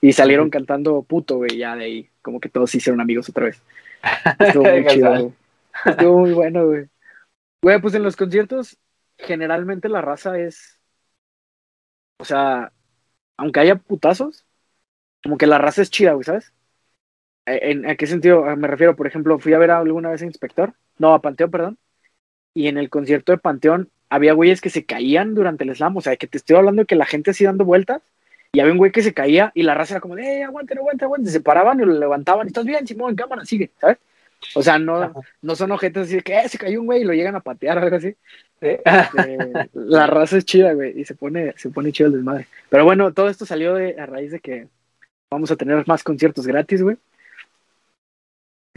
Y 0.00 0.12
salieron 0.12 0.50
cantando 0.50 1.02
puto, 1.02 1.36
güey, 1.38 1.58
ya 1.58 1.76
de 1.76 1.84
ahí, 1.84 2.10
como 2.22 2.40
que 2.40 2.48
todos 2.48 2.70
se 2.70 2.78
hicieron 2.78 3.00
amigos 3.00 3.28
otra 3.28 3.46
vez. 3.46 3.62
Estuvo 4.40 4.66
muy 4.68 4.84
chido, 4.86 5.12
güey. 5.12 5.26
Estuvo 5.84 6.20
muy 6.20 6.32
bueno, 6.32 6.66
güey. 6.66 6.86
Güey, 7.62 7.80
pues 7.82 7.94
en 7.94 8.02
los 8.04 8.16
conciertos, 8.16 8.78
generalmente 9.18 9.88
la 9.90 10.02
raza 10.02 10.38
es, 10.38 10.80
o 12.18 12.24
sea, 12.24 12.72
aunque 13.36 13.60
haya 13.60 13.76
putazos, 13.76 14.46
como 15.24 15.38
que 15.38 15.46
la 15.48 15.58
raza 15.58 15.82
es 15.82 15.90
chida, 15.90 16.12
güey, 16.14 16.24
¿sabes? 16.24 16.54
Eh, 17.48 17.70
¿En, 17.70 17.88
a 17.88 17.96
qué 17.96 18.06
sentido 18.06 18.44
Ah, 18.44 18.56
me 18.56 18.68
refiero? 18.68 18.96
Por 18.96 19.06
ejemplo, 19.06 19.38
fui 19.38 19.52
a 19.52 19.58
ver 19.58 19.70
alguna 19.70 20.10
vez 20.10 20.22
a 20.22 20.26
Inspector, 20.26 20.72
no, 20.98 21.14
a 21.14 21.22
Panteón, 21.22 21.50
perdón, 21.50 21.78
y 22.54 22.68
en 22.68 22.78
el 22.78 22.90
concierto 22.90 23.32
de 23.32 23.38
Panteón 23.38 23.90
había 24.10 24.32
güeyes 24.32 24.60
que 24.60 24.70
se 24.70 24.84
caían 24.84 25.34
durante 25.34 25.64
el 25.64 25.74
slam, 25.74 25.96
o 25.96 26.00
sea, 26.00 26.16
que 26.16 26.26
te 26.26 26.38
estoy 26.38 26.56
hablando 26.56 26.82
de 26.82 26.86
que 26.86 26.96
la 26.96 27.06
gente 27.06 27.30
así 27.30 27.44
dando 27.44 27.64
vueltas, 27.64 28.02
y 28.52 28.60
había 28.60 28.72
un 28.72 28.78
güey 28.78 28.92
que 28.92 29.02
se 29.02 29.12
caía 29.12 29.52
y 29.54 29.62
la 29.62 29.74
raza 29.74 29.94
era 29.94 30.00
como, 30.00 30.16
de, 30.16 30.22
eh, 30.22 30.44
aguanten, 30.44 30.78
aguanten, 30.78 31.04
aguanten, 31.04 31.32
se 31.32 31.40
paraban 31.40 31.80
y 31.80 31.84
lo 31.84 31.92
levantaban, 31.98 32.46
estás 32.46 32.64
bien, 32.64 32.86
Simón, 32.86 33.10
en 33.10 33.16
cámara, 33.16 33.44
sigue, 33.44 33.70
¿sabes? 33.78 33.98
O 34.54 34.62
sea, 34.62 34.78
no, 34.78 35.12
no 35.42 35.56
son 35.56 35.72
ojetes 35.72 36.04
así 36.04 36.16
de 36.16 36.22
que 36.22 36.38
eh, 36.38 36.48
se 36.48 36.58
cayó 36.58 36.80
un 36.80 36.86
güey 36.86 37.02
y 37.02 37.04
lo 37.04 37.12
llegan 37.12 37.34
a 37.34 37.40
patear 37.40 37.78
o 37.78 37.82
algo 37.82 37.96
así. 37.96 38.14
Sí. 38.60 38.68
Eh, 38.68 39.68
la 39.74 40.06
raza 40.06 40.38
es 40.38 40.44
chida, 40.44 40.72
güey, 40.72 40.98
y 40.98 41.04
se 41.04 41.14
pone, 41.14 41.54
se 41.56 41.70
pone 41.70 41.92
chido 41.92 42.08
el 42.08 42.14
desmadre. 42.14 42.46
Pero 42.70 42.84
bueno, 42.84 43.12
todo 43.12 43.28
esto 43.28 43.44
salió 43.44 43.74
de, 43.74 44.00
a 44.00 44.06
raíz 44.06 44.30
de 44.30 44.40
que 44.40 44.68
vamos 45.30 45.50
a 45.50 45.56
tener 45.56 45.86
más 45.86 46.02
conciertos 46.02 46.46
gratis, 46.46 46.82
güey. 46.82 46.96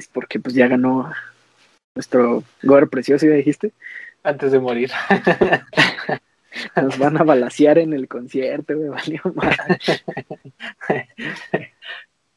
Es 0.02 0.08
porque 0.08 0.40
pues 0.40 0.56
ya 0.56 0.68
ganó 0.68 1.12
nuestro 1.96 2.44
Gore 2.64 2.88
precioso, 2.88 3.28
ya 3.28 3.34
dijiste. 3.34 3.72
Antes 4.24 4.52
de 4.52 4.60
morir. 4.60 4.90
Nos 6.76 6.98
van 6.98 7.18
a 7.18 7.24
balasear 7.24 7.78
en 7.78 7.94
el 7.94 8.08
concierto, 8.08 8.76
güey, 8.76 8.90
valió 8.90 9.22
madre. 9.36 9.78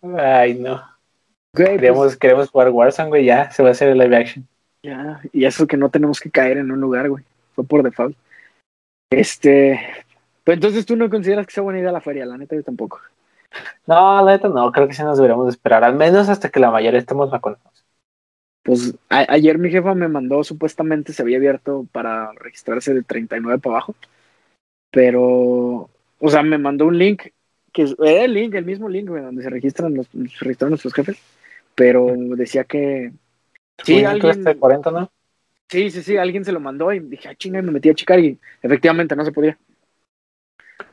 Ay, 0.03 0.55
no. 0.55 0.83
Güey, 1.55 1.68
pues, 1.68 1.81
Queremos, 1.81 2.16
queremos 2.16 2.50
jugar 2.50 2.68
Warzone, 2.68 3.09
güey, 3.09 3.24
ya. 3.24 3.50
Se 3.50 3.62
va 3.62 3.70
a 3.70 3.72
hacer 3.72 3.88
el 3.88 3.98
live 3.98 4.14
action. 4.14 4.46
ya, 4.83 5.22
y 5.33 5.46
eso 5.46 5.66
que 5.66 5.79
no 5.79 5.88
tenemos 5.88 6.20
que 6.20 6.31
caer 6.31 6.59
en 6.59 6.70
un 6.70 6.83
lugar, 6.83 7.09
güey. 7.09 7.24
Fue 7.55 7.64
por 7.64 7.83
default. 7.83 8.14
Este, 9.11 9.81
pues 10.44 10.57
entonces 10.57 10.85
tú 10.85 10.96
no 10.96 11.09
consideras 11.09 11.46
que 11.46 11.55
sea 11.55 11.62
buena 11.62 11.81
idea 11.81 11.92
la 11.92 12.03
feria, 12.03 12.27
la 12.27 12.37
neta 12.37 12.57
yo 12.57 12.62
tampoco. 12.62 13.00
No, 13.87 14.25
la 14.25 14.33
neta 14.33 14.49
no. 14.49 14.71
Creo 14.73 14.88
que 14.88 14.95
sí 14.95 15.03
nos 15.03 15.17
deberíamos 15.19 15.47
de 15.47 15.51
esperar. 15.53 15.85
Al 15.85 15.95
menos 15.95 16.29
hasta 16.29 16.49
que 16.51 16.61
la 16.61 16.71
mayoría 16.71 16.99
estemos 16.99 17.31
vacunados. 17.31 17.85
Pues 18.62 18.95
a- 19.11 19.27
ayer 19.33 19.59
mi 19.59 19.71
jefa 19.71 19.95
me 19.95 20.09
mandó, 20.09 20.43
supuestamente 20.43 21.12
se 21.12 21.23
había 21.23 21.37
abierto 21.37 21.87
para 21.93 22.33
registrarse 22.33 22.95
de 22.95 23.03
39 23.03 23.61
para 23.61 23.77
abajo, 23.77 23.95
pero, 24.90 25.90
o 26.21 26.29
sea, 26.29 26.43
me 26.43 26.59
mandó 26.59 26.87
un 26.87 26.97
link, 26.99 27.25
que 27.73 27.83
es 27.83 27.95
era 27.99 28.25
el 28.25 28.33
link, 28.35 28.55
el 28.55 28.64
mismo 28.64 28.88
link, 28.88 29.09
donde 29.09 29.43
se 29.43 29.51
registran 29.51 29.95
los, 29.95 30.07
se 30.09 30.45
registran 30.45 30.71
nuestros 30.71 30.95
jefes, 30.95 31.19
pero 31.75 32.07
decía 32.37 32.64
que, 32.64 33.12
Sí, 33.85 33.97
Uy, 33.97 34.03
¿no 34.03 34.09
alguien- 34.09 34.33
tuviste 34.35 34.57
40, 34.59 34.90
¿no? 34.90 35.11
sí, 35.69 35.90
sí, 35.90 36.03
sí, 36.03 36.17
alguien 36.17 36.45
se 36.45 36.53
lo 36.53 36.61
mandó 36.61 36.93
y 36.93 37.01
dije, 37.01 37.29
ah, 37.29 37.35
chinga, 37.35 37.59
y 37.59 37.62
me 37.62 37.73
metí 37.73 37.90
a 37.90 37.95
checar 37.95 38.19
y 38.21 38.38
efectivamente 38.62 39.14
no 39.14 39.25
se 39.25 39.33
podía. 39.33 39.59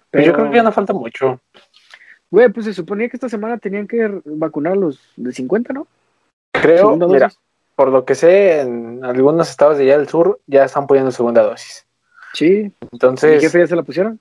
Pero 0.09 0.25
yo 0.25 0.33
creo 0.33 0.49
que 0.49 0.57
ya 0.57 0.63
no 0.63 0.71
falta 0.73 0.93
mucho. 0.93 1.39
Güey, 2.31 2.49
pues 2.49 2.65
se 2.65 2.73
suponía 2.73 3.09
que 3.09 3.17
esta 3.17 3.27
semana 3.27 3.57
tenían 3.57 3.87
que 3.87 4.21
vacunar 4.25 4.73
a 4.73 4.77
los 4.77 5.11
de 5.17 5.33
50, 5.33 5.73
¿no? 5.73 5.85
Creo, 6.53 6.95
mira, 6.95 7.27
dosis. 7.27 7.39
por 7.75 7.89
lo 7.89 8.05
que 8.05 8.15
sé, 8.15 8.61
en 8.61 9.03
algunos 9.03 9.49
estados 9.49 9.77
de 9.77 9.83
allá 9.83 9.97
del 9.97 10.07
sur 10.07 10.39
ya 10.47 10.63
están 10.63 10.87
poniendo 10.87 11.11
segunda 11.11 11.43
dosis. 11.43 11.85
Sí, 12.33 12.71
Entonces, 12.91 13.41
jefe 13.41 13.59
ya 13.59 13.67
se 13.67 13.75
la 13.75 13.83
pusieron. 13.83 14.19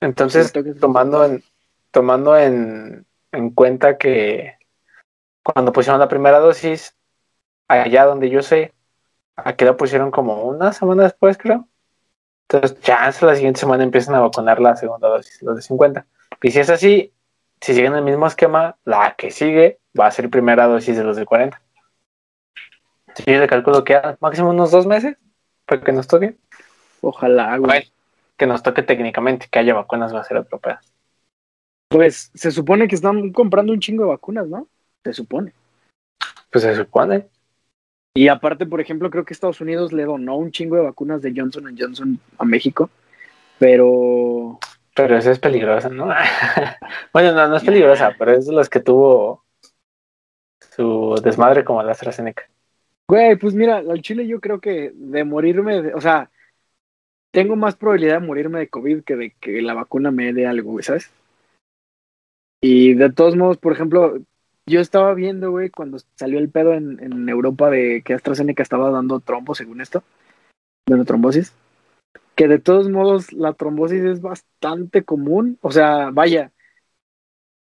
entonces 0.00 0.52
tomando 0.78 1.24
en, 1.24 1.42
tomando 1.90 2.36
en, 2.36 3.06
en 3.32 3.50
cuenta 3.50 3.96
que 3.96 4.58
cuando 5.42 5.72
pusieron 5.72 6.00
la 6.00 6.08
primera 6.08 6.38
dosis, 6.38 6.94
allá 7.66 8.04
donde 8.04 8.28
yo 8.28 8.42
sé, 8.42 8.74
aquí 9.36 9.64
la 9.64 9.76
pusieron 9.76 10.10
como 10.10 10.44
una 10.44 10.74
semana 10.74 11.04
después, 11.04 11.38
creo. 11.38 11.66
Entonces, 12.48 12.78
chance 12.80 13.24
la 13.24 13.34
siguiente 13.34 13.60
semana 13.60 13.82
empiezan 13.82 14.14
a 14.14 14.20
vacunar 14.20 14.60
la 14.60 14.76
segunda 14.76 15.08
dosis, 15.08 15.40
los 15.42 15.56
de 15.56 15.62
50. 15.62 16.06
Y 16.42 16.50
si 16.50 16.60
es 16.60 16.68
así, 16.68 17.12
si 17.62 17.74
siguen 17.74 17.94
el 17.94 18.02
mismo 18.02 18.26
esquema, 18.26 18.76
la 18.84 19.14
que 19.16 19.30
sigue 19.30 19.78
va 19.98 20.06
a 20.06 20.10
ser 20.10 20.28
primera 20.28 20.66
dosis 20.66 20.96
de 20.96 21.04
los 21.04 21.16
de 21.16 21.24
40. 21.24 21.62
Entonces, 23.06 23.34
yo 23.34 23.40
le 23.40 23.46
calculo 23.46 23.84
que 23.84 23.94
a 23.94 24.18
máximo 24.20 24.50
unos 24.50 24.72
dos 24.72 24.84
meses 24.84 25.16
para 25.64 25.80
que 25.80 25.92
nos 25.92 26.08
toque. 26.08 26.34
Ojalá, 27.00 27.56
güey. 27.58 27.68
Bueno, 27.68 27.86
que 28.36 28.46
nos 28.46 28.64
toque 28.64 28.82
técnicamente, 28.82 29.46
que 29.48 29.60
haya 29.60 29.74
vacunas 29.74 30.12
va 30.12 30.20
a 30.20 30.24
ser 30.24 30.38
otro 30.38 30.58
pedo. 30.58 30.78
Pues 31.88 32.32
se 32.34 32.50
supone 32.50 32.88
que 32.88 32.96
están 32.96 33.30
comprando 33.30 33.72
un 33.72 33.78
chingo 33.78 34.04
de 34.04 34.10
vacunas, 34.10 34.48
¿no? 34.48 34.66
Se 35.04 35.12
supone. 35.12 35.52
Pues 36.50 36.64
se 36.64 36.74
supone. 36.74 37.28
Y 38.14 38.26
aparte, 38.26 38.66
por 38.66 38.80
ejemplo, 38.80 39.08
creo 39.08 39.24
que 39.24 39.34
Estados 39.34 39.60
Unidos 39.60 39.92
le 39.92 40.04
donó 40.04 40.36
un 40.36 40.50
chingo 40.50 40.74
de 40.76 40.82
vacunas 40.82 41.22
de 41.22 41.32
Johnson 41.36 41.76
Johnson 41.78 42.18
a 42.38 42.44
México, 42.44 42.90
pero 43.58 44.58
Pero 44.94 45.16
esa 45.16 45.30
es 45.30 45.38
peligrosa, 45.38 45.88
¿no? 45.88 46.08
bueno, 47.12 47.32
no, 47.32 47.48
no 47.48 47.56
es 47.56 47.64
peligrosa, 47.64 48.14
pero 48.18 48.32
es 48.32 48.46
de 48.46 48.52
las 48.52 48.68
que 48.68 48.80
tuvo 48.80 49.44
su 50.76 51.20
desmadre 51.22 51.64
como 51.64 51.82
la 51.82 51.92
AstraZeneca. 51.92 52.48
Güey, 53.08 53.36
pues 53.36 53.54
mira, 53.54 53.78
al 53.78 54.00
chile 54.02 54.26
yo 54.26 54.40
creo 54.40 54.60
que 54.60 54.92
de 54.94 55.24
morirme, 55.24 55.82
de- 55.82 55.94
o 55.94 56.00
sea, 56.00 56.30
tengo 57.30 57.56
más 57.56 57.76
probabilidad 57.76 58.20
de 58.20 58.26
morirme 58.26 58.58
de 58.60 58.68
COVID 58.68 59.02
que 59.04 59.16
de 59.16 59.30
que 59.40 59.62
la 59.62 59.74
vacuna 59.74 60.10
me 60.10 60.32
dé 60.32 60.46
algo, 60.46 60.72
güey, 60.72 60.84
¿sabes? 60.84 61.10
Y 62.60 62.94
de 62.94 63.10
todos 63.10 63.36
modos, 63.36 63.58
por 63.58 63.72
ejemplo, 63.72 64.18
yo 64.66 64.80
estaba 64.80 65.14
viendo, 65.14 65.50
güey, 65.50 65.70
cuando 65.70 65.98
salió 66.16 66.38
el 66.38 66.48
pedo 66.50 66.74
en, 66.74 67.02
en 67.02 67.28
Europa 67.28 67.70
de 67.70 68.02
que 68.04 68.14
AstraZeneca 68.14 68.62
estaba 68.62 68.90
dando 68.90 69.20
trombo, 69.20 69.54
según 69.54 69.80
esto, 69.80 70.04
bueno, 70.86 71.04
trombosis, 71.04 71.54
que 72.34 72.48
de 72.48 72.58
todos 72.58 72.88
modos 72.88 73.32
la 73.32 73.52
trombosis 73.52 74.02
es 74.02 74.20
bastante 74.20 75.04
común, 75.04 75.58
o 75.60 75.70
sea, 75.70 76.10
vaya, 76.10 76.52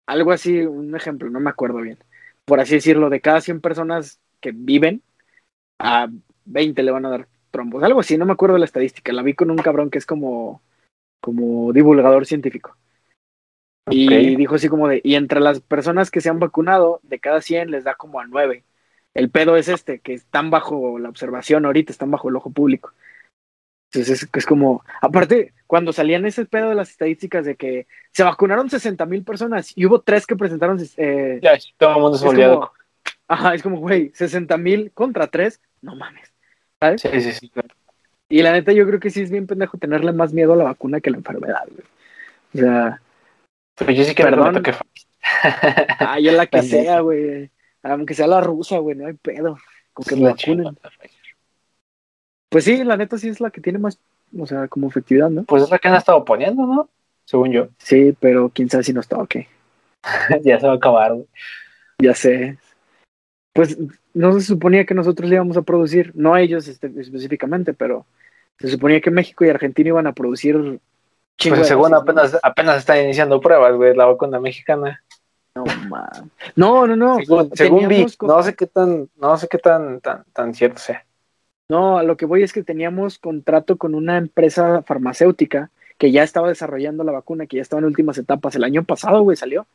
algo 0.06 0.32
así, 0.32 0.60
un 0.60 0.94
ejemplo, 0.94 1.30
no 1.30 1.40
me 1.40 1.50
acuerdo 1.50 1.78
bien, 1.78 1.98
por 2.44 2.60
así 2.60 2.74
decirlo, 2.74 3.10
de 3.10 3.20
cada 3.20 3.40
100 3.40 3.60
personas 3.60 4.20
que 4.40 4.52
viven, 4.52 5.02
a 5.78 6.08
20 6.44 6.82
le 6.82 6.90
van 6.90 7.06
a 7.06 7.10
dar 7.10 7.28
trombos, 7.50 7.82
algo 7.82 8.00
así, 8.00 8.16
no 8.16 8.26
me 8.26 8.32
acuerdo 8.32 8.54
de 8.54 8.60
la 8.60 8.66
estadística, 8.66 9.12
la 9.12 9.22
vi 9.22 9.34
con 9.34 9.50
un 9.50 9.58
cabrón 9.58 9.90
que 9.90 9.98
es 9.98 10.06
como, 10.06 10.62
como 11.20 11.72
divulgador 11.72 12.26
científico. 12.26 12.76
Y 13.90 14.36
dijo 14.36 14.56
así 14.56 14.68
como 14.68 14.88
de, 14.88 15.00
y 15.02 15.14
entre 15.14 15.40
las 15.40 15.60
personas 15.60 16.10
que 16.10 16.20
se 16.20 16.28
han 16.28 16.38
vacunado, 16.38 17.00
de 17.04 17.20
cada 17.20 17.40
100 17.40 17.70
les 17.70 17.84
da 17.84 17.94
como 17.94 18.20
a 18.20 18.26
9. 18.26 18.64
El 19.14 19.30
pedo 19.30 19.56
es 19.56 19.68
este, 19.68 20.00
que 20.00 20.12
están 20.12 20.50
bajo 20.50 20.98
la 20.98 21.08
observación 21.08 21.64
ahorita, 21.64 21.92
están 21.92 22.10
bajo 22.10 22.28
el 22.28 22.36
ojo 22.36 22.50
público. 22.50 22.92
Entonces 23.90 24.22
es, 24.22 24.28
es 24.32 24.46
como, 24.46 24.84
aparte, 25.00 25.52
cuando 25.66 25.92
salían 25.92 26.26
ese 26.26 26.44
pedo 26.44 26.68
de 26.70 26.74
las 26.74 26.90
estadísticas 26.90 27.44
de 27.46 27.56
que 27.56 27.86
se 28.12 28.22
vacunaron 28.22 28.68
60 28.68 29.04
mil 29.06 29.24
personas 29.24 29.72
y 29.76 29.86
hubo 29.86 30.00
tres 30.00 30.26
que 30.26 30.36
presentaron, 30.36 30.78
eh, 30.96 31.40
Ya, 31.42 31.52
todo 31.78 31.94
el 31.96 32.00
mundo 32.02 32.18
se 32.18 32.26
volvió 32.26 32.70
ajá, 33.28 33.54
es 33.54 33.62
como, 33.62 33.78
güey, 33.78 34.10
60 34.14 34.56
mil 34.56 34.90
contra 34.92 35.26
tres, 35.26 35.60
no 35.82 35.94
mames. 35.94 36.32
¿Sabes? 36.80 37.02
Sí, 37.02 37.20
sí, 37.20 37.32
sí. 37.32 37.48
claro. 37.50 37.68
Y 38.28 38.42
la 38.42 38.52
neta, 38.52 38.72
yo 38.72 38.86
creo 38.86 39.00
que 39.00 39.10
sí 39.10 39.22
es 39.22 39.30
bien 39.30 39.46
pendejo 39.46 39.78
tenerle 39.78 40.12
más 40.12 40.32
miedo 40.32 40.52
a 40.52 40.56
la 40.56 40.64
vacuna 40.64 41.00
que 41.00 41.10
a 41.10 41.12
la 41.12 41.18
enfermedad, 41.18 41.66
güey. 41.68 41.86
O 42.54 42.58
sea, 42.58 43.00
Pero 43.76 43.92
yo 43.92 44.04
sí 44.04 44.14
que 44.14 44.24
me 44.24 44.30
Perdón. 44.30 44.54
toque. 44.54 44.74
ay, 45.98 46.28
a 46.28 46.32
la 46.32 46.46
que 46.46 46.62
sea, 46.62 47.00
güey. 47.00 47.50
Aunque 47.82 48.14
sea 48.14 48.26
la 48.26 48.40
rusa, 48.40 48.78
güey, 48.78 48.96
no 48.96 49.06
hay 49.06 49.14
pedo. 49.14 49.56
Con 49.92 50.04
que 50.04 50.16
me 50.16 50.24
vacunen. 50.24 50.36
chingada. 50.36 50.76
Pues 52.48 52.64
sí, 52.64 52.82
la 52.84 52.96
neta 52.96 53.18
sí 53.18 53.28
es 53.28 53.40
la 53.40 53.50
que 53.50 53.60
tiene 53.60 53.78
más, 53.78 53.98
o 54.38 54.46
sea, 54.46 54.68
como 54.68 54.88
efectividad, 54.88 55.30
¿no? 55.30 55.44
Pues 55.44 55.62
es 55.62 55.70
la 55.70 55.78
que 55.78 55.88
han 55.88 55.94
estado 55.94 56.24
poniendo, 56.24 56.66
¿no? 56.66 56.88
Según 57.24 57.52
yo. 57.52 57.68
Sí, 57.78 58.16
pero 58.18 58.50
quién 58.52 58.70
sabe 58.70 58.84
si 58.84 58.92
nos 58.92 59.08
toque. 59.08 59.48
ya 60.42 60.58
se 60.58 60.66
va 60.66 60.72
a 60.72 60.76
acabar, 60.76 61.12
güey. 61.12 61.26
Ya 61.98 62.14
sé. 62.14 62.56
Pues 63.52 63.76
no 64.14 64.32
se 64.32 64.40
suponía 64.40 64.86
que 64.86 64.94
nosotros 64.94 65.30
íbamos 65.30 65.56
a 65.56 65.62
producir, 65.62 66.12
no 66.14 66.36
ellos 66.36 66.68
este, 66.68 66.90
específicamente, 66.96 67.74
pero 67.74 68.06
se 68.58 68.68
suponía 68.68 69.00
que 69.00 69.10
México 69.10 69.44
y 69.44 69.50
Argentina 69.50 69.88
iban 69.88 70.06
a 70.06 70.12
producir. 70.12 70.80
Pues 71.36 71.68
según 71.68 71.94
apenas, 71.94 72.36
apenas 72.42 72.78
están 72.78 73.02
iniciando 73.02 73.40
pruebas, 73.40 73.74
güey, 73.74 73.94
la 73.94 74.06
vacuna 74.06 74.40
mexicana. 74.40 75.02
No, 75.54 75.64
no, 76.56 76.86
no, 76.86 76.96
no. 76.96 77.18
Según, 77.54 77.88
vi, 77.88 78.06
no 78.22 78.42
sé 78.42 78.54
qué 78.54 78.66
tan, 78.66 79.08
no 79.16 79.36
sé 79.36 79.48
qué 79.48 79.58
tan, 79.58 80.00
tan, 80.00 80.24
tan 80.32 80.54
cierto 80.54 80.78
sea. 80.78 81.04
No, 81.68 81.98
a 81.98 82.02
lo 82.02 82.16
que 82.16 82.26
voy 82.26 82.42
es 82.42 82.52
que 82.52 82.62
teníamos 82.62 83.18
contrato 83.18 83.76
con 83.76 83.94
una 83.94 84.16
empresa 84.16 84.82
farmacéutica 84.82 85.70
que 85.98 86.10
ya 86.10 86.22
estaba 86.22 86.48
desarrollando 86.48 87.04
la 87.04 87.12
vacuna, 87.12 87.46
que 87.46 87.56
ya 87.56 87.62
estaba 87.62 87.80
en 87.80 87.86
últimas 87.86 88.16
etapas. 88.16 88.54
El 88.54 88.64
año 88.64 88.84
pasado, 88.84 89.22
güey, 89.22 89.36
salió. 89.36 89.66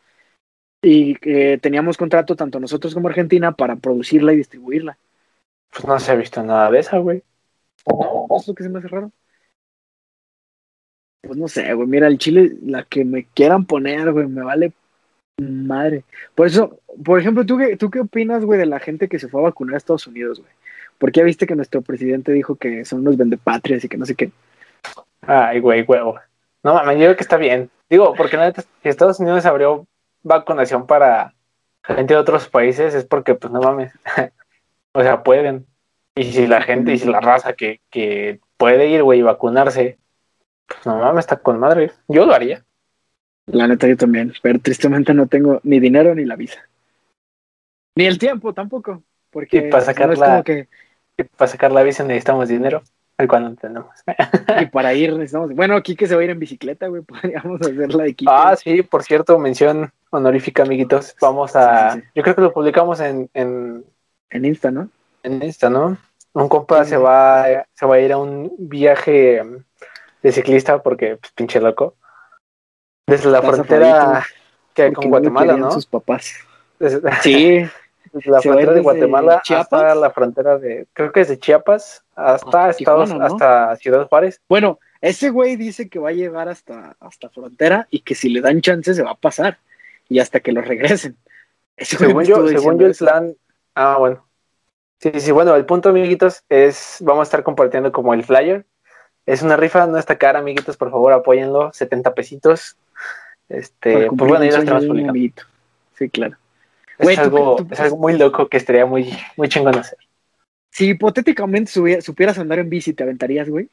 Y 0.81 1.15
que 1.15 1.59
teníamos 1.61 1.97
contrato 1.97 2.35
tanto 2.35 2.59
nosotros 2.59 2.93
como 2.93 3.09
Argentina 3.09 3.51
para 3.51 3.75
producirla 3.75 4.33
y 4.33 4.37
distribuirla. 4.37 4.97
Pues 5.69 5.85
no 5.85 5.99
se 5.99 6.11
ha 6.11 6.15
visto 6.15 6.41
nada 6.43 6.71
de 6.71 6.79
esa, 6.79 6.97
güey. 6.97 7.23
No, 7.87 8.27
es 8.37 8.47
lo 8.47 8.55
que 8.55 8.63
se 8.63 8.69
me 8.69 8.79
hace 8.79 8.87
raro. 8.87 9.11
Pues 11.21 11.37
no 11.37 11.47
sé, 11.47 11.73
güey. 11.73 11.87
Mira, 11.87 12.07
el 12.07 12.17
chile, 12.17 12.57
la 12.63 12.83
que 12.83 13.05
me 13.05 13.25
quieran 13.25 13.65
poner, 13.65 14.11
güey, 14.11 14.27
me 14.27 14.43
vale 14.43 14.73
madre. 15.37 16.03
Por 16.35 16.47
eso, 16.47 16.79
por 17.03 17.19
ejemplo, 17.19 17.45
¿tú 17.45 17.57
qué, 17.57 17.77
¿tú 17.77 17.89
qué 17.89 18.01
opinas, 18.01 18.43
güey, 18.45 18.59
de 18.59 18.65
la 18.65 18.79
gente 18.79 19.07
que 19.07 19.19
se 19.19 19.27
fue 19.27 19.41
a 19.41 19.45
vacunar 19.45 19.75
a 19.75 19.77
Estados 19.77 20.07
Unidos, 20.07 20.39
güey? 20.39 20.51
Porque 20.97 21.19
ya 21.19 21.25
viste 21.25 21.47
que 21.47 21.55
nuestro 21.55 21.81
presidente 21.81 22.31
dijo 22.31 22.55
que 22.55 22.85
son 22.85 22.99
unos 22.99 23.17
vendepatrias 23.17 23.83
y 23.83 23.89
que 23.89 23.97
no 23.97 24.05
sé 24.05 24.15
qué. 24.15 24.31
Ay, 25.21 25.59
güey, 25.59 25.83
huevo. 25.83 26.19
No 26.63 26.73
mames, 26.73 26.97
yo 26.97 27.05
creo 27.05 27.15
que 27.15 27.23
está 27.23 27.37
bien. 27.37 27.69
Digo, 27.89 28.13
porque 28.15 28.37
si 28.81 28.89
Estados 28.89 29.19
Unidos 29.19 29.45
abrió 29.45 29.85
vacunación 30.23 30.87
para 30.87 31.33
gente 31.83 32.13
de 32.13 32.19
otros 32.19 32.47
países 32.47 32.93
es 32.93 33.05
porque, 33.05 33.35
pues 33.35 33.51
no 33.51 33.61
mames. 33.61 33.91
o 34.93 35.01
sea, 35.01 35.23
pueden. 35.23 35.65
Y 36.15 36.31
si 36.31 36.47
la 36.47 36.61
gente 36.61 36.93
y 36.93 36.99
si 36.99 37.09
la 37.09 37.19
raza 37.19 37.53
que, 37.53 37.81
que 37.89 38.39
puede 38.57 38.87
ir, 38.87 39.03
güey, 39.03 39.19
y 39.19 39.23
vacunarse, 39.23 39.97
pues 40.67 40.85
no 40.85 40.97
mames, 40.99 41.23
está 41.23 41.37
con 41.37 41.59
madre. 41.59 41.91
Yo 42.07 42.25
lo 42.25 42.33
haría. 42.33 42.63
La 43.47 43.67
neta, 43.67 43.87
yo 43.87 43.97
también. 43.97 44.33
Pero 44.41 44.59
tristemente 44.59 45.13
no 45.13 45.27
tengo 45.27 45.59
ni 45.63 45.79
dinero 45.79 46.15
ni 46.15 46.25
la 46.25 46.35
visa. 46.35 46.67
Ni 47.95 48.05
el 48.05 48.17
tiempo 48.17 48.53
tampoco. 48.53 49.03
Porque 49.33 49.57
y 49.57 49.61
para 49.69 49.83
sacar, 49.83 50.17
la, 50.17 50.43
que... 50.43 50.67
para 51.35 51.51
sacar 51.51 51.71
la 51.71 51.83
visa 51.83 52.03
necesitamos 52.03 52.47
dinero. 52.47 52.83
El 53.17 53.27
cual 53.27 53.55
tenemos. 53.59 53.89
y 54.61 54.65
para 54.67 54.93
ir 54.93 55.13
necesitamos. 55.13 55.53
Bueno, 55.53 55.81
Kike 55.81 56.07
se 56.07 56.15
va 56.15 56.21
a 56.21 56.23
ir 56.23 56.31
en 56.31 56.39
bicicleta, 56.39 56.87
güey. 56.87 57.01
Podríamos 57.07 57.61
hacerla 57.61 58.03
de 58.03 58.13
Kike. 58.13 58.31
Ah, 58.33 58.55
sí, 58.55 58.81
por 58.81 59.03
cierto, 59.03 59.37
mención 59.37 59.91
honorífica, 60.09 60.63
amiguitos. 60.63 61.15
Vamos 61.21 61.55
a. 61.55 62.01
Yo 62.15 62.23
creo 62.23 62.35
que 62.35 62.41
lo 62.41 62.53
publicamos 62.53 62.99
en, 62.99 63.29
en. 63.33 63.85
En 64.29 64.45
Insta, 64.45 64.71
¿no? 64.71 64.89
En 65.21 65.43
Insta, 65.43 65.69
¿no? 65.69 65.97
Un 66.33 66.49
compa 66.49 66.85
se 66.85 66.97
va, 66.97 67.65
se 67.73 67.85
va 67.85 67.95
a 67.95 67.99
ir 67.99 68.11
a 68.11 68.17
un 68.17 68.51
viaje 68.57 69.43
de 70.23 70.31
ciclista 70.31 70.81
porque, 70.81 71.17
pues, 71.17 71.31
pinche 71.33 71.59
loco. 71.61 71.95
Desde 73.05 73.29
la 73.29 73.43
frontera 73.43 74.25
que 74.73 74.91
con 74.91 75.09
Guatemala, 75.09 75.55
¿no? 75.55 75.71
Sus 75.71 75.85
papás. 75.85 76.33
sí. 77.21 77.63
Desde 78.13 78.31
la 78.31 78.41
frontera 78.41 78.73
de 78.73 78.81
Guatemala 78.81 79.41
hasta 79.49 79.95
la 79.95 80.11
frontera 80.11 80.59
de, 80.59 80.85
creo 80.93 81.11
que 81.11 81.21
es 81.21 81.29
de 81.29 81.39
Chiapas, 81.39 82.03
hasta 82.15 82.69
Estados, 82.69 83.11
hasta 83.11 83.75
Ciudad 83.77 84.07
Juárez. 84.07 84.39
Bueno, 84.47 84.79
ese 85.01 85.31
güey 85.31 85.55
dice 85.55 85.89
que 85.89 85.97
va 85.97 86.09
a 86.09 86.13
llegar 86.13 86.47
hasta, 86.47 86.95
hasta 86.99 87.29
frontera 87.29 87.87
y 87.89 88.01
que 88.01 88.13
si 88.13 88.29
le 88.29 88.39
dan 88.39 88.61
chance 88.61 88.93
se 88.93 89.01
va 89.01 89.11
a 89.11 89.15
pasar 89.15 89.57
y 90.07 90.19
hasta 90.19 90.39
que 90.41 90.51
lo 90.51 90.61
regresen. 90.61 91.17
según 91.77 92.23
yo, 92.23 92.47
según 92.47 92.77
yo 92.77 92.85
el 92.85 92.95
plan, 92.95 93.35
ah, 93.73 93.97
bueno. 93.97 94.23
Sí, 94.99 95.11
sí, 95.17 95.31
bueno, 95.31 95.55
el 95.55 95.65
punto, 95.65 95.89
amiguitos, 95.89 96.43
es, 96.47 96.97
vamos 97.01 97.21
a 97.21 97.23
estar 97.23 97.43
compartiendo 97.43 97.91
como 97.91 98.13
el 98.13 98.23
flyer. 98.23 98.65
Es 99.25 99.41
una 99.41 99.57
rifa, 99.57 99.87
no 99.87 99.97
está 99.97 100.17
cara, 100.17 100.39
amiguitos, 100.39 100.77
por 100.77 100.91
favor, 100.91 101.13
apóyenlo, 101.13 101.73
70 101.73 102.13
pesitos. 102.13 102.77
Este, 103.49 104.07
pues 104.07 104.29
bueno, 104.29 104.45
ya 104.45 104.57
lo 104.59 104.63
estamos 104.63 104.85
Sí, 105.97 106.09
claro. 106.09 106.37
Es, 107.11 107.19
algo, 107.19 107.57
es 107.69 107.79
algo 107.79 107.97
muy 107.97 108.17
loco 108.17 108.47
que 108.47 108.57
estaría 108.57 108.85
muy, 108.85 109.17
muy 109.35 109.49
chingón 109.49 109.77
hacer. 109.77 109.97
Si 110.71 110.89
hipotéticamente 110.89 111.71
supieras 112.01 112.39
andar 112.39 112.59
en 112.59 112.69
bici, 112.69 112.93
¿te 112.93 113.03
aventarías, 113.03 113.49
güey? 113.49 113.69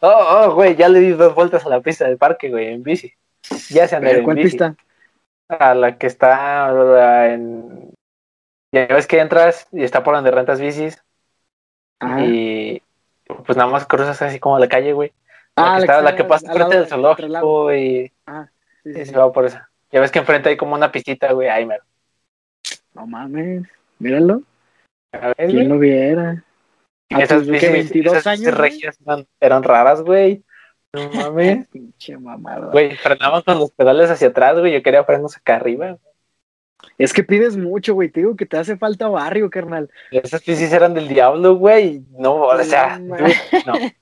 Oh, 0.00 0.44
oh, 0.46 0.54
güey, 0.54 0.76
ya 0.76 0.88
le 0.88 1.00
di 1.00 1.10
dos 1.10 1.34
vueltas 1.34 1.66
a 1.66 1.68
la 1.68 1.80
pista 1.80 2.06
del 2.06 2.16
parque, 2.16 2.48
güey, 2.48 2.68
en 2.68 2.82
bici. 2.82 3.12
Ya 3.70 3.88
se 3.88 3.96
andar 3.96 4.16
en 4.16 4.24
¿Cuál 4.24 4.36
pista? 4.36 4.76
A 5.48 5.74
la 5.74 5.98
que 5.98 6.06
está 6.06 7.32
en... 7.32 7.90
Ya 8.72 8.86
ves 8.86 9.06
que 9.06 9.18
entras 9.18 9.66
y 9.72 9.82
está 9.82 10.02
por 10.02 10.14
donde 10.14 10.30
rentas 10.30 10.60
bicis. 10.60 11.02
Y 12.18 12.80
pues 13.44 13.58
nada 13.58 13.68
más 13.68 13.86
cruzas 13.86 14.22
así 14.22 14.38
como 14.38 14.58
la 14.58 14.68
calle, 14.68 14.92
güey. 14.92 15.12
La, 15.56 15.74
ah, 15.74 15.76
que, 15.76 15.82
está, 15.82 16.00
la 16.00 16.16
que 16.16 16.24
pasa 16.24 16.52
frente 16.52 16.76
del 16.76 16.86
zoológico 16.86 17.74
y... 17.74 18.12
Ah, 18.26 18.48
sí, 18.84 18.94
sí, 18.94 19.06
se 19.06 19.18
va 19.18 19.32
por 19.32 19.44
eso. 19.44 19.58
Ya 19.90 20.00
ves 20.00 20.10
que 20.12 20.20
enfrente 20.20 20.48
hay 20.48 20.56
como 20.56 20.74
una 20.74 20.92
pistita, 20.92 21.32
güey, 21.32 21.48
ahí 21.48 21.66
mero. 21.66 21.82
No 22.94 23.06
mames, 23.06 23.66
míralo. 23.98 24.42
A 25.12 25.32
ver, 25.36 25.50
¿Quién 25.50 25.68
lo 25.68 25.78
viera? 25.78 26.44
Esas 27.08 27.46
bicis, 27.46 27.72
22 27.72 28.12
esas 28.12 28.26
años, 28.26 28.56
regias 28.56 28.98
eran, 29.40 29.62
raras, 29.62 30.02
güey. 30.02 30.44
No 30.92 31.10
mames. 31.14 31.66
Pinche 31.68 32.16
mamado. 32.16 32.70
Güey, 32.70 32.96
frenaban 32.96 33.42
con 33.42 33.58
los 33.58 33.72
pedales 33.72 34.10
hacia 34.10 34.28
atrás, 34.28 34.58
güey. 34.58 34.72
Yo 34.72 34.82
quería 34.82 35.04
frenos 35.04 35.36
acá 35.36 35.56
arriba. 35.56 35.98
Es 36.98 37.12
que 37.12 37.24
pides 37.24 37.56
mucho, 37.56 37.94
güey. 37.94 38.08
Te 38.10 38.20
digo 38.20 38.36
que 38.36 38.46
te 38.46 38.56
hace 38.56 38.76
falta 38.76 39.08
barrio, 39.08 39.50
carnal. 39.50 39.90
Esas 40.10 40.44
bicis 40.44 40.72
eran 40.72 40.94
del 40.94 41.08
diablo, 41.08 41.56
güey. 41.56 42.02
No, 42.10 42.42
o 42.42 42.62
sea, 42.62 42.98
no. 42.98 43.16
Güey, 43.16 43.32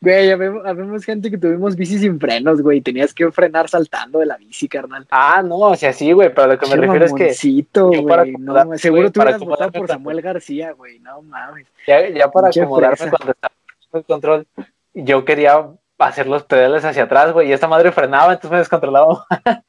habemos, 0.00 1.04
gente 1.04 1.30
que 1.30 1.38
tuvimos 1.38 1.76
bici 1.76 1.98
sin 1.98 2.20
frenos, 2.20 2.62
güey. 2.62 2.80
Tenías 2.80 3.12
que 3.12 3.30
frenar 3.32 3.68
saltando 3.68 4.20
de 4.20 4.26
la 4.26 4.36
bici, 4.36 4.68
carnal. 4.68 5.06
Ah, 5.10 5.42
no, 5.44 5.56
o 5.56 5.76
sea, 5.76 5.92
sí, 5.92 6.12
güey, 6.12 6.32
pero 6.32 6.48
lo 6.48 6.58
que 6.58 6.66
me 6.68 6.76
refiero 6.76 7.04
es 7.04 7.12
que. 7.12 7.68
Güey, 7.80 8.32
no, 8.38 8.78
seguro 8.78 9.10
tú 9.10 9.20
hubieras 9.20 9.40
votado 9.40 9.72
por 9.72 9.88
Samuel 9.88 10.22
García, 10.22 10.72
güey. 10.72 11.00
No 11.00 11.22
mames. 11.22 11.66
Ya, 11.86 12.08
ya 12.08 12.30
para 12.30 12.48
acomodarme 12.48 13.10
cuando 13.10 13.32
estaba 13.32 13.54
en 13.92 13.98
el 13.98 14.04
control, 14.04 14.46
yo 14.94 15.24
quería 15.24 15.66
hacer 15.98 16.26
los 16.26 16.44
pedales 16.44 16.84
hacia 16.84 17.04
atrás, 17.04 17.32
güey, 17.32 17.48
y 17.48 17.52
esta 17.52 17.66
madre 17.66 17.92
frenaba, 17.92 18.32
entonces 18.32 18.50
me 18.50 18.58
descontrolaba. 18.58 19.26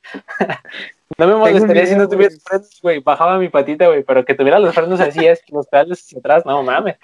no 1.17 1.27
me 1.27 1.35
molestaría 1.35 1.85
si 1.85 1.95
no 1.95 2.07
tuviera 2.07 2.35
frenos, 2.43 2.79
güey. 2.81 2.99
Bajaba 2.99 3.39
mi 3.39 3.49
patita, 3.49 3.87
güey, 3.87 4.03
pero 4.03 4.23
que 4.23 4.35
tuviera 4.35 4.59
los 4.59 4.75
frenos 4.75 4.99
así, 4.99 5.25
es 5.25 5.41
los 5.49 5.67
pedales 5.67 6.01
hacia 6.01 6.19
atrás, 6.19 6.45
no 6.45 6.61
mames. 6.61 6.97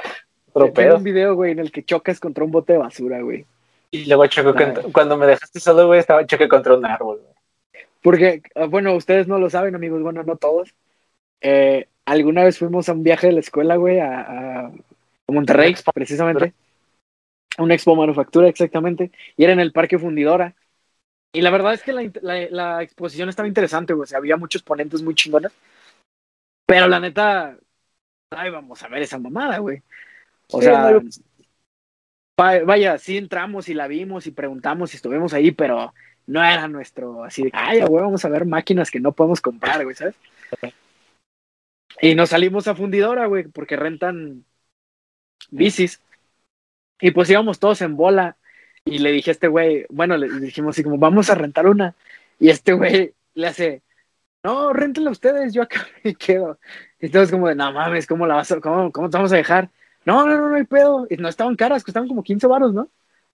Tengo 0.74 0.96
un 0.96 1.04
video, 1.04 1.36
güey, 1.36 1.52
en 1.52 1.60
el 1.60 1.72
que 1.72 1.84
chocas 1.84 2.20
contra 2.20 2.46
un 2.46 2.52
bote 2.52 2.74
de 2.74 2.80
basura, 2.80 3.22
güey. 3.22 3.46
Y 3.92 4.06
luego 4.06 4.26
choco 4.28 4.54
contra, 4.54 4.84
cuando 4.94 5.18
me 5.18 5.26
dejaste 5.26 5.60
solo, 5.60 5.88
güey, 5.88 6.00
estaba 6.00 6.26
choque 6.26 6.48
contra 6.48 6.76
un 6.76 6.86
árbol, 6.86 7.22
güey. 7.22 7.36
Porque, 8.02 8.42
ah, 8.56 8.66
bueno, 8.66 8.94
ustedes 8.96 9.28
no 9.28 9.38
lo 9.38 9.50
saben, 9.50 9.76
amigos, 9.76 10.02
bueno, 10.02 10.24
no 10.24 10.38
todos. 10.38 10.74
Eh, 11.42 11.88
alguna 12.06 12.44
vez 12.44 12.58
fuimos 12.58 12.88
a 12.88 12.94
un 12.94 13.04
viaje 13.04 13.28
de 13.28 13.34
la 13.34 13.40
escuela, 13.42 13.76
güey, 13.76 14.00
a, 14.00 14.72
Monterrey, 15.28 15.76
precisamente. 15.94 16.54
una 17.58 17.74
expo 17.74 17.96
manufactura, 17.96 18.48
exactamente. 18.48 19.12
Y 19.36 19.44
era 19.44 19.54
en 19.54 19.60
el 19.60 19.72
Parque 19.72 20.00
Fundidora. 20.00 20.54
Y 21.34 21.42
la 21.42 21.50
verdad 21.50 21.74
es 21.74 21.84
que 21.84 21.92
la, 21.92 22.82
exposición 22.82 23.28
estaba 23.28 23.48
interesante, 23.48 23.94
güey. 23.94 24.04
O 24.04 24.08
sea, 24.08 24.20
había 24.20 24.38
muchos 24.38 24.62
ponentes 24.62 25.02
muy 25.02 25.16
chingones. 25.16 25.52
Pero 26.66 26.88
la 26.88 27.00
neta, 27.00 27.58
ay, 28.30 28.52
vamos 28.52 28.82
a 28.84 28.88
ver 28.88 29.02
esa 29.02 29.20
mamada, 29.20 29.58
güey. 29.58 29.82
O 30.52 30.62
sea, 30.62 31.00
vaya, 32.38 32.98
sí 32.98 33.18
entramos 33.18 33.70
y 33.70 33.74
la 33.74 33.88
vimos 33.88 34.28
y 34.28 34.32
preguntamos 34.32 34.94
y 34.94 34.98
estuvimos 34.98 35.34
ahí, 35.34 35.52
pero 35.52 35.94
no 36.28 36.44
era 36.44 36.68
nuestro, 36.68 37.24
así 37.24 37.44
de, 37.44 37.52
ay, 37.54 37.82
güey, 37.82 38.04
vamos 38.04 38.26
a 38.26 38.30
ver 38.30 38.46
máquinas 38.46 38.92
que 38.92 39.00
no 39.00 39.12
podemos 39.12 39.42
comprar, 39.42 39.84
güey, 39.84 39.96
¿sabes? 39.96 40.16
Y 42.02 42.16
nos 42.16 42.30
salimos 42.30 42.68
a 42.68 42.76
fundidora, 42.76 43.26
güey, 43.28 43.44
porque 43.46 43.76
rentan 43.76 44.44
bicis. 45.50 46.02
Y 47.00 47.12
pues 47.12 47.30
íbamos 47.30 47.60
todos 47.60 47.82
en 47.82 47.96
bola. 47.96 48.38
Y 48.86 49.00
le 49.00 49.12
dije 49.12 49.32
a 49.32 49.34
este 49.34 49.48
güey, 49.48 49.86
bueno, 49.90 50.18
le 50.18 50.28
dijimos 50.40 50.76
así 50.76 50.84
como, 50.84 50.98
vamos 50.98 51.30
a 51.30 51.36
rentar 51.36 51.68
una. 51.68 51.96
Y 52.40 52.50
este 52.50 52.74
güey 52.74 53.14
le 53.34 53.48
hace, 53.48 53.82
no, 54.44 54.74
rentenla 54.74 55.12
ustedes, 55.12 55.54
yo 55.54 55.64
acá 55.64 55.88
me 56.04 56.16
quedo. 56.16 56.60
Y 57.00 57.08
entonces 57.08 57.32
como 57.32 57.48
de, 57.48 57.56
no 57.56 57.72
mames, 57.72 58.08
¿cómo 58.08 58.28
la 58.28 58.36
vas 58.36 58.52
a, 58.52 58.60
cómo, 58.60 58.92
cómo 58.92 59.10
te 59.10 59.18
vamos 59.18 59.32
a 59.34 59.38
dejar? 59.38 59.72
No, 60.06 60.26
no, 60.26 60.38
no, 60.38 60.50
no 60.50 60.56
hay 60.56 60.64
pedo. 60.64 61.08
No 61.18 61.28
estaban 61.28 61.56
caras, 61.56 61.84
costaban 61.84 62.08
como 62.08 62.24
15 62.24 62.48
varos, 62.48 62.74
¿no? 62.74 62.90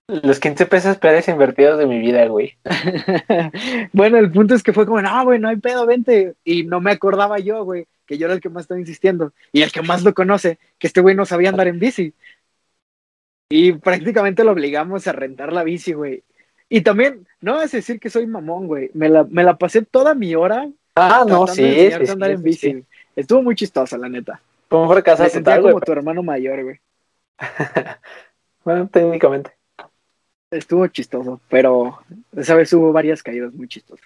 Los 0.08 0.40
15 0.40 0.66
pesos 0.66 0.98
peores 0.98 1.28
invertidos 1.28 1.78
de 1.78 1.86
mi 1.86 2.00
vida, 2.00 2.26
güey. 2.28 2.58
bueno, 3.94 4.18
el 4.18 4.32
punto 4.32 4.56
es 4.56 4.64
que 4.64 4.74
fue 4.74 4.86
como, 4.86 5.02
no, 5.02 5.24
güey, 5.24 5.40
no 5.40 5.50
hay 5.50 5.58
pedo, 5.58 5.86
vente. 5.86 6.36
Y 6.44 6.64
no 6.64 6.82
me 6.82 6.92
acordaba 6.92 7.40
yo, 7.40 7.64
güey, 7.64 7.88
que 8.06 8.18
yo 8.18 8.26
era 8.26 8.34
el 8.34 8.42
que 8.42 8.50
más 8.50 8.64
estaba 8.64 8.80
insistiendo. 8.80 9.34
Y 9.54 9.62
el 9.62 9.72
que 9.72 9.82
más 9.82 10.04
lo 10.04 10.14
conoce, 10.14 10.60
que 10.80 10.88
este 10.88 11.02
güey 11.02 11.16
no 11.16 11.26
sabía 11.26 11.50
andar 11.50 11.68
en 11.68 11.80
bici. 11.80 12.14
Y 13.50 13.74
prácticamente 13.74 14.44
lo 14.44 14.52
obligamos 14.52 15.08
a 15.08 15.12
rentar 15.14 15.54
la 15.54 15.64
bici, 15.64 15.94
güey. 15.94 16.24
Y 16.70 16.82
también, 16.82 17.28
no 17.42 17.56
vas 17.56 17.74
a 17.74 17.78
decir 17.78 18.00
que 18.00 18.10
soy 18.10 18.28
mamón, 18.28 18.68
güey. 18.68 18.92
Me 18.94 19.10
la, 19.10 19.24
me 19.26 19.44
la 19.44 19.58
pasé 19.58 19.82
toda 19.82 20.16
mi 20.16 20.36
hora 20.36 20.68
Ah, 20.96 21.24
no, 21.28 21.48
sí, 21.48 21.64
sí, 21.64 21.94
andar 22.12 22.30
sí, 22.30 22.36
en 22.36 22.44
bici. 22.44 22.72
sí. 22.72 22.84
Estuvo 23.16 23.42
muy 23.42 23.56
chistosa, 23.56 23.98
la 23.98 24.10
neta. 24.10 24.42
Fue 24.72 24.80
un 24.80 24.90
fracaso 24.90 25.24
Me 25.24 25.30
sentía 25.30 25.58
total, 25.58 25.72
como 25.74 25.82
tu 25.84 25.92
hermano 25.92 26.24
mayor, 26.24 26.64
güey. 26.64 26.80
Bueno, 28.64 28.88
técnicamente. 28.88 29.52
Estuvo 30.50 30.88
chistoso, 30.88 31.42
pero 31.50 32.00
esa 32.38 32.56
vez 32.56 32.72
hubo 32.72 32.94
varias 32.94 33.22
caídas 33.22 33.52
muy 33.54 33.68
chistosas. 33.68 34.06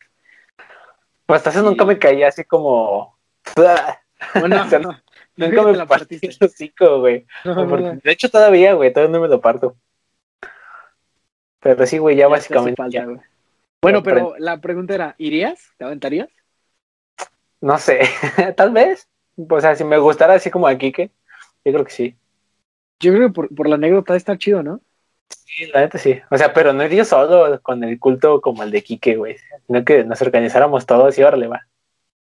Pues 1.27 1.37
hasta 1.37 1.51
eso 1.51 1.59
Sí. 1.59 1.65
nunca 1.65 1.85
me 1.85 1.99
caía 1.99 2.29
así 2.29 2.43
como. 2.45 3.15
Bueno, 4.39 4.63
O 4.63 4.67
sea, 4.69 4.79
no, 4.79 4.97
Nunca 5.35 5.61
me 5.61 5.73
la 5.73 5.85
partí 5.85 6.17
el 6.21 6.35
hocico, 6.41 7.01
güey. 7.01 7.27
No, 7.43 7.65
no. 7.65 7.99
De 8.01 8.11
hecho, 8.11 8.29
todavía, 8.31 8.73
güey, 8.73 8.91
todavía 8.91 9.13
no 9.13 9.21
me 9.21 9.27
lo 9.27 9.39
parto. 9.41 9.75
Pero 11.59 11.85
sí, 11.85 11.99
güey, 11.99 12.15
ya, 12.15 12.27
básicamente. 12.27 12.77
falta, 12.77 12.97
ya. 12.97 13.05
güey. 13.05 13.19
Bueno, 13.83 14.01
pero 14.01 14.33
la 14.39 14.59
pregunta 14.61 14.95
era, 14.95 15.15
¿irías? 15.19 15.69
¿Te 15.77 15.83
aventarías? 15.83 16.29
No 17.61 17.77
sé, 17.77 17.99
tal 18.57 18.71
vez. 18.71 19.07
O 19.37 19.61
sea, 19.61 19.75
si 19.75 19.83
me 19.83 19.97
gustara 19.97 20.33
así 20.35 20.49
como 20.49 20.67
a 20.67 20.77
Kike, 20.77 21.11
yo 21.65 21.71
creo 21.73 21.85
que 21.85 21.91
sí. 21.91 22.15
Yo 22.99 23.13
creo 23.13 23.27
que 23.27 23.33
por, 23.33 23.53
por 23.55 23.67
la 23.67 23.75
anécdota 23.75 24.15
está 24.15 24.37
chido, 24.37 24.63
¿no? 24.63 24.81
Sí, 25.29 25.65
la 25.73 25.81
neta 25.81 25.97
sí. 25.97 26.19
O 26.31 26.37
sea, 26.37 26.53
pero 26.53 26.71
no 26.73 26.83
iría 26.83 27.03
solo 27.05 27.59
con 27.61 27.83
el 27.83 27.99
culto 27.99 28.41
como 28.41 28.63
el 28.63 28.71
de 28.71 28.83
Kike, 28.83 29.15
güey. 29.17 29.37
Sino 29.67 29.83
que 29.83 30.03
nos 30.03 30.21
organizáramos 30.21 30.85
todos 30.85 31.17
y 31.17 31.23
órale, 31.23 31.47
va. 31.47 31.67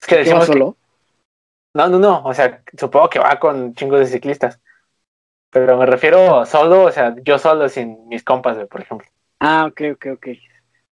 Es 0.02 0.08
que 0.08 0.16
¿Tú 0.16 0.20
vas 0.20 0.26
decimos 0.26 0.46
que- 0.48 0.54
solo? 0.54 0.78
No, 1.76 1.88
no, 1.90 2.00
no. 2.00 2.24
O 2.24 2.34
sea, 2.34 2.62
supongo 2.78 3.10
que 3.10 3.20
va 3.20 3.40
con 3.40 3.74
chingos 3.76 4.00
de 4.00 4.06
ciclistas. 4.08 4.60
Pero 5.50 5.78
me 5.78 5.86
refiero 5.86 6.46
solo, 6.46 6.84
o 6.86 6.92
sea, 6.92 7.16
yo 7.24 7.38
solo 7.38 7.70
sin 7.70 8.08
mis 8.08 8.24
compas, 8.24 8.56
güey, 8.56 8.68
por 8.68 8.82
ejemplo. 8.82 9.08
Ah, 9.40 9.66
ok, 9.70 9.82
ok, 9.94 10.06
ok. 10.16 10.28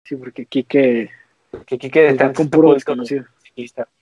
Sí, 0.05 0.17
porque 0.17 0.43
aquí 0.43 0.65
que 0.65 1.11
Que 1.67 1.79
Kike 1.79 2.09
está 2.09 2.33
con 2.33 2.49
puro 2.51 2.69
culto 2.69 2.75
desconocido. 2.75 3.25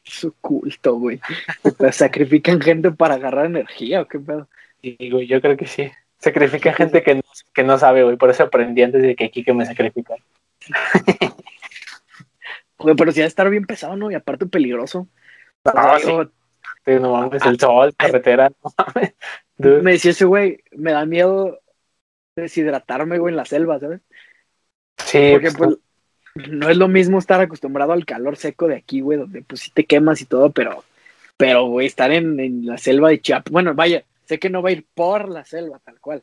Su 0.03 0.33
culto, 0.41 0.95
güey. 0.95 1.21
Sacrifican 1.93 2.61
gente 2.61 2.91
para 2.91 3.15
agarrar 3.15 3.47
energía, 3.47 4.03
¿o 4.03 4.09
qué 4.09 4.19
pedo? 4.19 4.49
Y 4.83 5.11
güey, 5.11 5.27
yo 5.27 5.41
creo 5.41 5.57
que 5.57 5.67
sí. 5.67 5.91
Sacrifica 6.19 6.73
gente 6.73 7.03
que 7.03 7.17
no, 7.17 7.23
que 7.55 7.63
no 7.65 7.79
sabe, 7.79 8.03
güey. 8.03 8.17
Por 8.17 8.31
eso 8.31 8.45
aprendí 8.45 8.83
antes 8.83 9.03
de 9.03 9.15
que 9.15 9.31
Kike 9.31 9.53
me 9.55 9.67
sacrifica. 9.67 10.15
Güey, 12.79 12.95
pero 12.95 13.11
si 13.11 13.19
va 13.19 13.25
a 13.25 13.29
estar 13.29 13.51
bien 13.51 13.67
pesado, 13.67 13.97
¿no? 13.97 14.09
Y 14.11 14.15
aparte 14.15 14.47
peligroso. 14.47 15.09
O 15.65 15.71
sea, 15.73 15.97
Ah, 15.97 15.99
Sí, 16.85 16.93
no 16.95 17.13
mames, 17.13 17.45
el 17.45 17.59
sol, 17.59 17.95
carretera, 17.97 18.51
no 18.65 18.73
mames. 18.79 19.15
Dude. 19.59 19.83
Me 19.83 19.93
decía 19.93 20.13
ese 20.13 20.25
güey, 20.25 20.63
me 20.73 20.93
da 20.93 21.05
miedo 21.05 21.61
deshidratarme, 22.37 23.19
güey, 23.19 23.33
en 23.33 23.37
la 23.37 23.45
selva, 23.45 23.79
¿sabes? 23.79 24.01
Sí, 24.97 25.31
Porque 25.33 25.51
pues, 25.51 25.57
pues 25.57 25.79
no 26.35 26.69
es 26.69 26.77
lo 26.77 26.89
mismo 26.89 27.19
estar 27.19 27.41
acostumbrado 27.41 27.93
al 27.93 28.05
calor 28.05 28.37
seco 28.37 28.69
de 28.69 28.77
aquí, 28.77 29.01
güey, 29.01 29.19
donde 29.19 29.43
pues 29.43 29.61
sí 29.63 29.71
te 29.73 29.85
quemas 29.85 30.21
y 30.21 30.27
todo, 30.27 30.51
pero, 30.51 30.85
pero, 31.37 31.67
güey, 31.67 31.87
estar 31.87 32.11
en, 32.13 32.39
en 32.41 32.67
la 32.67 32.79
selva 32.79 33.11
de 33.11 33.21
Chiapas, 33.21 33.53
bueno, 33.53 33.75
vaya, 33.75 34.05
sé 34.25 34.39
que 34.39 34.51
no 34.51 34.63
va 34.63 34.69
a 34.71 34.73
ir 34.73 34.87
por 34.95 35.29
la 35.29 35.45
selva, 35.45 35.81
tal 35.81 36.01
cual. 36.01 36.23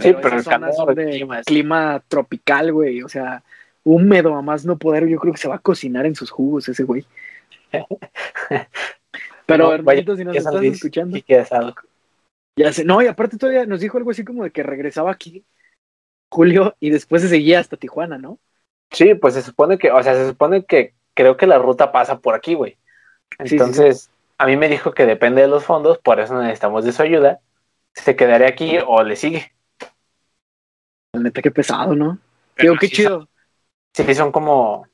Sí, 0.00 0.14
pero 0.22 0.38
el 0.38 0.44
calor, 0.44 0.94
de 0.94 1.10
clima, 1.10 1.42
clima 1.42 2.02
tropical, 2.06 2.72
güey, 2.72 3.02
o 3.02 3.08
sea, 3.08 3.42
húmedo 3.84 4.34
a 4.34 4.42
más 4.42 4.64
no 4.64 4.78
poder, 4.78 5.06
yo 5.08 5.18
creo 5.18 5.32
que 5.32 5.40
se 5.40 5.48
va 5.48 5.56
a 5.56 5.60
cocinar 5.60 6.06
en 6.06 6.14
sus 6.14 6.30
jugos 6.30 6.68
ese 6.68 6.84
güey. 6.84 7.04
Pero, 9.46 9.64
No, 9.64 9.68
vaya, 9.82 10.00
hermanito, 10.00 10.14
si 10.16 10.24
nos 10.24 10.36
estás 10.36 10.54
Luis, 10.54 10.74
escuchando, 10.74 11.16
ya 12.56 12.72
sé, 12.72 12.84
no, 12.84 13.00
y 13.00 13.06
aparte 13.06 13.38
todavía 13.38 13.64
nos 13.66 13.80
dijo 13.80 13.98
algo 13.98 14.10
así 14.10 14.24
como 14.24 14.44
de 14.44 14.50
que 14.50 14.62
regresaba 14.62 15.10
aquí 15.10 15.44
Julio 16.30 16.76
y 16.80 16.90
después 16.90 17.22
se 17.22 17.28
seguía 17.28 17.60
hasta 17.60 17.76
Tijuana, 17.76 18.18
¿no? 18.18 18.38
Sí, 18.90 19.14
pues 19.14 19.34
se 19.34 19.42
supone 19.42 19.78
que, 19.78 19.90
o 19.90 20.02
sea, 20.02 20.14
se 20.14 20.28
supone 20.28 20.64
que 20.64 20.94
creo 21.14 21.36
que 21.36 21.46
la 21.46 21.58
ruta 21.58 21.92
pasa 21.92 22.18
por 22.18 22.34
aquí, 22.34 22.54
güey. 22.54 22.78
sí, 23.44 23.56
Entonces, 23.56 24.10
a 24.38 24.46
mí 24.46 24.56
me 24.56 24.68
dijo 24.68 24.92
que 24.92 25.06
depende 25.06 25.42
de 25.42 25.48
los 25.48 25.64
fondos, 25.64 25.98
por 25.98 26.20
eso 26.20 26.40
necesitamos 26.40 26.84
de 26.84 26.92
su 26.92 27.02
ayuda. 27.02 27.40
¿Se 27.94 28.16
quedaría 28.16 28.48
aquí 28.48 28.78
o 28.86 29.02
le 29.02 29.16
sigue? 29.16 29.52
La 31.12 31.20
neta, 31.20 31.42
qué 31.42 31.50
pesado, 31.50 31.94
¿no? 31.94 32.18
Digo, 32.58 32.76
qué 32.80 32.86
sí 32.86 32.96
chido. 32.96 33.28
Sí, 33.94 34.14
son 34.14 34.30
como, 34.30 34.86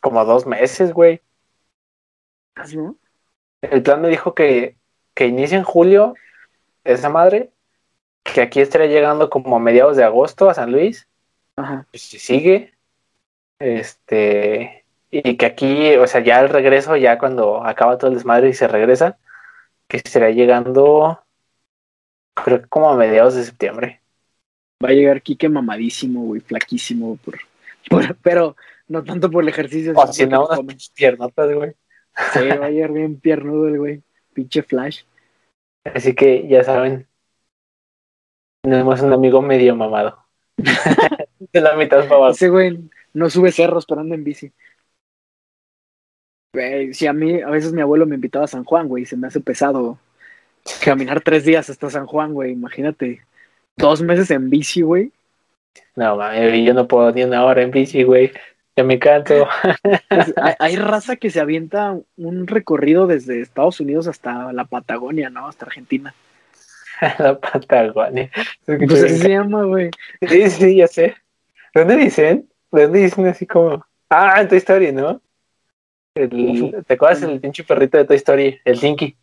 como 0.00 0.24
dos 0.24 0.46
meses, 0.46 0.92
güey. 0.92 1.22
¿no? 2.74 2.96
El 3.62 3.82
plan 3.82 4.00
me 4.00 4.08
dijo 4.08 4.34
que, 4.34 4.76
que 5.14 5.26
inicia 5.26 5.56
en 5.56 5.64
julio 5.64 6.14
esa 6.84 7.08
madre, 7.08 7.50
que 8.24 8.40
aquí 8.42 8.60
estaría 8.60 8.88
llegando 8.88 9.30
como 9.30 9.56
a 9.56 9.60
mediados 9.60 9.96
de 9.96 10.04
agosto 10.04 10.50
a 10.50 10.54
San 10.54 10.72
Luis, 10.72 11.08
Ajá. 11.56 11.86
pues 11.90 12.02
si 12.02 12.18
sigue, 12.18 12.74
este, 13.62 14.84
y 15.10 15.36
que 15.36 15.46
aquí, 15.46 15.94
o 15.96 16.06
sea, 16.06 16.20
ya 16.22 16.40
el 16.40 16.48
regreso, 16.48 16.96
ya 16.96 17.18
cuando 17.18 17.64
acaba 17.64 17.96
todo 17.96 18.10
el 18.10 18.16
desmadre 18.16 18.48
y 18.48 18.54
se 18.54 18.66
regresa, 18.66 19.18
que 19.86 19.98
estaría 19.98 20.30
llegando, 20.30 21.20
creo 22.34 22.62
que 22.62 22.68
como 22.68 22.90
a 22.90 22.96
mediados 22.96 23.34
de 23.34 23.44
septiembre. 23.44 24.00
Va 24.84 24.88
a 24.88 24.92
llegar 24.92 25.22
Quique 25.22 25.48
mamadísimo, 25.48 26.22
güey, 26.24 26.40
flaquísimo, 26.40 27.16
por, 27.24 27.38
por- 27.88 28.16
pero 28.16 28.56
no 28.88 29.04
tanto 29.04 29.30
por 29.30 29.44
el 29.44 29.48
ejercicio. 29.50 29.92
O 29.94 30.06
si 30.08 30.26
no, 30.26 30.48
unas 30.48 30.90
piernotas, 30.90 31.52
güey. 31.54 31.72
Sí, 32.32 32.48
va 32.48 32.66
a 32.66 32.70
llegar 32.70 32.92
bien 32.92 33.20
piernudo 33.20 33.68
el 33.68 33.78
güey. 33.78 34.02
Pinche 34.34 34.62
flash. 34.62 35.02
Así 35.84 36.14
que 36.14 36.46
ya 36.48 36.64
saben, 36.64 37.06
tenemos 38.62 39.00
un 39.02 39.12
amigo 39.12 39.40
medio 39.40 39.76
mamado. 39.76 40.18
de 40.56 41.60
la 41.60 41.74
mitad 41.76 42.02
para 42.04 42.16
abajo. 42.16 42.32
Ese 42.32 42.48
güey 42.48 42.78
no 43.14 43.30
sube 43.30 43.52
cerros, 43.52 43.86
pero 43.86 44.00
anda 44.00 44.14
en 44.14 44.24
bici. 44.24 44.52
Güey, 46.54 46.92
si 46.92 47.06
a 47.06 47.12
mí, 47.12 47.40
a 47.40 47.48
veces 47.48 47.72
mi 47.72 47.80
abuelo 47.80 48.06
me 48.06 48.16
invitaba 48.16 48.44
a 48.44 48.48
San 48.48 48.64
Juan, 48.64 48.88
güey, 48.88 49.04
y 49.04 49.06
se 49.06 49.16
me 49.16 49.26
hace 49.26 49.40
pesado 49.40 49.98
caminar 50.84 51.20
tres 51.22 51.44
días 51.44 51.70
hasta 51.70 51.90
San 51.90 52.06
Juan, 52.06 52.34
güey. 52.34 52.52
Imagínate, 52.52 53.22
dos 53.76 54.02
meses 54.02 54.30
en 54.30 54.50
bici, 54.50 54.82
güey. 54.82 55.12
No, 55.96 56.16
mami, 56.16 56.64
yo 56.64 56.74
no 56.74 56.86
puedo 56.86 57.10
ni 57.12 57.22
una 57.22 57.44
hora 57.44 57.62
en 57.62 57.70
bici, 57.70 58.02
güey. 58.02 58.32
Ya 58.76 58.84
me 58.84 58.98
canto. 58.98 59.46
Pues, 60.08 60.34
hay, 60.36 60.54
hay 60.58 60.76
raza 60.76 61.16
que 61.16 61.30
se 61.30 61.40
avienta 61.40 61.98
un 62.16 62.46
recorrido 62.46 63.06
desde 63.06 63.40
Estados 63.40 63.80
Unidos 63.80 64.06
hasta 64.06 64.52
la 64.52 64.64
Patagonia, 64.64 65.30
¿no? 65.30 65.48
Hasta 65.48 65.66
Argentina. 65.66 66.14
la 67.18 67.38
Patagonia. 67.38 68.30
Escucha 68.66 68.86
Pues 68.86 69.04
así 69.04 69.18
se 69.18 69.28
llama, 69.28 69.64
güey. 69.64 69.90
Sí, 70.28 70.50
sí, 70.50 70.76
ya 70.76 70.86
sé. 70.86 71.16
¿Dónde 71.74 71.96
dicen? 71.96 72.48
¿Dónde 72.72 73.00
dicen 73.00 73.26
así 73.26 73.46
como? 73.46 73.84
Ah, 74.08 74.40
en 74.40 74.48
Toy 74.48 74.58
Story, 74.58 74.92
¿no? 74.92 75.20
El- 76.14 76.84
¿Te 76.86 76.94
acuerdas 76.94 77.22
el 77.22 77.40
pinche 77.40 77.64
perrito 77.64 77.98
de 77.98 78.04
Toy 78.04 78.16
Story? 78.16 78.60
El 78.64 78.80
Tinky. 78.80 79.16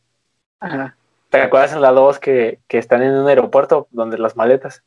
Ajá. 0.60 0.96
¿Te 1.30 1.42
acuerdas 1.42 1.74
en 1.74 1.82
la 1.82 1.92
2 1.92 2.20
que, 2.20 2.60
que 2.68 2.78
están 2.80 3.04
en 3.04 3.12
un 3.12 3.28
aeropuerto 3.28 3.88
donde 3.92 4.18
las 4.18 4.36
maletas? 4.36 4.84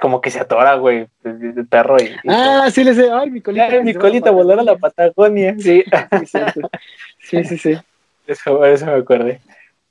Como 0.00 0.20
que 0.20 0.30
se 0.30 0.40
atora, 0.40 0.74
güey, 0.74 1.08
el, 1.24 1.66
perro 1.68 1.96
y... 2.00 2.06
y- 2.06 2.28
Ah, 2.28 2.68
sí, 2.70 2.82
le 2.82 2.94
sé. 2.94 3.10
Ay, 3.10 3.30
mi 3.30 3.40
colita. 3.40 3.66
Ay, 3.66 3.82
mi 3.82 3.94
colita 3.94 4.30
volar 4.30 4.58
a 4.60 4.62
la 4.62 4.76
Patagonia. 4.76 5.54
Sí, 5.58 5.84
Sí, 6.26 6.40
sí, 7.20 7.44
sí, 7.44 7.58
sí. 7.58 7.78
eso, 8.26 8.64
eso 8.64 8.86
me 8.86 8.92
acordé. 8.94 9.40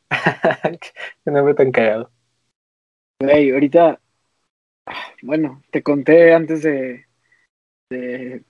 Qué 1.24 1.32
nombre 1.32 1.54
tan 1.54 1.72
cagado. 1.72 2.10
Güey, 3.22 3.52
ahorita, 3.52 4.00
bueno, 5.22 5.62
te 5.72 5.84
conté 5.84 6.34
antes 6.34 6.64
de, 6.64 7.06
de, 7.90 8.46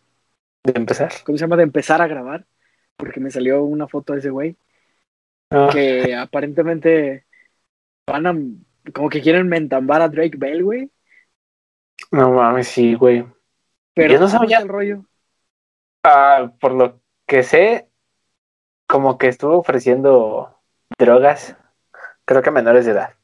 De 0.63 0.73
empezar. 0.75 1.11
¿cómo 1.23 1.37
se 1.37 1.43
llama? 1.43 1.57
De 1.57 1.63
empezar 1.63 2.01
a 2.01 2.07
grabar, 2.07 2.45
porque 2.97 3.19
me 3.19 3.31
salió 3.31 3.63
una 3.63 3.87
foto 3.87 4.13
de 4.13 4.19
ese 4.19 4.29
güey, 4.29 4.57
No, 5.51 5.69
que 5.69 6.15
aparentemente 6.15 7.25
van 8.07 8.27
a, 8.27 8.35
como 8.93 9.09
que 9.09 9.21
quieren 9.21 9.47
mentambar 9.49 10.01
a 10.01 10.09
Drake 10.09 10.37
Bell, 10.37 10.63
güey, 10.63 10.91
no 12.11 12.32
mames, 12.32 12.67
sí, 12.67 12.93
güey. 12.95 13.25
pero 13.93 14.13
Yo 14.13 14.19
no 14.19 14.27
¿cómo 14.27 14.39
sabía. 14.39 14.59
el 14.59 14.67
rollo? 14.67 15.05
Ah, 16.03 16.53
por 16.59 16.73
lo 16.73 17.01
que 17.27 17.43
sé, 17.43 17.89
como 18.88 19.17
que 19.17 19.27
estuvo 19.27 19.57
ofreciendo 19.57 20.61
drogas, 20.97 21.57
creo 22.25 22.41
que 22.41 22.49
a 22.49 22.53
menores 22.53 22.86
de 22.86 22.91
edad. 22.93 23.15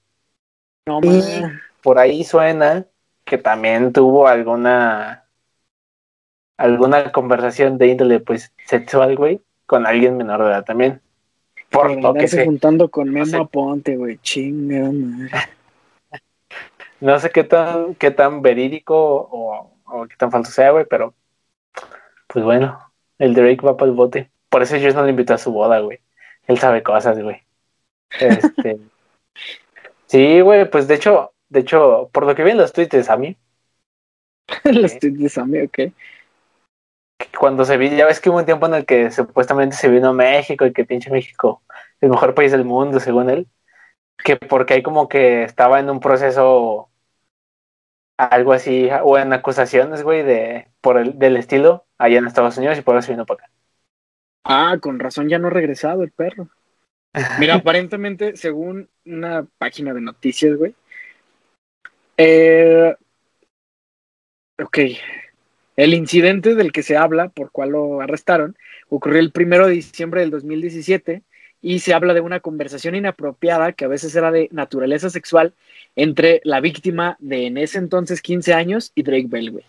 No, 0.88 1.00
Y-. 1.04 1.44
Por 1.82 2.00
ahí 2.00 2.24
suena 2.24 2.88
que 3.28 3.38
también 3.38 3.94
tuvo 3.94 4.28
alguna 4.28 5.26
alguna 6.58 7.12
conversación 7.12 7.78
de 7.78 7.88
índole 7.88 8.20
pues 8.20 8.52
sexual, 8.66 9.16
güey, 9.16 9.42
con 9.68 9.86
alguien 9.86 10.18
menor 10.18 10.42
de 10.42 10.48
edad 10.48 10.66
también. 10.66 11.02
Por 11.70 12.02
lo 12.02 12.14
que 12.14 12.28
sé. 12.28 12.46
juntando 12.46 12.90
con 12.90 13.12
Memo 13.12 13.26
sé. 13.26 13.38
Aponte, 13.38 13.98
güey, 13.98 14.18
chinga 14.20 14.92
madre. 14.92 15.32
No 17.00 17.20
sé 17.20 17.30
qué 17.30 17.44
tan 17.44 17.94
qué 17.94 18.10
tan 18.10 18.42
verídico 18.42 18.96
o, 18.98 19.72
o 19.86 20.08
qué 20.08 20.16
tan 20.16 20.32
falso 20.32 20.52
sea, 20.52 20.72
güey, 20.72 20.86
pero 20.90 21.14
pues 22.26 22.44
bueno, 22.44 22.80
el 23.20 23.36
Drake 23.36 23.64
va 23.64 23.78
para 23.78 23.92
el 23.92 23.96
bote. 23.96 24.32
Por 24.50 24.64
eso 24.64 24.78
yo 24.78 24.92
no 24.94 25.04
le 25.04 25.12
invito 25.12 25.36
a 25.36 25.38
su 25.38 25.52
boda, 25.52 25.78
güey. 25.80 26.00
Él 26.48 26.58
sabe 26.58 26.82
cosas, 26.82 27.20
güey. 27.20 27.44
Este, 28.20 28.80
sí, 30.08 30.42
güey, 30.42 30.68
pues 30.72 30.88
de 30.88 30.96
hecho, 30.96 31.34
de 31.50 31.60
hecho, 31.62 32.10
por 32.14 32.26
lo 32.26 32.36
que 32.36 32.44
vi 32.44 32.52
en 32.52 32.58
los 32.58 32.74
tweets 32.74 33.10
a 33.10 33.18
mí, 33.18 33.38
Los 34.66 35.00
tweets 35.00 35.20
de 35.20 35.30
Sammy, 35.30 35.60
ok. 35.62 35.80
cuando 37.40 37.66
se 37.66 37.78
vino, 37.78 37.96
ya 37.96 38.06
ves 38.06 38.20
que 38.20 38.30
hubo 38.30 38.38
un 38.40 38.46
tiempo 38.46 38.66
en 38.68 38.74
el 38.76 38.86
que 38.86 39.12
supuestamente 39.12 39.76
se 39.76 39.90
vino 39.90 40.10
a 40.10 40.14
México 40.14 40.66
y 40.66 40.74
que 40.74 40.86
pinche 40.86 41.12
México, 41.12 41.64
el 42.02 42.10
mejor 42.10 42.34
país 42.36 42.52
del 42.52 42.66
mundo, 42.66 43.00
según 43.00 43.30
él, 43.30 43.48
que 44.24 44.38
porque 44.38 44.76
ahí 44.76 44.84
como 44.84 45.10
que 45.10 45.44
estaba 45.44 45.80
en 45.80 45.90
un 45.90 46.00
proceso 46.00 46.90
algo 48.18 48.54
así, 48.54 48.90
o 49.04 49.18
en 49.18 49.34
acusaciones, 49.34 50.04
güey, 50.04 50.24
de, 50.24 50.68
por 50.82 50.98
el, 50.98 51.18
del 51.20 51.38
estilo 51.38 51.86
allá 51.98 52.18
en 52.20 52.28
Estados 52.28 52.58
Unidos 52.58 52.78
y 52.78 52.82
por 52.82 52.98
eso 52.98 53.12
vino 53.12 53.26
para 53.26 53.46
acá. 53.46 53.52
Ah, 54.44 54.78
con 54.82 55.00
razón 55.00 55.30
ya 55.30 55.40
no 55.40 55.48
ha 55.48 55.52
regresado 55.52 56.04
el 56.04 56.12
perro. 56.12 56.50
Mira, 57.36 57.56
aparentemente, 57.58 58.38
según 58.38 58.90
una 59.06 59.48
página 59.60 59.94
de 59.94 60.02
noticias, 60.02 60.56
güey. 60.58 60.76
Eh, 62.18 62.96
ok. 64.60 64.78
El 65.76 65.94
incidente 65.94 66.56
del 66.56 66.72
que 66.72 66.84
se 66.84 66.98
habla, 66.98 67.30
por 67.30 67.52
cual 67.52 67.70
lo 67.70 68.02
arrestaron, 68.02 68.58
ocurrió 68.90 69.20
el 69.20 69.32
primero 69.32 69.68
de 69.68 69.74
diciembre 69.74 70.22
del 70.22 70.32
2017 70.32 71.22
y 71.62 71.80
se 71.80 71.94
habla 71.94 72.14
de 72.14 72.22
una 72.22 72.40
conversación 72.40 72.96
inapropiada 72.96 73.74
que 73.74 73.86
a 73.86 73.88
veces 73.88 74.16
era 74.16 74.32
de 74.32 74.48
naturaleza 74.52 75.10
sexual 75.10 75.54
entre 75.96 76.42
la 76.44 76.62
víctima 76.62 77.16
de 77.20 77.48
en 77.48 77.58
ese 77.58 77.78
entonces 77.80 78.22
15 78.22 78.54
años 78.54 78.92
y 78.96 79.04
Drake 79.04 79.28
Bell, 79.28 79.52
güey. 79.52 79.66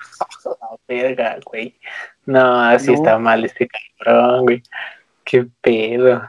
Verga, 0.86 1.38
güey. 1.44 1.74
No, 2.26 2.60
así 2.60 2.88
No. 2.88 2.94
está 2.94 3.18
mal 3.18 3.44
este 3.44 3.68
cabrón, 3.68 4.42
güey. 4.42 4.62
Qué 5.24 5.46
pedo. 5.60 6.22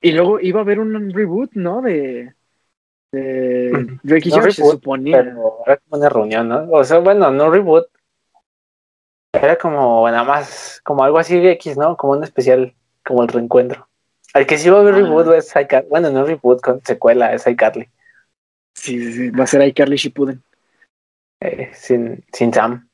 Y 0.00 0.12
luego 0.12 0.40
iba 0.40 0.60
a 0.60 0.62
haber 0.62 0.80
un 0.80 1.12
reboot, 1.12 1.52
¿no? 1.54 1.80
De, 1.80 2.32
de 3.14 3.70
Ujú. 3.72 3.98
Drake 4.02 4.28
y 4.28 4.32
No 4.32 4.42
se 4.42 4.52
suponía. 4.52 5.18
Pero 5.22 5.58
era 5.66 5.76
como 5.78 5.98
una 6.00 6.08
reunión, 6.08 6.48
¿no? 6.48 6.68
O 6.70 6.84
sea, 6.84 6.98
bueno, 6.98 7.30
no 7.30 7.50
reboot. 7.50 7.86
Era 9.32 9.56
como 9.56 10.08
nada 10.08 10.24
más, 10.24 10.80
como 10.84 11.02
algo 11.04 11.18
así 11.18 11.38
de 11.40 11.52
X, 11.52 11.76
¿no? 11.76 11.96
Como 11.96 12.12
un 12.14 12.22
especial, 12.24 12.74
como 13.04 13.22
el 13.22 13.28
reencuentro. 13.28 13.88
Al 14.32 14.46
que 14.46 14.58
sí 14.58 14.68
va 14.70 14.78
a 14.78 14.80
haber 14.80 14.94
Ah. 14.94 14.98
reboot 14.98 15.28
es 15.34 15.54
iCarly. 15.54 15.88
Bueno, 15.88 16.10
no 16.10 16.24
reboot, 16.24 16.60
con 16.60 16.80
secuela 16.84 17.32
es 17.34 17.46
iCarly. 17.46 17.88
Sí, 18.76 18.98
sí, 19.00 19.12
sí. 19.12 19.30
Va 19.30 19.44
a 19.44 19.46
ser 19.46 19.60
ahí 19.60 19.72
Carly 19.72 19.96
Shippuden. 19.96 20.42
eh, 21.40 21.70
sin, 21.74 22.24
sin 22.32 22.52
Sam. 22.54 22.88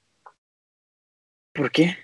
¿Por 1.54 1.70
qué? 1.70 1.96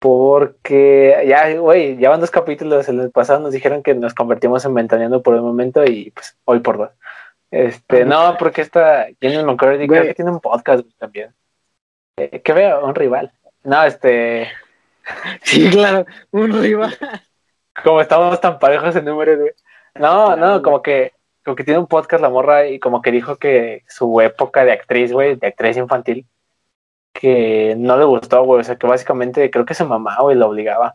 Porque 0.00 1.24
ya, 1.26 1.54
güey, 1.58 1.98
ya 1.98 2.08
van 2.10 2.20
dos 2.20 2.30
capítulos. 2.30 2.88
En 2.88 3.00
el 3.00 3.10
pasado 3.10 3.40
nos 3.40 3.52
dijeron 3.52 3.82
que 3.82 3.94
nos 3.94 4.14
convertimos 4.14 4.64
en 4.64 4.72
ventaneando 4.74 5.22
por 5.22 5.34
un 5.34 5.42
momento 5.42 5.84
y 5.84 6.10
pues 6.12 6.36
hoy 6.44 6.60
por 6.60 6.78
dos. 6.78 6.90
Este, 7.50 8.04
no, 8.04 8.36
porque 8.38 8.60
esta 8.60 9.06
Jenny 9.20 9.42
McCurdy 9.42 9.86
creo 9.86 10.02
que 10.04 10.14
tiene 10.14 10.30
un 10.30 10.40
podcast 10.40 10.86
también. 10.98 11.34
Eh, 12.16 12.40
que 12.40 12.52
veo, 12.52 12.84
un 12.84 12.94
rival. 12.94 13.32
No, 13.64 13.84
este, 13.84 14.48
Sí, 15.42 15.70
claro. 15.70 16.06
Un 16.30 16.52
rival. 16.52 16.96
como 17.84 18.00
estamos 18.00 18.40
tan 18.40 18.58
parejos 18.58 18.96
en 18.96 19.04
números, 19.04 19.38
güey. 19.38 19.52
No, 19.94 20.36
no, 20.36 20.62
como 20.62 20.82
que, 20.82 21.12
como 21.44 21.56
que 21.56 21.64
tiene 21.64 21.80
un 21.80 21.86
podcast 21.86 22.22
la 22.22 22.28
morra 22.28 22.66
y 22.66 22.78
como 22.78 23.02
que 23.02 23.10
dijo 23.10 23.36
que 23.36 23.84
su 23.88 24.20
época 24.20 24.64
de 24.64 24.72
actriz, 24.72 25.12
güey, 25.12 25.36
de 25.36 25.46
actriz 25.48 25.76
infantil, 25.76 26.26
que 27.12 27.74
no 27.76 27.96
le 27.96 28.04
gustó, 28.04 28.44
güey. 28.44 28.60
O 28.60 28.64
sea, 28.64 28.76
que 28.76 28.86
básicamente 28.86 29.50
creo 29.50 29.64
que 29.64 29.74
su 29.74 29.86
mamá, 29.86 30.16
güey, 30.20 30.36
lo 30.36 30.48
obligaba. 30.48 30.94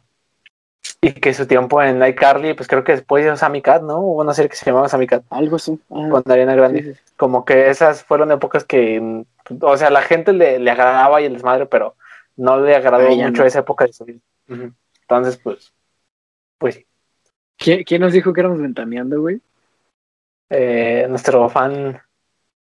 Y 1.04 1.14
que 1.14 1.34
su 1.34 1.45
tiempo 1.45 1.82
en 1.84 2.01
iCarly, 2.04 2.54
pues 2.54 2.68
creo 2.68 2.84
que 2.84 2.93
después 2.93 3.26
de 3.26 3.36
Sammy 3.36 3.62
Cat, 3.62 3.84
¿no? 3.84 3.99
Hubo 3.99 4.22
una 4.22 4.34
serie 4.34 4.49
que 4.49 4.56
se 4.56 4.66
llamaba 4.66 4.88
Sammy 4.88 5.06
Cat 5.06 5.24
Algo 5.30 5.58
así. 5.58 5.78
Ah, 5.91 6.08
con 6.10 6.24
Ariana 6.26 6.56
Grande. 6.56 6.82
sí, 6.82 6.93
sí. 6.93 6.99
Como 7.18 7.43
que 7.43 7.70
esas 7.70 8.04
fueron 8.04 8.32
épocas 8.32 8.64
que, 8.64 8.99
mm, 9.01 9.24
o 9.62 9.78
sea, 9.78 9.89
la 9.89 10.01
gente 10.01 10.32
le, 10.32 10.60
le 10.60 10.72
agradaba 10.72 11.22
y 11.22 11.26
el 11.26 11.34
desmadre, 11.34 11.66
pero 11.66 11.95
no 12.38 12.60
le 12.60 12.76
agradó 12.76 13.10
mucho 13.10 13.41
no. 13.41 13.47
esa 13.47 13.60
época 13.60 13.86
de 13.86 13.93
su 13.93 14.06
vida. 14.06 14.20
Entonces, 14.47 15.38
pues, 15.38 15.74
pues 16.58 16.76
sí. 16.76 16.88
¿Quién, 17.58 17.84
quién 17.84 18.01
nos 18.01 18.14
dijo 18.14 18.34
que 18.34 18.41
éramos 18.41 18.60
ventaneando, 18.60 19.20
güey? 19.22 19.41
Eh, 20.49 21.06
nuestro 21.10 21.49
fan 21.49 22.01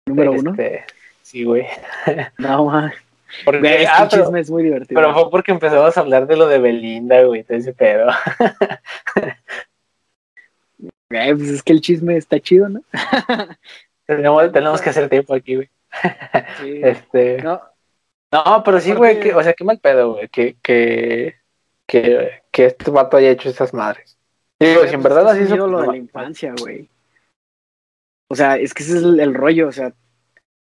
Número 0.07 0.31
uno. 0.31 0.51
Este, 0.51 0.85
sí, 1.21 1.43
güey. 1.43 1.65
No, 2.37 2.65
man. 2.65 2.91
Porque, 3.43 3.59
Güey, 3.59 3.73
este 3.73 3.87
ah, 3.87 4.07
pero, 4.09 4.23
chisme 4.23 4.39
es 4.39 4.49
muy 4.49 4.63
divertido. 4.63 4.99
pero 4.99 5.13
fue 5.13 5.29
porque 5.29 5.51
empezamos 5.51 5.97
a 5.97 5.99
hablar 5.99 6.27
de 6.27 6.37
lo 6.37 6.47
de 6.47 6.59
Belinda, 6.59 7.21
güey, 7.23 7.43
de 7.43 7.57
ese 7.57 7.73
pedo. 7.73 8.07
Güey, 11.09 11.35
pues 11.35 11.49
es 11.49 11.63
que 11.63 11.71
el 11.71 11.79
chisme 11.79 12.17
está 12.17 12.39
chido, 12.39 12.67
¿no? 12.67 12.81
tenemos, 14.05 14.51
tenemos 14.51 14.81
que 14.81 14.89
hacer 14.89 15.07
tiempo 15.07 15.33
aquí, 15.33 15.55
güey. 15.55 15.69
Sí. 16.59 16.79
Este, 16.83 17.41
No, 17.41 17.61
no, 18.31 18.63
pero 18.63 18.81
sí, 18.81 18.93
güey, 18.93 19.19
que, 19.19 19.33
o 19.33 19.41
sea, 19.41 19.53
qué 19.53 19.63
mal 19.63 19.79
pedo, 19.79 20.13
güey, 20.15 20.27
que, 20.27 20.57
que, 20.61 21.35
que, 21.85 22.43
que 22.51 22.65
este 22.65 22.91
vato 22.91 23.17
haya 23.17 23.31
hecho 23.31 23.49
esas 23.49 23.73
madres. 23.73 24.17
Digo, 24.59 24.81
si 24.85 24.95
en 24.95 25.01
pues, 25.01 25.13
verdad 25.13 25.35
un 25.35 25.43
hizo, 25.43 25.57
pues, 25.57 25.81
de 25.81 25.87
la 25.87 25.97
infancia, 25.97 26.53
güey. 26.59 26.89
O 28.29 28.35
sea, 28.35 28.57
es 28.57 28.73
que 28.73 28.83
ese 28.83 28.97
es 28.97 29.03
el, 29.03 29.19
el 29.19 29.33
rollo, 29.33 29.69
o 29.69 29.71
sea, 29.71 29.93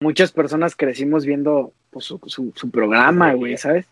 muchas 0.00 0.30
personas 0.30 0.76
crecimos 0.76 1.26
viendo 1.26 1.72
pues, 1.90 2.04
su, 2.04 2.20
su, 2.26 2.52
su 2.54 2.70
programa, 2.70 3.32
Sí. 3.32 3.36
güey, 3.38 3.56
¿sabes? 3.56 3.86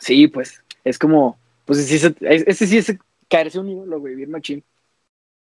Sí, 0.00 0.28
pues, 0.28 0.62
es 0.84 0.98
como, 0.98 1.38
pues 1.64 1.86
sí, 1.86 1.98
se- 1.98 2.14
es- 2.20 2.44
ese 2.46 2.66
sí 2.66 2.78
es 2.78 2.94
caerse 3.28 3.58
un 3.58 3.68
ídolo, 3.70 4.00
güey, 4.00 4.14
bien 4.14 4.30
machín. 4.30 4.64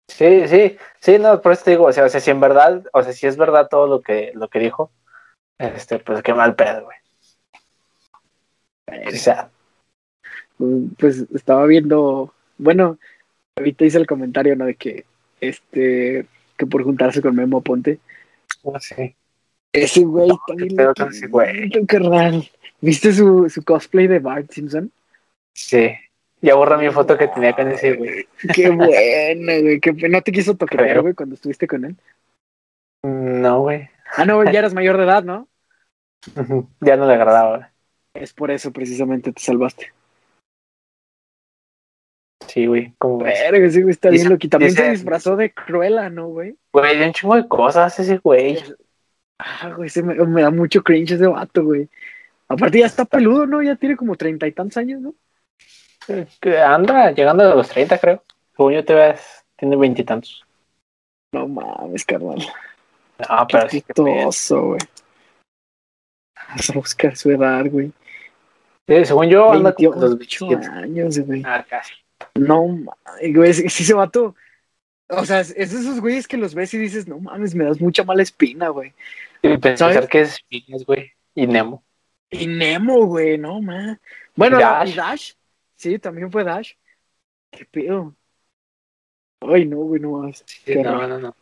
Sí, 0.08 0.46
sí, 0.48 0.76
sí, 1.00 1.18
no, 1.18 1.40
por 1.40 1.52
eso 1.52 1.64
te 1.64 1.70
digo, 1.72 1.84
o 1.86 1.92
sea, 1.92 2.04
o 2.04 2.08
sea, 2.08 2.20
si 2.20 2.30
en 2.30 2.40
verdad, 2.40 2.84
o 2.92 3.02
sea, 3.02 3.12
si 3.12 3.26
es 3.26 3.36
verdad 3.36 3.68
todo 3.70 3.86
lo 3.86 4.00
que, 4.02 4.32
lo 4.34 4.48
que 4.48 4.58
dijo, 4.58 4.90
este, 5.58 5.98
pues 6.00 6.22
qué 6.22 6.34
mal 6.34 6.54
pedo, 6.54 6.84
güey. 6.84 6.96
O 9.06 9.10
sea, 9.12 9.50
Pues 10.98 11.24
estaba 11.34 11.66
viendo, 11.66 12.32
bueno, 12.58 12.98
ahorita 13.56 13.84
hice 13.84 13.98
el 13.98 14.06
comentario, 14.06 14.54
¿no? 14.56 14.66
De 14.66 14.74
que, 14.76 15.04
este, 15.40 16.26
que 16.56 16.66
por 16.66 16.84
juntarse 16.84 17.20
con 17.22 17.34
Memo 17.34 17.62
Ponte, 17.62 17.98
no 18.64 18.78
sé. 18.80 19.16
Ese 19.72 20.04
güey 20.04 20.28
No, 20.28 20.34
está 20.34 20.54
qué 20.56 20.64
bien 20.64 20.76
pedo 20.76 20.94
con 20.94 21.08
ese 21.08 21.26
güey. 21.26 21.54
loquito, 21.68 21.86
carnal. 21.86 22.50
¿Viste 22.80 23.12
su, 23.12 23.48
su 23.48 23.62
cosplay 23.64 24.06
de 24.06 24.18
Bart 24.18 24.50
Simpson? 24.50 24.90
Sí. 25.54 25.92
Ya 26.40 26.56
borra 26.56 26.76
mi 26.76 26.90
foto 26.90 27.16
que 27.16 27.28
tenía 27.28 27.54
con 27.54 27.68
ese 27.68 27.94
güey. 27.94 28.26
Qué 28.54 28.68
bueno, 28.68 29.62
güey. 29.62 29.80
Qué, 29.80 29.92
¿No 30.08 30.22
te 30.22 30.32
quiso 30.32 30.56
Creo. 30.58 31.02
güey, 31.02 31.14
cuando 31.14 31.36
estuviste 31.36 31.68
con 31.68 31.84
él? 31.84 31.96
No, 33.04 33.60
güey. 33.60 33.88
Ah, 34.16 34.24
no, 34.24 34.42
ya 34.44 34.58
eras 34.58 34.74
mayor 34.74 34.96
de 34.96 35.04
edad, 35.04 35.22
¿no? 35.22 35.48
Ya 36.80 36.96
no 36.96 37.06
le 37.06 37.14
agradaba. 37.14 37.70
Es 38.14 38.32
por 38.32 38.50
eso 38.50 38.72
precisamente 38.72 39.32
te 39.32 39.40
salvaste. 39.40 39.92
Sí, 42.48 42.66
güey. 42.66 42.92
Como? 42.98 43.18
Verga, 43.18 43.66
ese 43.66 43.80
güey 43.82 43.92
está 43.92 44.10
bien 44.10 44.28
loco. 44.28 44.44
Y 44.44 44.48
también 44.48 44.72
se 44.72 44.90
disfrazó 44.90 45.36
de 45.36 45.52
Cruella, 45.52 46.10
¿no, 46.10 46.28
güey? 46.28 46.56
Güey, 46.72 46.98
de 46.98 47.06
un 47.06 47.12
chingo 47.12 47.36
de 47.36 47.48
cosas 47.48 47.98
ese 47.98 48.18
güey. 48.18 48.58
Ah, 49.44 49.72
güey, 49.76 49.88
ese 49.88 50.02
me, 50.02 50.14
me 50.14 50.42
da 50.42 50.50
mucho 50.50 50.82
cringe 50.82 51.12
ese 51.12 51.26
vato, 51.26 51.64
güey. 51.64 51.88
Aparte 52.48 52.78
ya 52.78 52.86
está 52.86 53.04
peludo, 53.04 53.46
¿no? 53.46 53.62
Ya 53.62 53.76
tiene 53.76 53.96
como 53.96 54.14
treinta 54.16 54.46
y 54.46 54.52
tantos 54.52 54.76
años, 54.76 55.00
¿no? 55.00 55.14
Que 56.40 56.60
anda 56.60 57.12
llegando 57.12 57.50
a 57.50 57.54
los 57.54 57.68
30, 57.68 57.98
creo. 57.98 58.22
Según 58.56 58.72
yo 58.74 58.84
te 58.84 58.94
ves, 58.94 59.44
tiene 59.56 59.76
veintitantos. 59.76 60.44
No 61.32 61.48
mames, 61.48 62.04
carnal. 62.04 62.38
No, 63.18 63.46
pero. 63.50 63.68
Qué 63.68 63.82
güey. 63.96 64.24
Vamos 66.48 66.70
a 66.70 66.72
buscar 66.74 67.16
su 67.16 67.30
edad, 67.30 67.64
güey. 67.70 67.92
Sí, 68.86 69.04
según 69.04 69.28
yo, 69.28 69.52
anda 69.52 69.72
como 69.72 69.92
los 69.92 70.18
28 70.18 70.46
27. 70.48 70.78
años, 70.78 71.18
güey. 71.20 71.42
Ah, 71.46 71.64
casi. 71.68 71.94
No 72.34 72.66
mames, 72.66 73.34
güey, 73.34 73.54
si 73.54 73.82
ese 73.82 73.94
vato. 73.94 74.34
O 75.08 75.24
sea, 75.24 75.40
es 75.40 75.54
de 75.54 75.62
esos 75.62 76.00
güeyes 76.00 76.26
que 76.26 76.36
los 76.36 76.54
ves 76.54 76.74
y 76.74 76.78
dices, 76.78 77.06
no 77.06 77.18
mames, 77.18 77.54
me 77.54 77.64
das 77.64 77.80
mucha 77.80 78.02
mala 78.04 78.22
espina, 78.22 78.68
güey. 78.68 78.92
Y 79.42 79.56
pensar 79.58 79.92
¿Sabes? 79.92 80.08
que 80.08 80.20
es 80.20 80.40
Phineas, 80.48 80.84
güey. 80.86 81.12
Y 81.34 81.46
Nemo. 81.46 81.84
Y 82.30 82.46
Nemo, 82.46 83.06
güey, 83.06 83.36
no 83.38 83.60
mames. 83.60 83.98
Bueno, 84.34 84.58
Dash. 84.58 84.90
y 84.90 84.94
Dash. 84.94 85.32
Sí, 85.76 85.98
también 85.98 86.30
fue 86.30 86.44
Dash. 86.44 86.72
¿Qué 87.50 87.64
pedo? 87.66 88.14
Ay, 89.40 89.64
no, 89.66 89.78
güey, 89.78 90.00
no 90.00 90.12
mames. 90.12 90.44
Sí, 90.46 90.74
no, 90.76 91.06
no, 91.06 91.18
no. 91.18 91.36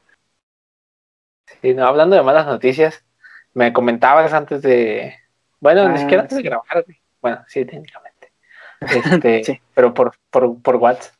Sí, 1.61 1.75
no, 1.75 1.87
hablando 1.87 2.17
de 2.17 2.23
malas 2.23 2.47
noticias, 2.47 3.05
me 3.53 3.73
comentabas 3.73 4.33
antes 4.33 4.63
de. 4.63 5.15
Bueno, 5.61 5.89
ni 5.89 5.95
Ah, 5.97 5.99
siquiera 5.99 6.23
antes 6.23 6.37
sí. 6.39 6.43
de 6.43 6.49
grabar, 6.49 6.85
güey. 6.85 7.01
Bueno, 7.21 7.45
sí, 7.49 7.65
técnicamente. 7.65 8.33
Este, 8.81 9.45
Sí. 9.45 9.61
Pero 9.75 9.93
por, 9.93 10.13
por, 10.31 10.61
por 10.63 10.77
WhatsApp. 10.77 11.15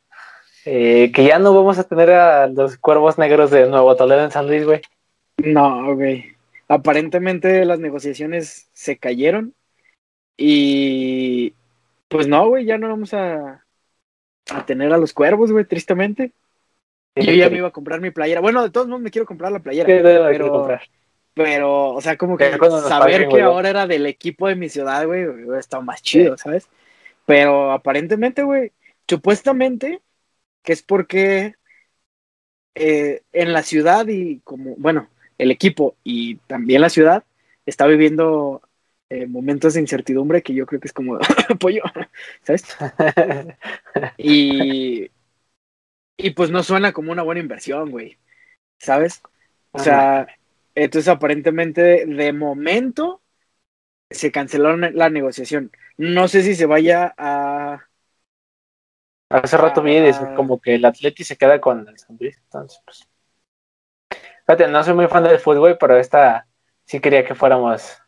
Eh, 0.65 1.11
que 1.13 1.23
ya 1.25 1.37
no 1.39 1.53
vamos 1.53 1.77
a 1.77 1.83
tener 1.83 2.09
a 2.11 2.47
los 2.47 2.77
cuervos 2.77 3.17
negros 3.19 3.51
de 3.51 3.67
Nuevo 3.67 3.95
Toledo 3.95 4.23
en 4.23 4.31
San 4.31 4.47
Luis, 4.47 4.65
güey. 4.65 4.81
No, 5.37 5.93
güey. 5.95 6.35
Aparentemente 6.71 7.65
las 7.65 7.79
negociaciones 7.81 8.69
se 8.71 8.97
cayeron. 8.97 9.53
Y. 10.37 11.53
Pues 12.07 12.27
no, 12.27 12.47
güey, 12.47 12.63
ya 12.63 12.77
no 12.77 12.87
vamos 12.87 13.13
a. 13.13 13.65
A 14.49 14.65
tener 14.65 14.93
a 14.93 14.97
los 14.97 15.11
cuervos, 15.11 15.51
güey, 15.51 15.65
tristemente. 15.65 16.31
Yo 17.15 17.33
ya 17.33 17.49
me 17.49 17.57
iba 17.57 17.67
a 17.67 17.71
comprar 17.71 17.99
mi 17.99 18.11
playera. 18.11 18.39
Bueno, 18.39 18.63
de 18.63 18.69
todos 18.69 18.87
modos 18.87 19.01
me 19.01 19.11
quiero 19.11 19.25
comprar 19.25 19.51
la 19.51 19.59
playera. 19.59 19.85
¿Qué 19.85 19.99
pero- 19.99 20.49
comprar? 20.49 20.81
Pero, 21.33 21.89
o 21.89 22.01
sea, 22.01 22.17
como 22.17 22.37
que 22.37 22.51
saber 22.51 23.23
paguen, 23.23 23.29
que 23.29 23.41
ahora 23.41 23.69
era 23.69 23.87
del 23.87 24.05
equipo 24.05 24.47
de 24.47 24.55
mi 24.55 24.67
ciudad, 24.69 25.05
güey, 25.05 25.25
estado 25.57 25.81
más 25.83 26.01
chido, 26.01 26.37
¿sabes? 26.37 26.67
Pero 27.25 27.71
aparentemente, 27.71 28.43
güey, 28.43 28.71
supuestamente 29.07 30.01
que 30.63 30.73
es 30.73 30.83
porque 30.83 31.55
eh, 32.75 33.21
en 33.31 33.53
la 33.53 33.63
ciudad 33.63 34.07
y 34.07 34.39
como, 34.43 34.75
bueno, 34.77 35.07
el 35.41 35.51
equipo 35.51 35.97
y 36.03 36.35
también 36.47 36.81
la 36.81 36.89
ciudad 36.89 37.23
está 37.65 37.87
viviendo 37.87 38.61
eh, 39.09 39.25
momentos 39.27 39.73
de 39.73 39.81
incertidumbre 39.81 40.43
que 40.43 40.53
yo 40.53 40.65
creo 40.67 40.79
que 40.79 40.87
es 40.87 40.93
como 40.93 41.17
pollo, 41.59 41.83
¿sabes? 42.43 42.65
y, 44.17 45.09
y 46.17 46.29
pues 46.31 46.51
no 46.51 46.63
suena 46.63 46.93
como 46.93 47.11
una 47.11 47.23
buena 47.23 47.41
inversión, 47.41 47.89
güey, 47.91 48.17
¿sabes? 48.79 49.23
O 49.71 49.79
sea, 49.79 50.27
entonces 50.75 51.09
aparentemente 51.09 52.05
de 52.05 52.33
momento 52.33 53.21
se 54.09 54.31
canceló 54.31 54.77
la 54.77 55.09
negociación. 55.09 55.71
No 55.97 56.27
sé 56.27 56.43
si 56.43 56.55
se 56.55 56.65
vaya 56.67 57.13
a... 57.17 57.87
Hace 59.29 59.57
rato 59.57 59.81
vi 59.81 59.97
como 60.35 60.59
que 60.61 60.75
el 60.75 60.85
Atleti 60.85 61.23
se 61.23 61.37
queda 61.37 61.59
con 61.59 61.87
el 61.87 61.97
San 61.97 62.17
Luis, 62.19 62.37
entonces 62.45 62.81
pues... 62.85 63.10
Fíjate, 64.51 64.69
no 64.69 64.83
soy 64.83 64.93
muy 64.93 65.07
fan 65.07 65.23
del 65.23 65.39
fútbol, 65.39 65.77
pero 65.79 65.97
esta 65.97 66.45
sí 66.83 66.99
quería 66.99 67.23
que 67.23 67.35
fuéramos 67.35 68.01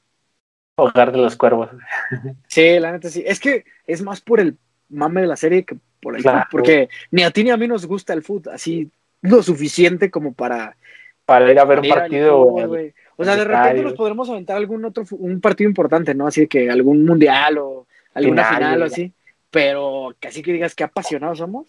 hogar 0.75 1.13
de 1.13 1.19
los 1.19 1.37
cuervos. 1.37 1.69
Sí, 2.49 2.79
la 2.79 2.91
neta 2.91 3.09
sí. 3.09 3.23
Es 3.25 3.39
que 3.39 3.63
es 3.87 4.01
más 4.01 4.19
por 4.19 4.41
el 4.41 4.57
mame 4.89 5.21
de 5.21 5.27
la 5.27 5.37
serie 5.37 5.63
que 5.63 5.77
por 6.01 6.17
el 6.17 6.21
claro. 6.21 6.45
porque 6.51 6.89
ni 7.11 7.23
a 7.23 7.31
ti 7.31 7.45
ni 7.45 7.51
a 7.51 7.55
mí 7.55 7.65
nos 7.65 7.85
gusta 7.85 8.11
el 8.11 8.23
fútbol, 8.23 8.55
así 8.55 8.91
lo 9.21 9.41
suficiente 9.41 10.11
como 10.11 10.33
para 10.33 10.75
para 11.23 11.49
ir 11.49 11.57
a 11.57 11.63
ver 11.63 11.79
un 11.79 11.87
partido. 11.87 12.43
Fútbol, 12.43 12.93
o 13.15 13.23
sea, 13.23 13.37
de 13.37 13.45
repente 13.45 13.81
nos 13.81 13.93
podremos 13.93 14.29
aventar 14.29 14.57
algún 14.57 14.83
otro 14.83 15.05
un 15.11 15.39
partido 15.39 15.69
importante, 15.69 16.13
¿no? 16.13 16.27
Así 16.27 16.47
que 16.47 16.69
algún 16.69 17.05
mundial 17.05 17.57
o 17.57 17.87
alguna 18.13 18.43
final, 18.43 18.57
final 18.57 18.81
o 18.81 18.85
así. 18.85 19.13
Pero 19.49 20.13
casi 20.19 20.41
que 20.41 20.51
digas 20.51 20.75
que 20.75 20.83
apasionados 20.83 21.37
somos, 21.37 21.67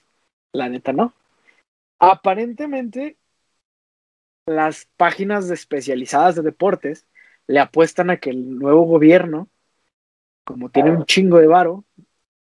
la 0.52 0.68
neta 0.68 0.92
no. 0.92 1.14
Aparentemente, 2.00 3.16
las 4.47 4.88
páginas 4.97 5.51
especializadas 5.51 6.34
de 6.34 6.42
deportes 6.42 7.07
le 7.47 7.61
apuestan 7.61 8.11
a 8.11 8.16
que 8.18 8.30
el 8.30 8.59
nuevo 8.59 8.82
gobierno, 8.82 9.49
como 10.45 10.70
tiene 10.70 10.90
un 10.90 11.05
chingo 11.05 11.38
de 11.38 11.47
varo, 11.47 11.84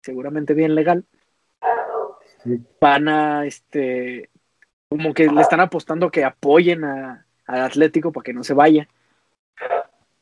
seguramente 0.02 0.54
bien 0.54 0.74
legal, 0.74 1.04
van 2.80 3.08
a, 3.08 3.46
este, 3.46 4.30
como 4.88 5.12
que 5.12 5.26
le 5.26 5.40
están 5.40 5.60
apostando 5.60 6.10
que 6.10 6.24
apoyen 6.24 6.84
a, 6.84 7.26
al 7.46 7.60
Atlético 7.62 8.12
para 8.12 8.24
que 8.24 8.32
no 8.32 8.44
se 8.44 8.54
vaya. 8.54 8.88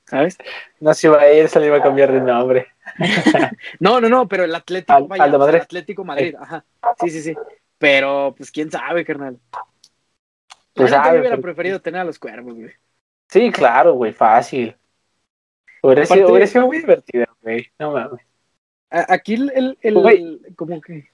¿Sabes? 0.05 0.39
No 0.81 0.95
se 0.95 1.07
iba 1.07 1.21
a 1.21 1.33
ir, 1.33 1.49
se 1.49 1.61
le 1.61 1.67
iba 1.67 1.77
a 1.77 1.83
cambiar 1.83 2.11
de 2.11 2.21
nombre. 2.21 2.69
no, 3.81 4.01
no, 4.01 4.09
no, 4.09 4.27
pero 4.27 4.45
el 4.45 4.55
Atlético, 4.55 4.95
Al, 4.95 5.05
vaya, 5.05 5.27
Madrid. 5.27 5.57
El 5.57 5.63
Atlético 5.63 6.05
Madrid, 6.05 6.35
ajá. 6.41 6.65
Sí, 6.99 7.11
sí, 7.11 7.21
sí. 7.21 7.35
Pero, 7.77 8.35
pues, 8.37 8.51
quién 8.51 8.71
sabe, 8.71 9.05
carnal. 9.05 9.39
Pues 10.79 10.91
yo 10.93 10.99
hubiera 11.11 11.31
pero... 11.31 11.43
preferido 11.43 11.81
tener 11.81 12.01
a 12.01 12.05
los 12.05 12.19
cuervos, 12.19 12.55
güey. 12.55 12.71
Sí, 13.29 13.51
claro, 13.51 13.95
güey, 13.95 14.13
fácil. 14.13 14.77
Hubiera, 15.83 16.03
Aparte, 16.03 16.23
sido, 16.23 16.31
hubiera 16.31 16.47
sido 16.47 16.67
muy 16.67 16.79
divertido, 16.79 17.27
güey. 17.43 17.67
No 17.79 17.93
mames. 17.93 18.21
Aquí 18.91 19.35
el, 19.35 19.53
el, 19.55 19.79
el 19.83 20.55
como 20.57 20.81
que. 20.81 21.11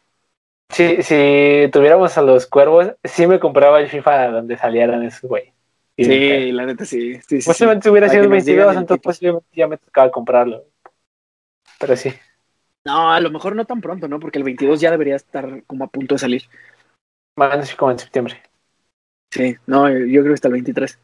Si, 0.70 1.02
si 1.02 1.68
tuviéramos 1.72 2.16
a 2.16 2.22
los 2.22 2.46
cuervos, 2.46 2.92
sí 3.02 3.26
me 3.26 3.40
compraba 3.40 3.80
el 3.80 3.88
FIFA 3.88 4.28
donde 4.28 4.56
salieran 4.56 5.02
esos, 5.02 5.28
güey. 5.28 5.52
Sí, 5.96 6.04
sí, 6.04 6.52
la 6.52 6.66
neta 6.66 6.84
sí. 6.84 7.20
sí, 7.26 7.40
sí 7.40 7.46
Posiblemente 7.46 7.88
hubiera 7.88 8.08
sido 8.08 8.24
el 8.24 8.28
22, 8.28 8.76
entonces 8.76 9.02
posiblemente 9.02 9.48
ya 9.52 9.68
me 9.68 9.76
tocaba 9.76 10.10
comprarlo. 10.10 10.64
Pero 11.78 11.96
sí. 11.96 12.12
No, 12.84 13.12
a 13.12 13.20
lo 13.20 13.30
mejor 13.30 13.54
no 13.56 13.64
tan 13.64 13.80
pronto, 13.80 14.08
¿no? 14.08 14.20
Porque 14.20 14.38
el 14.38 14.44
22 14.44 14.80
ya 14.80 14.90
debería 14.90 15.16
estar 15.16 15.62
como 15.64 15.84
a 15.84 15.88
punto 15.88 16.16
de 16.16 16.18
salir. 16.18 16.42
Más 17.36 17.74
como 17.74 17.92
en 17.92 17.98
septiembre. 17.98 18.42
Sí, 19.34 19.56
no, 19.66 19.90
yo 19.90 20.20
creo 20.20 20.24
que 20.26 20.34
hasta 20.34 20.46
el 20.46 20.52
23. 20.52 20.96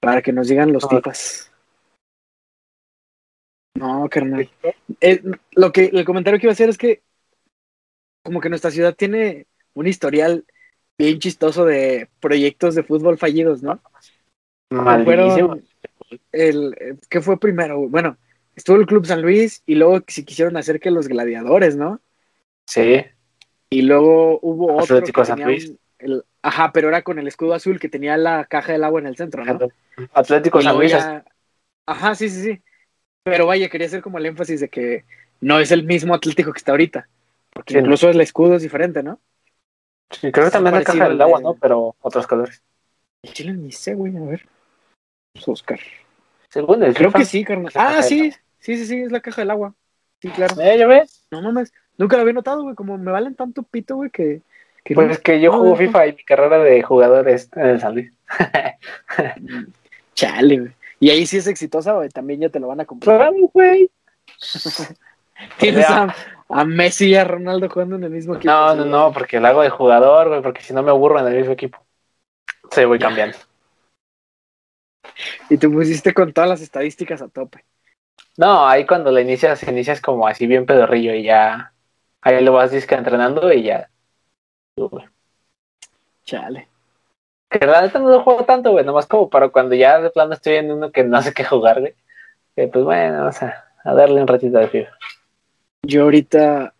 Para 0.00 0.22
que 0.22 0.32
nos 0.32 0.48
digan 0.48 0.72
los 0.72 0.84
no. 0.84 0.88
tipas. 0.88 1.52
No, 3.74 4.08
carnal. 4.08 4.48
Eh, 5.02 5.22
lo 5.52 5.70
que, 5.70 5.84
el 5.92 6.04
comentario 6.06 6.40
que 6.40 6.46
iba 6.46 6.52
a 6.52 6.54
hacer 6.54 6.70
es 6.70 6.78
que 6.78 7.02
como 8.24 8.40
que 8.40 8.48
nuestra 8.48 8.70
ciudad 8.70 8.94
tiene 8.94 9.46
un 9.74 9.86
historial 9.86 10.46
bien 10.98 11.18
chistoso 11.18 11.66
de 11.66 12.08
proyectos 12.20 12.74
de 12.74 12.82
fútbol 12.82 13.18
fallidos, 13.18 13.62
¿no? 13.62 13.82
Fueron 14.70 15.62
el, 16.32 16.98
¿Qué 17.10 17.20
fue 17.20 17.38
primero? 17.38 17.86
Bueno, 17.86 18.16
estuvo 18.54 18.76
el 18.76 18.86
Club 18.86 19.04
San 19.04 19.20
Luis 19.20 19.62
y 19.66 19.74
luego 19.74 20.02
se 20.08 20.24
quisieron 20.24 20.56
hacer 20.56 20.80
que 20.80 20.90
los 20.90 21.06
gladiadores, 21.06 21.76
¿no? 21.76 22.00
Sí. 22.66 23.04
Y 23.68 23.82
luego 23.82 24.40
hubo 24.40 24.76
otro 24.76 24.96
Atlético 24.96 25.24
San 25.24 25.42
Luis. 25.42 25.68
Un, 25.68 25.78
el, 25.98 26.24
ajá, 26.46 26.70
pero 26.72 26.88
era 26.88 27.02
con 27.02 27.18
el 27.18 27.26
escudo 27.26 27.54
azul 27.54 27.80
que 27.80 27.88
tenía 27.88 28.16
la 28.16 28.44
caja 28.44 28.72
del 28.72 28.84
agua 28.84 29.00
en 29.00 29.08
el 29.08 29.16
centro, 29.16 29.44
¿no? 29.44 29.58
Atlético 30.14 30.62
San 30.62 30.76
Luis. 30.76 30.92
Ya... 30.92 31.24
Ajá, 31.86 32.14
sí, 32.14 32.28
sí, 32.28 32.42
sí. 32.42 32.62
Pero 33.24 33.46
vaya, 33.46 33.68
quería 33.68 33.88
hacer 33.88 34.00
como 34.00 34.18
el 34.18 34.26
énfasis 34.26 34.60
de 34.60 34.68
que 34.68 35.04
no 35.40 35.58
es 35.58 35.72
el 35.72 35.82
mismo 35.82 36.14
Atlético 36.14 36.52
que 36.52 36.58
está 36.58 36.70
ahorita. 36.70 37.08
Porque 37.52 37.74
sí, 37.74 37.80
incluso 37.80 38.08
el 38.08 38.20
escudo 38.20 38.54
es 38.54 38.62
diferente, 38.62 39.02
¿no? 39.02 39.18
Sí, 40.10 40.30
creo 40.30 40.46
que 40.46 40.52
también 40.52 40.76
la 40.76 40.84
caja 40.84 41.08
del 41.08 41.20
agua, 41.20 41.40
¿no? 41.40 41.54
Pero 41.54 41.96
otros 42.00 42.26
colores. 42.28 42.62
El 43.22 43.32
chile 43.32 43.52
ni 43.52 43.72
sé, 43.72 43.94
güey, 43.94 44.16
a 44.16 44.20
ver. 44.20 44.46
Oscar. 45.46 45.80
Según 46.48 46.84
el 46.84 46.94
Creo 46.94 47.10
FIFA, 47.10 47.18
que 47.18 47.24
sí, 47.24 47.44
carnal. 47.44 47.72
Ah, 47.74 48.02
sí, 48.02 48.30
sí, 48.60 48.76
sí, 48.76 48.86
sí, 48.86 49.02
es 49.02 49.10
la 49.10 49.20
caja 49.20 49.42
del 49.42 49.50
agua. 49.50 49.74
Sí, 50.22 50.28
claro. 50.30 50.54
¿Eh, 50.60 50.78
ya 50.78 50.86
ves? 50.86 51.26
No 51.32 51.42
mames, 51.42 51.72
nunca 51.98 52.16
lo 52.16 52.22
había 52.22 52.34
notado, 52.34 52.62
güey, 52.62 52.76
como 52.76 52.96
me 52.96 53.10
valen 53.10 53.34
tanto 53.34 53.64
pito, 53.64 53.96
güey, 53.96 54.10
que... 54.10 54.42
pues 54.94 55.10
es 55.10 55.18
que 55.18 55.40
yo 55.40 55.52
juego 55.52 55.76
FIFA 55.76 56.06
y 56.06 56.12
mi 56.12 56.24
carrera 56.24 56.58
de 56.58 56.82
jugador 56.82 57.28
es 57.28 57.50
en 57.54 57.66
el 57.66 57.80
San 57.80 57.94
Luis. 57.94 58.12
Chale, 60.14 60.58
güey. 60.58 60.72
Y 60.98 61.10
ahí 61.10 61.26
sí 61.26 61.36
es 61.38 61.46
exitosa, 61.46 61.92
güey, 61.92 62.08
también 62.08 62.40
ya 62.40 62.48
te 62.48 62.60
lo 62.60 62.68
van 62.68 62.80
a 62.80 62.84
comprar. 62.84 63.18
Claro, 63.18 63.34
güey. 63.52 63.90
Tienes 65.58 65.88
a, 65.90 66.14
a, 66.48 66.64
Messi 66.64 67.08
y 67.08 67.14
a 67.14 67.24
Ronaldo 67.24 67.68
jugando 67.68 67.96
en 67.96 68.04
el 68.04 68.10
mismo 68.10 68.36
equipo. 68.36 68.52
No, 68.52 68.74
no, 68.74 68.84
no, 68.84 69.12
porque 69.12 69.38
lo 69.38 69.48
hago 69.48 69.62
de 69.62 69.70
jugador, 69.70 70.28
güey, 70.28 70.42
porque 70.42 70.62
si 70.62 70.72
no 70.72 70.82
me 70.82 70.90
aburro 70.90 71.20
en 71.20 71.26
el 71.26 71.36
mismo 71.36 71.52
equipo. 71.52 71.78
Sí, 72.70 72.84
voy 72.84 72.98
cambiando. 72.98 73.36
Y 75.50 75.58
te 75.58 75.68
pusiste 75.68 76.14
con 76.14 76.32
todas 76.32 76.48
las 76.48 76.60
estadísticas 76.60 77.22
a 77.22 77.28
tope. 77.28 77.64
No, 78.36 78.66
ahí 78.66 78.86
cuando 78.86 79.10
la 79.10 79.20
inicias, 79.20 79.62
inicias 79.62 80.00
como 80.00 80.26
así 80.26 80.46
bien 80.46 80.66
pedorrillo 80.66 81.14
y 81.14 81.22
ya. 81.22 81.72
Ahí 82.20 82.42
lo 82.42 82.52
vas 82.52 82.70
disque 82.70 82.94
entrenando 82.94 83.52
y 83.52 83.62
ya. 83.62 83.90
Güey. 84.76 85.06
Chale. 86.24 86.68
Que 87.48 87.64
la 87.64 87.82
neta 87.82 87.98
no 87.98 88.10
lo 88.10 88.22
juego 88.22 88.44
tanto, 88.44 88.72
güey, 88.72 88.84
nomás 88.84 89.06
como 89.06 89.30
para 89.30 89.48
cuando 89.48 89.74
ya 89.74 90.00
de 90.00 90.10
plano 90.10 90.34
estoy 90.34 90.56
en 90.56 90.70
uno 90.72 90.90
que 90.90 91.04
no 91.04 91.22
sé 91.22 91.32
qué 91.32 91.44
jugar, 91.44 91.80
güey. 91.80 91.94
Que 92.54 92.68
pues 92.68 92.84
bueno, 92.84 93.18
vamos 93.18 93.42
a, 93.42 93.64
a 93.84 93.94
darle 93.94 94.20
un 94.20 94.28
ratito 94.28 94.58
de 94.58 94.68
FIFA. 94.68 94.92
Yo 95.82 96.02
ahorita, 96.02 96.74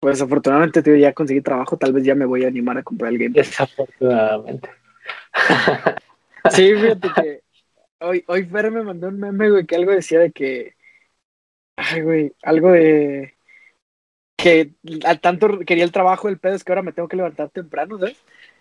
pues 0.00 0.20
afortunadamente 0.20 0.82
tío, 0.82 0.96
ya 0.96 1.14
conseguí 1.14 1.40
trabajo, 1.40 1.76
tal 1.76 1.92
vez 1.92 2.04
ya 2.04 2.14
me 2.14 2.26
voy 2.26 2.44
a 2.44 2.48
animar 2.48 2.76
a 2.76 2.82
comprar 2.82 3.12
el 3.12 3.18
game. 3.18 3.32
Desafortunadamente. 3.32 4.68
sí, 6.50 6.74
fíjate 6.74 7.08
que 7.14 7.42
hoy, 8.00 8.24
hoy 8.26 8.44
Fer 8.44 8.70
me 8.70 8.82
mandó 8.82 9.08
un 9.08 9.18
meme, 9.18 9.50
güey, 9.50 9.66
que 9.66 9.76
algo 9.76 9.92
decía 9.92 10.18
de 10.18 10.32
que, 10.32 10.74
ay, 11.76 12.02
güey, 12.02 12.34
algo 12.42 12.72
de 12.72 13.34
que 14.42 14.70
al 15.04 15.20
tanto 15.20 15.60
quería 15.60 15.84
el 15.84 15.92
trabajo, 15.92 16.28
el 16.28 16.38
pedo 16.38 16.54
es 16.54 16.64
que 16.64 16.72
ahora 16.72 16.82
me 16.82 16.92
tengo 16.92 17.08
que 17.08 17.16
levantar 17.16 17.48
temprano, 17.50 17.98
¿sabes? 17.98 18.16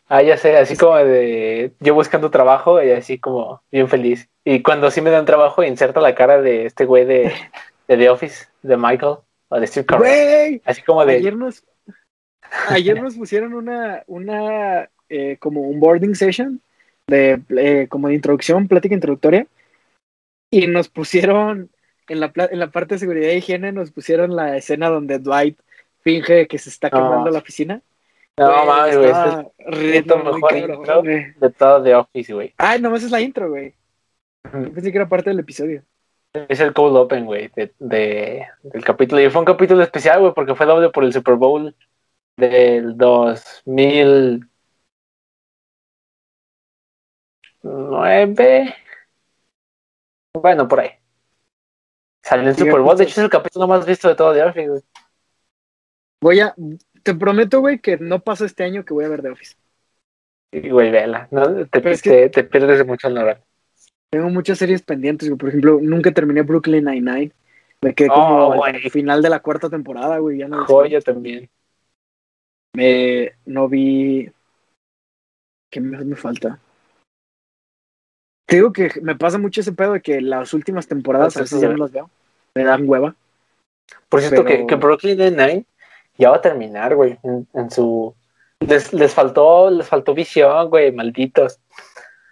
Ah, 0.07 0.23
ya 0.23 0.37
sé, 0.37 0.57
así 0.57 0.75
como 0.75 0.97
de 0.97 1.71
yo 1.79 1.93
buscando 1.93 2.31
trabajo 2.31 2.81
y 2.81 2.89
así 2.89 3.19
como 3.19 3.61
bien 3.71 3.87
feliz. 3.87 4.27
Y 4.43 4.63
cuando 4.63 4.89
sí 4.89 5.01
me 5.01 5.11
dan 5.11 5.25
trabajo, 5.25 5.63
inserta 5.63 6.01
la 6.01 6.15
cara 6.15 6.41
de 6.41 6.65
este 6.65 6.85
güey 6.85 7.05
de, 7.05 7.31
de 7.87 7.97
The 7.97 8.09
Office, 8.09 8.47
de 8.63 8.75
Michael, 8.75 9.17
o 9.49 9.59
de 9.59 9.67
Steve 9.67 9.85
Carell. 9.85 10.61
Así 10.65 10.81
como 10.81 11.05
de. 11.05 11.15
Ayer 11.15 11.35
nos, 11.35 11.63
ayer 12.69 12.99
nos 13.01 13.15
pusieron 13.15 13.53
una, 13.53 14.03
una 14.07 14.89
eh, 15.09 15.37
como 15.39 15.61
un 15.61 15.79
boarding 15.79 16.15
session 16.15 16.59
de 17.05 17.41
eh, 17.49 17.87
como 17.87 18.07
de 18.07 18.15
introducción, 18.15 18.67
plática 18.67 18.95
introductoria. 18.95 19.45
Y 20.49 20.65
nos 20.65 20.89
pusieron 20.89 21.69
en 22.07 22.19
la, 22.19 22.31
en 22.35 22.57
la 22.57 22.71
parte 22.71 22.95
de 22.95 22.99
seguridad 22.99 23.31
y 23.31 23.35
higiene, 23.37 23.71
nos 23.71 23.91
pusieron 23.91 24.35
la 24.35 24.57
escena 24.57 24.89
donde 24.89 25.19
Dwight 25.19 25.59
finge 26.01 26.47
que 26.47 26.57
se 26.57 26.69
está 26.69 26.89
quemando 26.89 27.25
No. 27.25 27.31
la 27.31 27.39
oficina. 27.39 27.81
No 28.37 28.65
mames, 28.65 28.97
güey. 28.97 29.11
Este 29.97 30.13
es 30.13 30.23
mejor 30.23 30.55
intro 30.57 31.01
de 31.03 31.49
todo 31.57 31.83
The 31.83 31.95
Office, 31.95 32.33
güey. 32.33 32.53
Ay, 32.57 32.81
nomás 32.81 33.03
es 33.03 33.11
la 33.11 33.19
intro, 33.19 33.49
güey. 33.49 33.75
Yo 34.45 34.71
pensé 34.73 34.91
que 34.91 34.97
era 34.97 35.09
parte 35.09 35.29
del 35.29 35.39
episodio. 35.39 35.83
Es 36.47 36.59
el 36.59 36.73
cold 36.73 36.95
open, 36.95 37.25
güey, 37.25 37.49
de, 37.55 37.73
de- 37.79 38.47
del 38.63 38.85
capítulo. 38.85 39.19
Y 39.21 39.29
fue 39.29 39.41
un 39.41 39.45
capítulo 39.45 39.81
especial, 39.83 40.19
güey, 40.21 40.33
porque 40.33 40.55
fue 40.55 40.65
doble 40.65 40.89
por 40.89 41.03
el 41.03 41.11
Super 41.11 41.35
Bowl 41.35 41.75
del 42.37 42.95
2009. 42.95 44.47
Bueno, 50.33 50.67
por 50.67 50.79
ahí. 50.79 50.91
Salió 52.23 52.49
el 52.49 52.55
Super 52.55 52.79
Bowl. 52.81 52.95
De 52.97 53.03
hecho, 53.03 53.11
es 53.13 53.17
el 53.17 53.29
capítulo 53.29 53.67
más 53.67 53.85
visto 53.85 54.07
de 54.07 54.15
todo 54.15 54.33
The 54.33 54.43
Office, 54.43 54.67
güey. 54.69 54.81
Voy 56.21 56.39
a, 56.41 56.53
te 57.03 57.15
prometo, 57.15 57.59
güey, 57.61 57.79
que 57.79 57.97
no 57.97 58.19
pasa 58.19 58.45
este 58.45 58.63
año 58.63 58.83
que 58.83 58.93
voy 58.93 59.05
a 59.05 59.09
ver 59.09 59.21
The 59.21 59.29
Office. 59.29 59.55
Y, 60.51 60.69
güey, 60.69 60.91
vela. 60.91 61.27
No, 61.31 61.65
te, 61.67 61.81
te, 61.81 61.97
que- 62.01 62.29
te 62.29 62.43
pierdes 62.43 62.79
de 62.79 62.83
mucho 62.83 63.07
el 63.07 63.13
novel. 63.13 63.37
Tengo 64.11 64.29
muchas 64.29 64.57
series 64.57 64.81
pendientes, 64.81 65.29
güey. 65.29 65.37
Por 65.37 65.49
ejemplo, 65.49 65.79
nunca 65.81 66.11
terminé 66.11 66.41
Brooklyn 66.41 66.85
Nine-Nine. 66.85 67.31
Me 67.81 67.93
quedé 67.93 68.09
Oh, 68.11 68.15
como 68.15 68.55
güey. 68.57 68.75
al 68.75 68.91
final 68.91 69.21
de 69.21 69.29
la 69.29 69.39
cuarta 69.39 69.69
temporada, 69.69 70.17
güey. 70.17 70.39
Ya 70.39 70.47
no, 70.47 70.65
Joya 70.65 70.99
también. 71.01 71.49
me, 72.75 73.33
no 73.45 73.69
vi. 73.69 74.31
¿Qué 75.71 75.79
más 75.79 76.03
me 76.03 76.15
falta? 76.15 76.59
Te 78.47 78.55
digo 78.55 78.73
que 78.73 78.89
me 79.03 79.15
pasa 79.15 79.37
mucho 79.37 79.61
ese 79.61 79.71
pedo 79.73 79.93
de 79.93 80.01
que 80.01 80.19
las 80.21 80.53
últimas 80.55 80.87
temporadas 80.87 81.35
a 81.37 81.39
Pues 81.41 81.51
veces 81.51 81.57
eso, 81.59 81.67
ya 81.67 81.77
no 81.77 81.83
las 81.83 81.91
veo. 81.91 82.09
Me 82.55 82.63
dan 82.63 82.89
hueva. 82.89 83.15
Por 84.09 84.21
cierto, 84.21 84.43
Pero- 84.43 84.61
que, 84.61 84.67
que 84.67 84.75
Brooklyn 84.75 85.17
Nine-Nine 85.19 85.65
ya 86.19 86.29
va 86.29 86.35
a 86.35 86.41
terminar, 86.41 86.95
güey. 86.95 87.17
En, 87.23 87.47
en 87.53 87.71
su. 87.71 88.13
Les, 88.59 88.93
les 88.93 89.13
faltó, 89.13 89.69
les 89.71 89.87
faltó 89.87 90.13
visión, 90.13 90.69
güey, 90.69 90.91
malditos. 90.91 91.59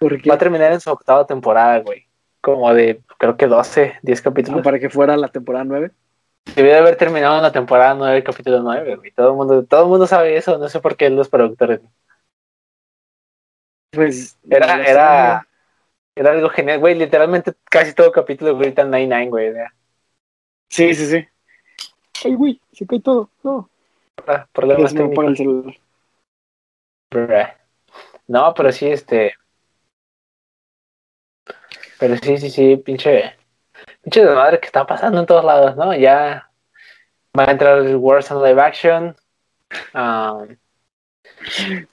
Va 0.02 0.36
a 0.36 0.38
terminar 0.38 0.74
en 0.74 0.82
su 0.82 0.92
octava 0.92 1.26
temporada, 1.26 1.80
güey. 1.80 2.06
Como 2.42 2.72
de, 2.74 3.02
creo 3.18 3.38
que 3.38 3.48
12, 3.48 4.00
10 4.04 4.22
capítulos. 4.22 4.62
para 4.62 4.78
que 4.80 4.90
fuera 4.90 5.18
la 5.18 5.30
temporada 5.30 5.66
9. 5.66 5.92
Debió 6.56 6.72
de 6.72 6.78
haber 6.78 6.98
terminado 6.98 7.38
en 7.38 7.44
la 7.44 7.52
temporada 7.52 7.96
9, 7.96 8.24
capítulo 8.24 8.62
9, 8.62 8.98
güey. 8.98 9.12
Todo 9.12 9.32
el 9.32 9.36
mundo, 9.36 9.66
todo 9.66 9.84
el 9.84 9.90
mundo 9.90 10.06
sabe 10.06 10.38
eso, 10.38 10.58
no 10.58 10.70
sé 10.70 10.80
por 10.80 10.96
qué 10.98 11.10
los 11.10 11.30
productores. 11.30 11.82
Pues 13.92 14.38
Era, 14.50 14.86
era, 14.86 15.48
era 16.14 16.32
algo 16.32 16.50
genial, 16.50 16.80
güey. 16.80 16.94
Literalmente 16.94 17.54
casi 17.70 17.94
todo 17.94 18.12
capítulo 18.12 18.58
grita 18.58 18.84
99, 18.84 19.30
güey. 19.30 19.54
Sí, 20.70 20.94
sí, 20.94 21.06
sí. 21.06 21.28
Ay, 22.26 22.36
güey, 22.36 22.62
se 22.74 22.86
cae 22.86 23.00
todo. 23.00 23.30
No. 23.44 23.70
Ah, 24.26 24.48
Problemas 24.52 24.94
el 24.94 25.38
celular. 25.38 25.76
Bruh. 27.12 27.48
No, 28.28 28.54
pero 28.54 28.72
sí, 28.72 28.88
este. 28.88 29.36
Pero 32.00 32.18
sí, 32.18 32.38
sí, 32.38 32.50
sí, 32.50 32.78
pinche. 32.78 33.36
Pinche 34.02 34.26
de 34.26 34.36
madre 34.36 34.60
que 34.60 34.66
está 34.66 34.86
pasando 34.86 35.20
en 35.20 35.26
todos 35.26 35.46
lados, 35.46 35.76
¿no? 35.76 35.96
Ya 35.96 36.50
va 37.38 37.46
a 37.46 37.52
entrar 37.52 37.80
el 37.80 37.96
Wars 37.96 38.32
on 38.32 38.44
Live 38.44 38.62
Action. 38.62 39.16
Um, 39.94 40.58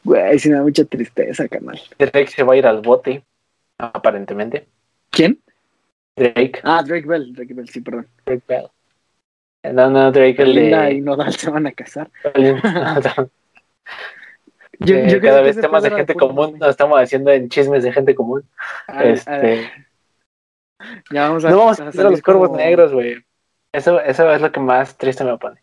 Güey, 0.05 0.39
sí 0.39 0.49
me 0.49 0.57
da 0.57 0.63
mucha 0.63 0.85
tristeza, 0.85 1.49
canal. 1.49 1.81
Drake 1.99 2.29
se 2.29 2.43
va 2.43 2.55
a 2.55 2.57
ir 2.57 2.67
al 2.67 2.81
bote, 2.81 3.25
aparentemente. 3.79 4.67
¿Quién? 5.11 5.41
Drake, 6.17 6.61
Ah, 6.63 6.83
Drake 6.83 7.07
Bell. 7.07 7.33
Drake 7.33 7.55
Bell, 7.55 7.69
sí, 7.69 7.81
perdón. 7.81 8.09
Drake 8.25 8.43
Bell. 8.47 8.69
No, 9.73 9.91
no, 9.91 10.13
Drake 10.13 10.43
el 10.43 10.55
Linda 10.55 10.91
y. 10.91 11.01
Nodal 11.01 11.33
se 11.35 11.51
van 11.51 11.67
a 11.67 11.73
casar. 11.73 12.11
Eh, 14.81 14.87
Yo, 14.87 14.95
creo 14.97 15.21
cada 15.21 15.41
vez 15.41 15.59
temas 15.61 15.85
de 15.85 15.91
gente 15.91 16.15
común, 16.15 16.59
nos 16.59 16.71
estamos 16.71 17.01
haciendo 17.01 17.31
en 17.31 17.49
chismes 17.49 17.85
de 17.85 17.93
gente 17.93 18.13
común. 18.15 18.43
Ay, 18.89 19.09
ay, 19.09 19.13
Este, 19.13 19.71
ya 21.13 21.29
vamos 21.29 21.45
a, 21.45 21.51
no 21.51 21.59
vamos 21.59 21.81
a 21.81 21.89
hacer 21.89 22.05
los 22.05 22.21
como- 22.21 22.57
negros, 22.57 22.93
güey. 22.93 23.25
Eso, 23.73 24.01
eso 24.01 24.33
es 24.33 24.41
lo 24.41 24.51
que 24.51 24.61
más 24.61 24.99
triste 24.99 25.23
me 25.25 25.39
pone. 25.39 25.61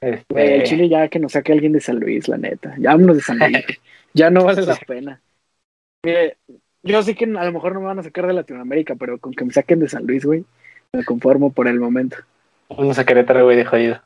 Este, 0.00 0.24
Güey, 0.32 0.54
el 0.54 0.62
Chile 0.64 0.88
ya 0.88 1.08
que 1.08 1.18
nos 1.18 1.32
saque 1.32 1.52
alguien 1.52 1.72
de 1.72 1.80
San 1.80 2.00
Luis, 2.00 2.26
la 2.26 2.38
neta. 2.38 2.74
Ya 2.78 2.92
vámonos 2.92 3.16
de 3.16 3.22
San 3.22 3.38
Luis. 3.38 3.64
ya 4.14 4.30
no 4.30 4.44
vale 4.44 4.62
la 4.62 4.76
pena. 4.76 5.20
Mire, 6.04 6.38
yo 6.82 7.02
sé 7.02 7.14
que 7.14 7.26
a 7.26 7.44
lo 7.44 7.52
mejor 7.52 7.74
no 7.74 7.80
me 7.80 7.86
van 7.86 7.98
a 7.98 8.02
sacar 8.02 8.26
de 8.26 8.32
Latinoamérica, 8.32 8.94
pero 8.94 9.18
con 9.18 9.34
que 9.34 9.44
me 9.44 9.52
saquen 9.52 9.80
de 9.80 9.88
San 9.88 10.06
Luis, 10.06 10.24
güey, 10.24 10.44
me 10.92 11.04
conformo 11.04 11.52
por 11.52 11.68
el 11.68 11.78
momento. 11.78 12.16
Vamos 12.68 12.98
a 12.98 13.04
Querétaro, 13.04 13.44
güey, 13.44 13.56
de 13.56 13.64
jodido. 13.64 14.02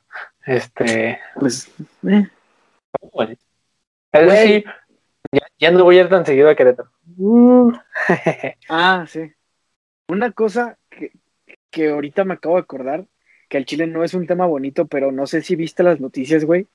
Este. 0.47 1.19
Pues, 1.39 1.71
eh, 2.09 2.29
Bueno. 3.13 3.35
Sí, 4.13 4.65
ya, 5.33 5.41
ya 5.59 5.71
no 5.71 5.85
voy 5.85 5.99
a 5.99 6.03
ir 6.03 6.09
tan 6.09 6.27
seguido 6.27 6.51
a 6.51 6.55
Querétaro. 6.55 6.91
Uh. 7.17 7.73
Ah, 8.69 9.05
sí. 9.09 9.33
Una 10.09 10.33
cosa 10.33 10.77
que, 10.91 11.13
que 11.71 11.91
ahorita 11.91 12.25
me 12.25 12.35
acabo 12.35 12.57
de 12.57 12.63
acordar, 12.63 13.07
que 13.49 13.59
el 13.59 13.65
Chile 13.67 13.87
no 13.87 14.05
es 14.05 14.15
un 14.15 14.27
tema 14.27 14.47
bonito, 14.47 14.87
pero 14.87 15.13
no 15.13 15.27
sé 15.27 15.43
si 15.43 15.57
viste 15.57 15.83
las 15.83 16.01
noticias, 16.01 16.45
güey, 16.45 16.67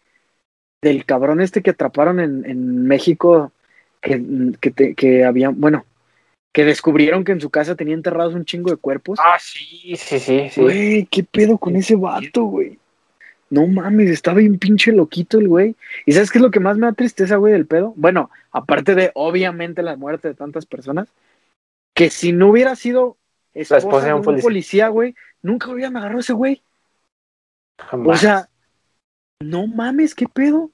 del 0.81 1.05
cabrón 1.05 1.41
este 1.41 1.61
que 1.61 1.71
atraparon 1.71 2.19
en, 2.19 2.45
en 2.45 2.85
México, 2.87 3.51
que, 4.01 4.53
que, 4.59 4.71
te- 4.71 4.95
que 4.95 5.25
habían, 5.25 5.59
bueno, 5.59 5.85
que 6.51 6.65
descubrieron 6.65 7.23
que 7.23 7.33
en 7.33 7.41
su 7.41 7.49
casa 7.49 7.75
tenía 7.75 7.93
enterrados 7.93 8.33
un 8.33 8.45
chingo 8.45 8.71
de 8.71 8.77
cuerpos. 8.77 9.19
ah, 9.21 9.37
sí, 9.39 9.95
sí, 9.95 10.19
sí, 10.19 10.49
sí. 10.49 10.61
Güey, 10.61 11.05
¿qué 11.05 11.23
pedo 11.23 11.57
con 11.57 11.75
ese 11.75 11.95
vato, 11.95 12.43
güey? 12.43 12.79
No 13.49 13.65
mames, 13.65 14.09
estaba 14.09 14.39
bien 14.39 14.59
pinche 14.59 14.91
loquito 14.91 15.37
el 15.37 15.47
güey. 15.47 15.75
¿Y 16.05 16.11
sabes 16.11 16.31
qué 16.31 16.39
es 16.39 16.41
lo 16.41 16.51
que 16.51 16.59
más 16.59 16.77
me 16.77 16.87
da 16.87 16.93
tristeza, 16.93 17.37
güey, 17.37 17.53
del 17.53 17.65
pedo? 17.65 17.93
Bueno, 17.95 18.29
aparte 18.51 18.93
de, 18.93 19.11
obviamente, 19.13 19.83
la 19.83 19.95
muerte 19.95 20.27
de 20.27 20.33
tantas 20.33 20.65
personas, 20.65 21.07
que 21.93 22.09
si 22.09 22.33
no 22.33 22.49
hubiera 22.49 22.75
sido 22.75 23.17
esposa, 23.53 23.77
esposa 23.77 24.07
de 24.07 24.13
un 24.15 24.21
policía. 24.23 24.43
policía, 24.43 24.87
güey, 24.89 25.15
nunca 25.41 25.71
hubieran 25.71 25.95
agarrado 25.95 26.17
a 26.17 26.21
ese 26.21 26.33
güey. 26.33 26.61
O 27.79 27.83
Jamás. 27.83 28.19
sea, 28.19 28.49
no 29.39 29.67
mames, 29.67 30.13
¿qué 30.13 30.27
pedo? 30.27 30.71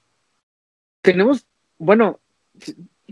Tenemos, 1.02 1.46
bueno, 1.78 2.18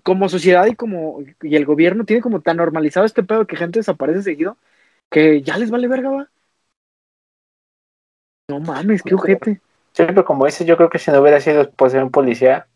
como 0.02 0.28
sociedad 0.28 0.66
y 0.66 0.76
como 0.76 1.20
y 1.42 1.56
el 1.56 1.64
gobierno 1.66 2.04
tiene 2.04 2.22
como 2.22 2.40
tan 2.40 2.56
normalizado 2.58 3.06
este 3.06 3.22
pedo 3.24 3.46
que 3.46 3.56
gente 3.56 3.80
desaparece 3.80 4.22
seguido 4.22 4.58
que 5.10 5.42
ya 5.42 5.58
les 5.58 5.70
vale 5.70 5.88
verga, 5.88 6.10
va. 6.10 6.30
No 8.48 8.60
mames, 8.60 9.02
qué 9.02 9.14
ojete. 9.16 9.60
Pero 9.96 10.24
como 10.24 10.46
dices, 10.46 10.66
yo 10.66 10.76
creo 10.76 10.90
que 10.90 10.98
si 10.98 11.10
no 11.10 11.20
hubiera 11.20 11.40
sido 11.40 11.64
de 11.64 12.02
un 12.02 12.10
policía, 12.10 12.68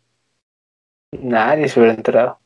nadie 1.21 1.67
se 1.67 1.79
hubiera 1.79 1.95
enterado. 1.95 2.39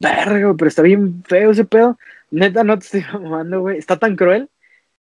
Verga, 0.00 0.54
pero 0.56 0.68
está 0.68 0.82
bien 0.82 1.22
feo 1.24 1.50
ese 1.52 1.64
pedo. 1.64 1.98
Neta, 2.30 2.64
no 2.64 2.78
te 2.78 2.84
estoy 2.86 3.04
mamando, 3.20 3.60
güey. 3.60 3.78
Está 3.78 3.98
tan 3.98 4.16
cruel 4.16 4.50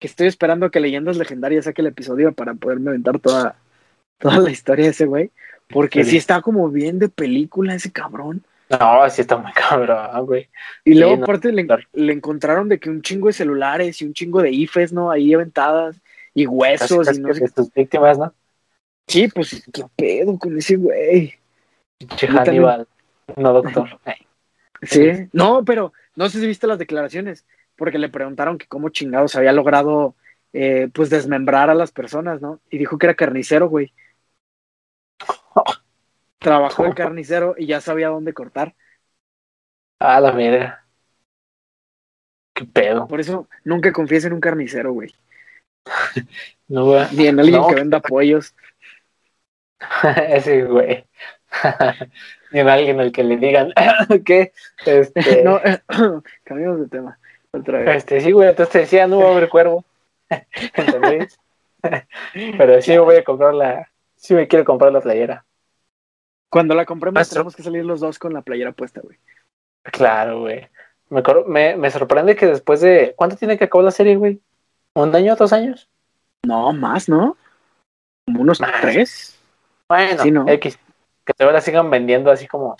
que 0.00 0.08
estoy 0.08 0.28
esperando 0.28 0.70
que 0.70 0.80
Leyendas 0.80 1.18
Legendarias 1.18 1.66
saque 1.66 1.82
el 1.82 1.88
episodio 1.88 2.32
para 2.34 2.54
poderme 2.54 2.90
aventar 2.90 3.20
toda, 3.20 3.56
toda 4.18 4.38
la 4.40 4.50
historia 4.50 4.86
de 4.86 4.92
ese 4.92 5.06
güey. 5.06 5.32
Porque 5.68 6.04
Sí. 6.04 6.12
sí 6.12 6.16
está 6.18 6.42
como 6.42 6.70
bien 6.70 6.98
de 6.98 7.08
película 7.10 7.74
ese 7.74 7.92
cabrón. 7.92 8.44
No, 8.70 9.02
así 9.02 9.20
está 9.20 9.36
muy 9.36 9.52
cabrón, 9.54 10.26
güey. 10.26 10.48
Y 10.84 10.92
Sí, 10.92 10.98
luego 10.98 11.16
no, 11.16 11.22
aparte 11.22 11.52
le, 11.52 11.66
claro. 11.66 11.82
le 11.92 12.12
encontraron 12.12 12.68
de 12.68 12.78
que 12.80 12.90
un 12.90 13.02
chingo 13.02 13.28
de 13.28 13.32
celulares 13.32 14.00
y 14.00 14.04
un 14.06 14.12
chingo 14.12 14.42
de 14.42 14.50
IFES, 14.50 14.92
¿no? 14.92 15.10
Ahí 15.10 15.32
aventadas 15.34 16.00
y 16.34 16.46
huesos 16.46 17.06
casi 17.06 17.20
y 17.20 17.22
no 17.22 17.32
sé 17.34 17.46
sus 17.48 17.72
víctimas, 17.72 18.18
¿no? 18.18 18.34
Sí, 19.06 19.28
pues 19.28 19.62
qué 19.72 19.84
pedo 19.94 20.38
con 20.38 20.56
ese 20.58 20.76
güey. 20.76 21.34
También. 21.98 22.36
Hannibal. 22.38 22.86
No, 23.36 23.52
doctor. 23.52 23.88
Sí. 24.82 25.10
No, 25.32 25.64
pero 25.64 25.94
no 26.16 26.28
sé 26.28 26.38
si 26.38 26.46
viste 26.46 26.66
las 26.66 26.78
declaraciones, 26.78 27.46
porque 27.76 27.98
le 27.98 28.10
preguntaron 28.10 28.58
que 28.58 28.66
cómo 28.66 28.90
chingados 28.90 29.34
había 29.34 29.52
logrado 29.52 30.14
eh, 30.52 30.90
pues 30.92 31.08
desmembrar 31.08 31.70
a 31.70 31.74
las 31.74 31.92
personas, 31.92 32.42
¿no? 32.42 32.60
Y 32.70 32.76
dijo 32.76 32.98
que 32.98 33.06
era 33.06 33.14
carnicero, 33.14 33.70
güey. 33.70 33.94
Trabajó 36.46 36.84
de 36.84 36.94
carnicero 36.94 37.56
y 37.58 37.66
ya 37.66 37.80
sabía 37.80 38.06
dónde 38.06 38.32
cortar. 38.32 38.76
Ah, 39.98 40.20
la 40.20 40.30
verga. 40.30 40.86
Qué 42.54 42.64
pedo. 42.64 43.08
Por 43.08 43.18
eso 43.18 43.48
nunca 43.64 43.92
confíes 43.92 44.26
en 44.26 44.32
un 44.32 44.40
carnicero, 44.40 44.92
güey. 44.92 45.12
No, 46.68 46.84
güey. 46.84 47.04
Ni 47.14 47.26
en 47.26 47.40
alguien 47.40 47.60
No, 47.60 47.66
que 47.66 47.74
venda 47.74 48.00
pollos. 48.00 48.54
Ese 50.28 50.62
güey. 50.64 51.04
Ni 52.52 52.60
en 52.60 52.68
alguien 52.68 53.00
al 53.00 53.10
que 53.10 53.24
le 53.24 53.38
digan 53.38 53.72
que 54.24 54.52
este, 54.84 55.42
No, 55.42 55.60
cambiamos 56.44 56.78
de 56.80 56.88
tema. 56.88 57.18
Otra 57.50 57.80
vez. 57.80 57.96
este 57.96 58.20
sí, 58.20 58.30
güey, 58.30 58.50
entonces 58.50 58.72
te 58.72 58.78
decía, 58.80 59.08
no 59.08 59.18
va 59.18 59.30
a 59.30 59.32
haber 59.32 59.48
cuervo. 59.48 59.84
¿Entendés? 60.28 61.40
Pero 62.32 62.80
sí 62.82 62.92
me 62.92 62.98
voy 63.00 63.16
a 63.16 63.24
comprar 63.24 63.52
la, 63.52 63.90
sí 64.14 64.34
me 64.34 64.46
quiero 64.46 64.64
comprar 64.64 64.92
la 64.92 65.00
playera. 65.00 65.45
Cuando 66.50 66.74
la 66.74 66.84
compremos 66.84 67.28
tenemos 67.28 67.56
que 67.56 67.62
salir 67.62 67.84
los 67.84 68.00
dos 68.00 68.18
con 68.18 68.32
la 68.32 68.42
playera 68.42 68.72
puesta, 68.72 69.00
güey. 69.02 69.18
Claro, 69.82 70.40
güey. 70.40 70.68
Me, 71.08 71.22
me, 71.46 71.76
me 71.76 71.90
sorprende 71.90 72.34
que 72.36 72.46
después 72.46 72.80
de. 72.80 73.14
¿Cuánto 73.16 73.36
tiene 73.36 73.56
que 73.58 73.64
acabar 73.64 73.84
la 73.84 73.90
serie, 73.90 74.16
güey? 74.16 74.40
¿Un 74.94 75.14
año, 75.14 75.36
dos 75.36 75.52
años? 75.52 75.88
No, 76.44 76.72
más, 76.72 77.08
¿no? 77.08 77.36
Como 78.26 78.40
unos 78.42 78.60
Más. 78.60 78.80
tres. 78.80 79.38
Bueno, 79.88 80.22
Sí, 80.22 80.30
¿no? 80.30 80.48
X. 80.48 80.78
Que 81.24 81.32
todavía 81.34 81.54
la 81.58 81.60
sigan 81.60 81.90
vendiendo 81.90 82.30
así 82.30 82.46
como. 82.46 82.76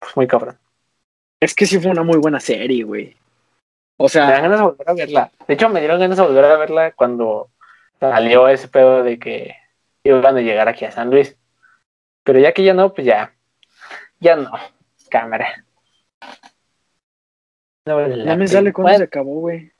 Pues 0.00 0.16
muy 0.16 0.26
cabrón. 0.26 0.58
Es 1.40 1.54
que 1.54 1.66
sí 1.66 1.78
fue 1.78 1.90
una 1.90 2.02
muy 2.02 2.18
buena 2.18 2.40
serie, 2.40 2.84
güey. 2.84 3.16
O 3.98 4.04
Me 4.04 4.08
sea, 4.08 4.30
dan 4.30 4.42
ganas 4.42 4.58
de 4.58 4.64
volver 4.64 4.88
a 4.90 4.94
verla. 4.94 5.30
De 5.46 5.54
hecho, 5.54 5.68
me 5.68 5.80
dieron 5.80 6.00
ganas 6.00 6.16
de 6.16 6.22
volver 6.24 6.44
a 6.44 6.56
verla 6.56 6.92
cuando 6.92 7.50
salió 8.00 8.48
ese 8.48 8.68
pedo 8.68 9.02
de 9.02 9.18
que 9.18 9.54
iban 10.04 10.36
a 10.36 10.40
llegar 10.40 10.68
aquí 10.68 10.84
a 10.84 10.90
San 10.92 11.10
Luis. 11.10 11.36
Pero 12.24 12.38
ya 12.38 12.52
que 12.52 12.64
ya 12.64 12.74
no, 12.74 12.92
pues 12.92 13.06
ya. 13.06 13.34
Ya 14.20 14.36
no. 14.36 14.50
Cámara. 15.10 15.64
No 17.86 17.96
vale 17.96 18.16
la 18.16 18.24
ya 18.24 18.30
me 18.36 18.44
pena. 18.44 18.48
sale 18.48 18.72
cuando 18.72 18.88
Bueno, 18.88 18.98
se 18.98 19.04
acabó, 19.04 19.40
güey. 19.40 19.72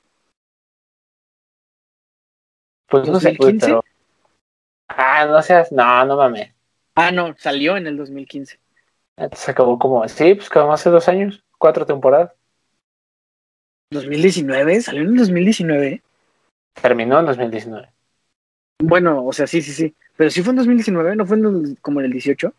Pues 2.89 3.09
no 3.09 3.21
sé, 3.21 3.29
2015. 3.29 3.67
pero. 3.67 3.85
Ah, 4.89 5.25
no 5.27 5.41
seas, 5.41 5.73
no, 5.73 6.05
no 6.05 6.17
mames. 6.17 6.53
Ah, 6.95 7.11
no, 7.11 7.35
salió 7.39 7.77
en 7.77 7.87
el 7.87 7.97
2015. 7.97 8.59
Se 9.33 9.51
acabó 9.51 9.79
como, 9.79 10.07
sí, 10.09 10.35
pues 10.35 10.51
como 10.51 10.73
hace 10.73 10.91
dos 10.91 11.09
años, 11.09 11.45
cuatro 11.59 11.87
temporadas. 11.87 12.33
¿2019? 13.91 14.81
¿Salió 14.81 15.03
en 15.03 15.09
el 15.09 15.17
2019? 15.17 16.03
Terminó 16.81 17.21
en 17.21 17.27
2019. 17.27 17.89
Bueno, 18.81 19.25
o 19.25 19.33
sea, 19.33 19.47
sí, 19.47 19.63
sí, 19.63 19.73
sí. 19.73 19.95
Pero 20.17 20.31
sí 20.31 20.43
fue 20.43 20.51
en 20.53 20.57
2019, 20.57 21.17
¿no 21.17 21.27
fue 21.27 21.37
en 21.37 21.45
el- 21.47 21.79
como 21.81 22.01
en 22.01 22.07
el 22.07 22.13
18? 22.13 22.53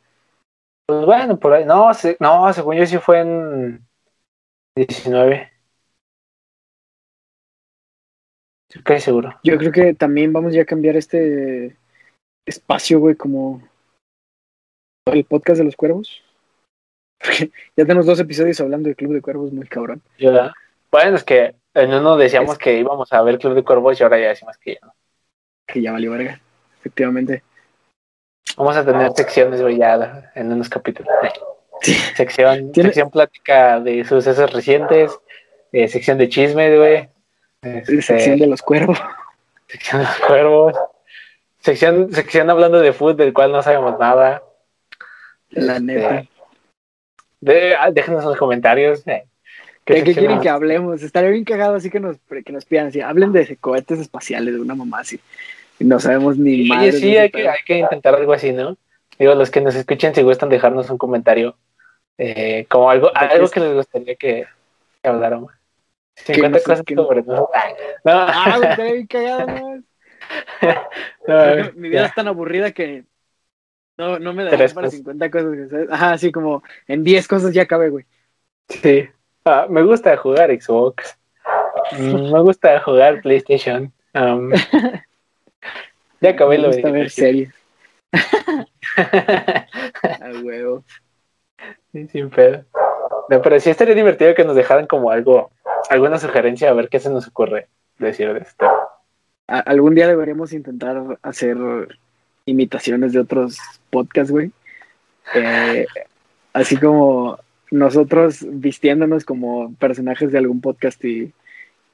Pues 0.85 1.05
bueno, 1.05 1.39
por 1.39 1.53
ahí, 1.53 1.65
no, 1.65 1.93
se- 1.93 2.17
no, 2.19 2.51
según 2.53 2.75
yo 2.75 2.85
sí 2.85 2.97
fue 2.97 3.19
en 3.21 3.85
19. 4.75 5.51
Estoy 8.69 8.99
seguro. 8.99 9.39
Yo 9.43 9.57
creo 9.57 9.71
que 9.71 9.93
también 9.93 10.33
vamos 10.33 10.53
ya 10.53 10.63
a 10.63 10.65
cambiar 10.65 10.95
este 10.95 11.77
espacio, 12.45 12.99
güey, 12.99 13.15
como 13.15 13.61
el 15.05 15.25
podcast 15.25 15.59
de 15.59 15.65
los 15.65 15.75
cuervos. 15.75 16.23
Porque 17.19 17.51
ya 17.77 17.85
tenemos 17.85 18.05
dos 18.05 18.19
episodios 18.19 18.59
hablando 18.59 18.87
del 18.87 18.95
Club 18.95 19.13
de 19.13 19.21
Cuervos, 19.21 19.53
muy 19.53 19.67
cabrón. 19.67 20.01
Ya. 20.17 20.51
Bueno, 20.91 21.15
es 21.15 21.23
que 21.23 21.55
en 21.73 21.93
uno 21.93 22.17
decíamos 22.17 22.53
Es- 22.53 22.57
que 22.59 22.79
íbamos 22.79 23.13
a 23.13 23.21
ver 23.21 23.37
Club 23.39 23.53
de 23.53 23.63
Cuervos 23.63 23.99
y 23.99 24.03
ahora 24.03 24.19
ya 24.19 24.29
decimos 24.29 24.57
que 24.57 24.73
ya 24.73 24.79
no. 24.85 24.93
Que 25.67 25.81
ya 25.81 25.91
valió 25.93 26.11
verga, 26.11 26.41
efectivamente. 26.83 27.43
Vamos 28.57 28.75
a 28.75 28.85
tener 28.85 29.11
secciones, 29.15 29.61
ya 29.77 30.31
en 30.35 30.51
unos 30.51 30.67
capítulos. 30.67 31.11
Sí. 31.81 31.93
Sección, 32.15 32.71
Tiene- 32.73 32.89
sección 32.89 33.09
plática 33.09 33.79
de 33.79 34.03
sucesos 34.03 34.51
recientes, 34.51 35.17
eh, 35.71 35.87
sección 35.87 36.17
de 36.17 36.27
chismes, 36.29 36.77
güey. 36.77 37.09
Este, 37.61 38.01
Sección 38.01 38.37
de 38.39 38.47
los 38.47 38.61
cuervos. 38.61 38.99
sección 39.67 40.01
de 40.01 40.07
los 40.07 40.19
cuervos. 40.19 40.75
Sección, 41.59 42.11
sección 42.13 42.49
hablando 42.49 42.81
de 42.81 42.91
fútbol, 42.91 43.15
del 43.15 43.33
cual 43.33 43.53
no 43.53 43.63
sabemos 43.63 43.97
nada. 43.97 44.43
La 45.51 45.73
Este, 45.77 45.83
neta. 45.85 46.25
de- 47.39 47.75
ah, 47.75 47.89
déjenos 47.91 48.23
en 48.23 48.29
los 48.29 48.37
comentarios. 48.37 49.07
eh, 49.07 49.23
¿De 49.85 50.03
qué 50.03 50.13
quieren 50.13 50.39
que 50.41 50.49
hablemos? 50.49 51.01
Estaría 51.03 51.29
bien 51.29 51.43
cagado 51.45 51.75
así 51.75 51.89
que 51.89 51.99
nos, 52.01 52.17
que 52.45 52.51
nos 52.53 52.65
pidan 52.65 52.87
así. 52.87 53.01
Hablen 53.01 53.31
de 53.33 53.55
cohetes 53.57 53.99
espaciales, 53.99 54.53
de 54.53 54.59
una 54.61 54.75
mamá 54.75 54.99
así. 54.99 55.19
Y 55.79 55.85
no 55.85 55.99
sabemos 55.99 56.37
ni 56.37 56.67
de 56.67 56.91
sí, 56.91 57.15
ese 57.15 57.19
hay 57.19 57.29
que, 57.31 57.47
hay 57.49 57.59
que 57.65 57.77
intentar 57.77 58.15
algo 58.15 58.33
así, 58.33 58.51
¿no? 58.51 58.77
Digo, 59.17 59.35
los 59.35 59.51
que 59.51 59.61
nos 59.61 59.75
escuchen, 59.75 60.13
si 60.15 60.21
gustan 60.21 60.49
dejarnos 60.49 60.89
un 60.89 60.97
comentario, 60.97 61.55
eh, 62.17 62.65
como 62.69 62.89
algo, 62.89 63.11
algo 63.15 63.49
que 63.49 63.59
les 63.59 63.73
gustaría 63.73 64.15
que, 64.15 64.45
que 65.01 65.07
habláramos. 65.09 65.51
Que 66.25 66.35
50 66.35 66.49
no 66.49 66.59
sé, 66.59 66.63
cosas 66.63 66.85
que- 66.85 66.95
sobre 66.95 67.23
nosotros. 67.23 67.49
No, 68.05 68.11
Ah, 68.11 68.75
bien 68.77 69.07
cagado, 69.07 69.47
¿no? 69.47 69.83
no, 71.27 71.71
mi 71.75 71.89
vida 71.89 72.01
ya. 72.01 72.05
es 72.07 72.15
tan 72.15 72.27
aburrida 72.27 72.71
que 72.71 73.05
no, 73.97 74.19
no 74.19 74.33
me 74.33 74.43
da 74.43 74.51
para 74.51 74.73
cosas. 74.73 74.91
50 74.93 75.31
cosas. 75.31 75.69
¿sabes? 75.69 75.87
Ajá, 75.91 76.13
así 76.13 76.31
como 76.31 76.63
en 76.87 77.03
10 77.03 77.27
cosas 77.27 77.53
ya 77.53 77.63
acabé, 77.63 77.89
güey. 77.89 78.05
Sí. 78.69 79.07
Ah, 79.45 79.67
me 79.69 79.83
gusta 79.83 80.15
jugar 80.17 80.49
Xbox. 80.49 81.17
Mm, 81.99 82.31
me 82.33 82.39
gusta 82.41 82.79
jugar 82.81 83.21
PlayStation. 83.21 83.91
Um, 84.13 84.51
ya 86.23 86.29
acabé 86.31 86.57
lo 86.57 86.69
de 86.71 86.81
ver 86.91 87.09
series. 87.11 87.53
A 88.97 90.31
huevo. 90.43 90.83
Sí, 91.91 92.07
Sin 92.07 92.29
pedo. 92.29 92.63
No, 93.29 93.41
pero 93.41 93.59
sí 93.59 93.69
estaría 93.69 93.95
divertido 93.95 94.33
que 94.35 94.43
nos 94.43 94.55
dejaran 94.55 94.87
como 94.87 95.11
algo, 95.11 95.51
alguna 95.89 96.17
sugerencia 96.19 96.69
a 96.69 96.73
ver 96.73 96.89
qué 96.89 96.99
se 96.99 97.09
nos 97.09 97.27
ocurre 97.27 97.67
decir 97.99 98.33
de 98.33 98.39
esto. 98.39 98.65
A- 99.47 99.59
algún 99.59 99.95
día 99.95 100.07
deberíamos 100.07 100.51
intentar 100.53 101.01
hacer 101.21 101.57
imitaciones 102.45 103.13
de 103.13 103.19
otros 103.19 103.57
podcasts, 103.89 104.31
güey. 104.31 104.51
Eh, 105.35 105.85
así 106.51 106.75
como 106.77 107.37
nosotros 107.71 108.45
vistiéndonos 108.49 109.23
como 109.25 109.73
personajes 109.75 110.31
de 110.31 110.37
algún 110.37 110.59
podcast 110.61 111.03
y, 111.05 111.33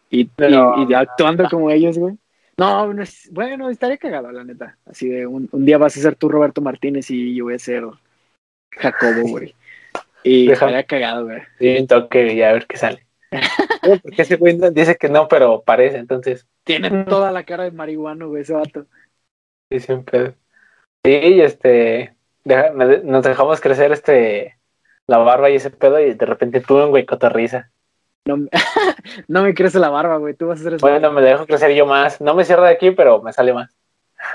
y, 0.10 0.30
No. 0.38 0.88
y 0.90 0.94
actuando 0.94 1.48
como 1.50 1.70
ellos, 1.70 1.98
güey. 1.98 2.18
No, 2.60 2.94
no 2.94 3.04
es- 3.04 3.30
bueno, 3.32 3.70
estaría 3.70 3.98
cagado, 3.98 4.32
la 4.32 4.44
neta. 4.44 4.78
Así 4.86 5.08
de 5.10 5.26
un, 5.26 5.48
un 5.52 5.66
día 5.66 5.78
vas 5.78 5.96
a 5.98 6.02
ser 6.02 6.16
tú 6.16 6.30
Roberto 6.30 6.62
Martínez 6.62 7.10
y 7.10 7.36
yo 7.36 7.46
voy 7.46 7.56
a 7.56 7.60
ser 7.60 7.84
Jacobo, 8.72 9.22
güey. 9.30 9.56
Y 10.24 10.48
Deja- 10.48 10.66
estaría 10.66 10.84
cagado, 10.84 11.26
güey. 11.26 11.42
Sí, 11.58 11.78
un 11.80 11.88
toque 11.88 12.34
y 12.34 12.42
a 12.42 12.52
ver 12.54 12.68
qué 12.68 12.78
sale. 12.78 13.06
Porque 14.04 14.22
ese 14.24 14.36
güey 14.36 14.58
dice 14.74 14.98
que 14.98 15.08
no, 15.10 15.28
pero 15.28 15.62
parece, 15.62 15.98
entonces 15.98 16.46
Tiene 16.64 17.06
toda 17.06 17.32
la 17.32 17.44
cara 17.44 17.64
de 17.64 17.72
marihuano, 17.72 18.28
güey, 18.28 18.42
ese 18.42 18.54
vato. 18.54 18.86
sí, 19.72 19.80
pedo. 20.06 20.34
Sí, 21.06 21.12
y 21.12 21.42
este, 21.42 22.16
deja- 22.44 22.72
nos 22.72 23.24
dejamos 23.24 23.62
crecer 23.62 23.92
este, 23.94 24.58
la 25.08 25.18
barba 25.20 25.50
y 25.50 25.56
ese 25.56 25.70
pedo 25.70 26.00
y 26.00 26.14
de 26.14 26.26
repente 26.26 26.60
tú, 26.60 26.86
güey, 26.88 27.06
cotorriza. 27.06 27.72
No, 28.26 28.38
me- 28.38 28.50
no 29.28 29.44
me 29.44 29.54
crece 29.54 29.80
la 29.80 29.90
barba, 29.90 30.18
güey. 30.18 30.34
Tú 30.34 30.48
vas 30.48 30.60
a 30.60 30.64
ser 30.64 30.74
eso. 30.74 30.86
Bueno, 30.86 31.12
me 31.12 31.22
dejo 31.22 31.46
crecer 31.46 31.74
yo 31.74 31.86
más. 31.86 32.20
No 32.22 32.34
me 32.34 32.46
cierro 32.46 32.64
de 32.64 32.72
aquí, 32.72 32.92
pero 32.92 33.22
me 33.22 33.34
sale 33.34 33.54
más. 33.54 33.76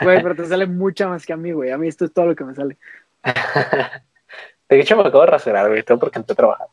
Güey, 0.00 0.22
pero 0.22 0.34
te 0.36 0.46
sale 0.46 0.66
mucha 0.66 1.08
más 1.08 1.24
que 1.26 1.32
a 1.32 1.36
mí, 1.36 1.52
güey. 1.52 1.70
A 1.70 1.78
mí 1.78 1.88
esto 1.88 2.04
es 2.04 2.12
todo 2.12 2.26
lo 2.26 2.34
que 2.34 2.44
me 2.44 2.54
sale. 2.54 2.76
De 4.68 4.80
hecho, 4.80 4.96
me 4.96 5.02
acabo 5.02 5.20
de 5.20 5.30
rasurar, 5.30 5.68
güey, 5.68 5.82
todo 5.82 5.98
porque 5.98 6.18
entré 6.18 6.32
a 6.32 6.36
trabajar. 6.36 6.66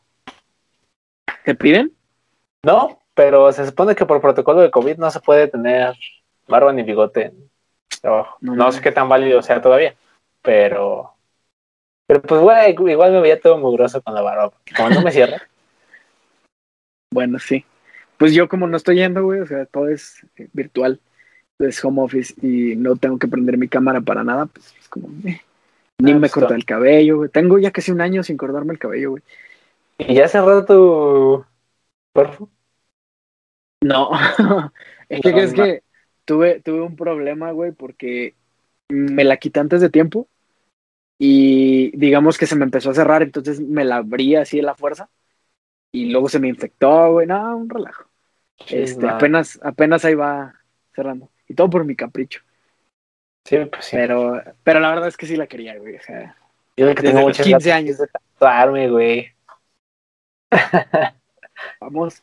¿Te 1.44 1.54
piden? 1.54 1.92
No, 2.64 3.00
pero 3.14 3.52
se 3.52 3.66
supone 3.66 3.94
que 3.94 4.06
por 4.06 4.20
protocolo 4.20 4.60
de 4.60 4.70
COVID 4.70 4.96
no 4.96 5.10
se 5.10 5.20
puede 5.20 5.48
tener 5.48 5.94
barba 6.48 6.72
ni 6.72 6.82
bigote 6.82 7.26
en 7.26 7.50
trabajo. 8.00 8.38
No 8.40 8.72
sé 8.72 8.80
qué 8.80 8.92
tan 8.92 9.08
válido 9.08 9.42
sea 9.42 9.60
todavía, 9.60 9.94
pero. 10.40 11.14
Pero 12.06 12.22
pues, 12.22 12.40
güey, 12.40 12.74
igual 12.92 13.12
me 13.12 13.20
veía 13.20 13.40
todo 13.40 13.58
mugroso 13.58 14.02
con 14.02 14.14
la 14.14 14.22
barba, 14.22 14.52
como 14.76 14.90
no 14.90 15.02
me 15.02 15.12
cierra. 15.12 15.40
Bueno, 17.12 17.38
sí. 17.38 17.64
Pues 18.22 18.34
yo 18.34 18.48
como 18.48 18.68
no 18.68 18.76
estoy 18.76 18.96
yendo, 18.96 19.24
güey, 19.24 19.40
o 19.40 19.46
sea, 19.46 19.66
todo 19.66 19.88
es 19.88 20.24
eh, 20.36 20.48
virtual, 20.52 21.00
es 21.58 21.84
home 21.84 22.02
office 22.02 22.34
y 22.42 22.76
no 22.76 22.96
tengo 22.96 23.18
que 23.18 23.28
prender 23.28 23.58
mi 23.58 23.68
cámara 23.68 24.00
para 24.00 24.24
nada, 24.24 24.46
pues 24.46 24.74
es 24.80 24.88
como... 24.88 25.08
eh. 25.28 25.40
Ni 25.98 26.14
Ah, 26.14 26.14
me 26.14 26.30
pues, 26.30 26.32
todo. 26.32 26.54
el 26.54 26.64
cabello, 26.66 27.18
güey. 27.18 27.30
Tengo 27.30 27.58
ya 27.58 27.70
casi 27.72 27.92
un 27.92 28.00
año 28.00 28.22
sin 28.24 28.36
cortarme 28.36 28.72
el 28.74 28.80
cabello, 28.80 29.12
güey. 29.12 29.22
y 29.98 30.14
ya 30.14 30.28
cerrado 30.28 30.64
tu 30.64 31.44
cuerpo. 32.14 32.50
No, 33.80 34.10
es 35.08 35.20
que 35.22 35.32
No, 35.32 35.42
no. 35.52 35.52
que 35.54 35.82
tuve, 36.24 36.60
tuve 36.60 36.82
un 36.82 36.96
problema, 36.96 37.50
güey, 37.52 37.72
porque 37.72 38.36
me 38.88 39.24
la 39.24 39.38
quité 39.38 39.60
antes 39.60 39.80
de 39.80 39.90
tiempo 39.90 40.28
y 41.18 41.96
digamos 41.98 42.38
que 42.38 42.46
se 42.46 42.56
me 42.56 42.64
empezó 42.64 42.90
a 42.90 42.94
cerrar, 42.94 43.22
entonces 43.22 43.60
me 43.60 43.84
la 43.84 43.98
abrí 43.98 44.36
así 44.36 44.58
de 44.58 44.64
la 44.64 44.76
fuerza 44.76 45.10
y 45.92 46.10
luego 46.12 46.28
se 46.30 46.40
me 46.40 46.48
infectó, 46.48 47.12
güey, 47.14 47.28
no, 47.28 47.56
un 47.58 47.70
relajo. 47.70 48.11
Este, 48.68 49.08
apenas, 49.08 49.58
apenas 49.62 50.04
ahí 50.04 50.14
va 50.14 50.54
cerrando. 50.94 51.28
Y 51.48 51.54
todo 51.54 51.68
por 51.70 51.84
mi 51.84 51.94
capricho. 51.96 52.40
Sí, 53.44 53.58
pues 53.66 53.84
sí. 53.86 53.96
Pero, 53.96 54.40
pero 54.62 54.80
la 54.80 54.90
verdad 54.90 55.08
es 55.08 55.16
que 55.16 55.26
sí 55.26 55.36
la 55.36 55.46
quería, 55.46 55.76
güey. 55.78 55.96
O 55.96 56.02
sea, 56.02 56.36
Yo 56.76 56.86
creo 56.86 56.94
que 56.94 57.02
tengo 57.02 57.18
los 57.18 57.28
muchas 57.28 57.46
15 57.46 57.68
ganas 57.68 57.82
años. 57.84 57.98
de 57.98 58.06
tatuarme, 58.06 58.88
güey. 58.88 59.32
vamos, 61.80 62.22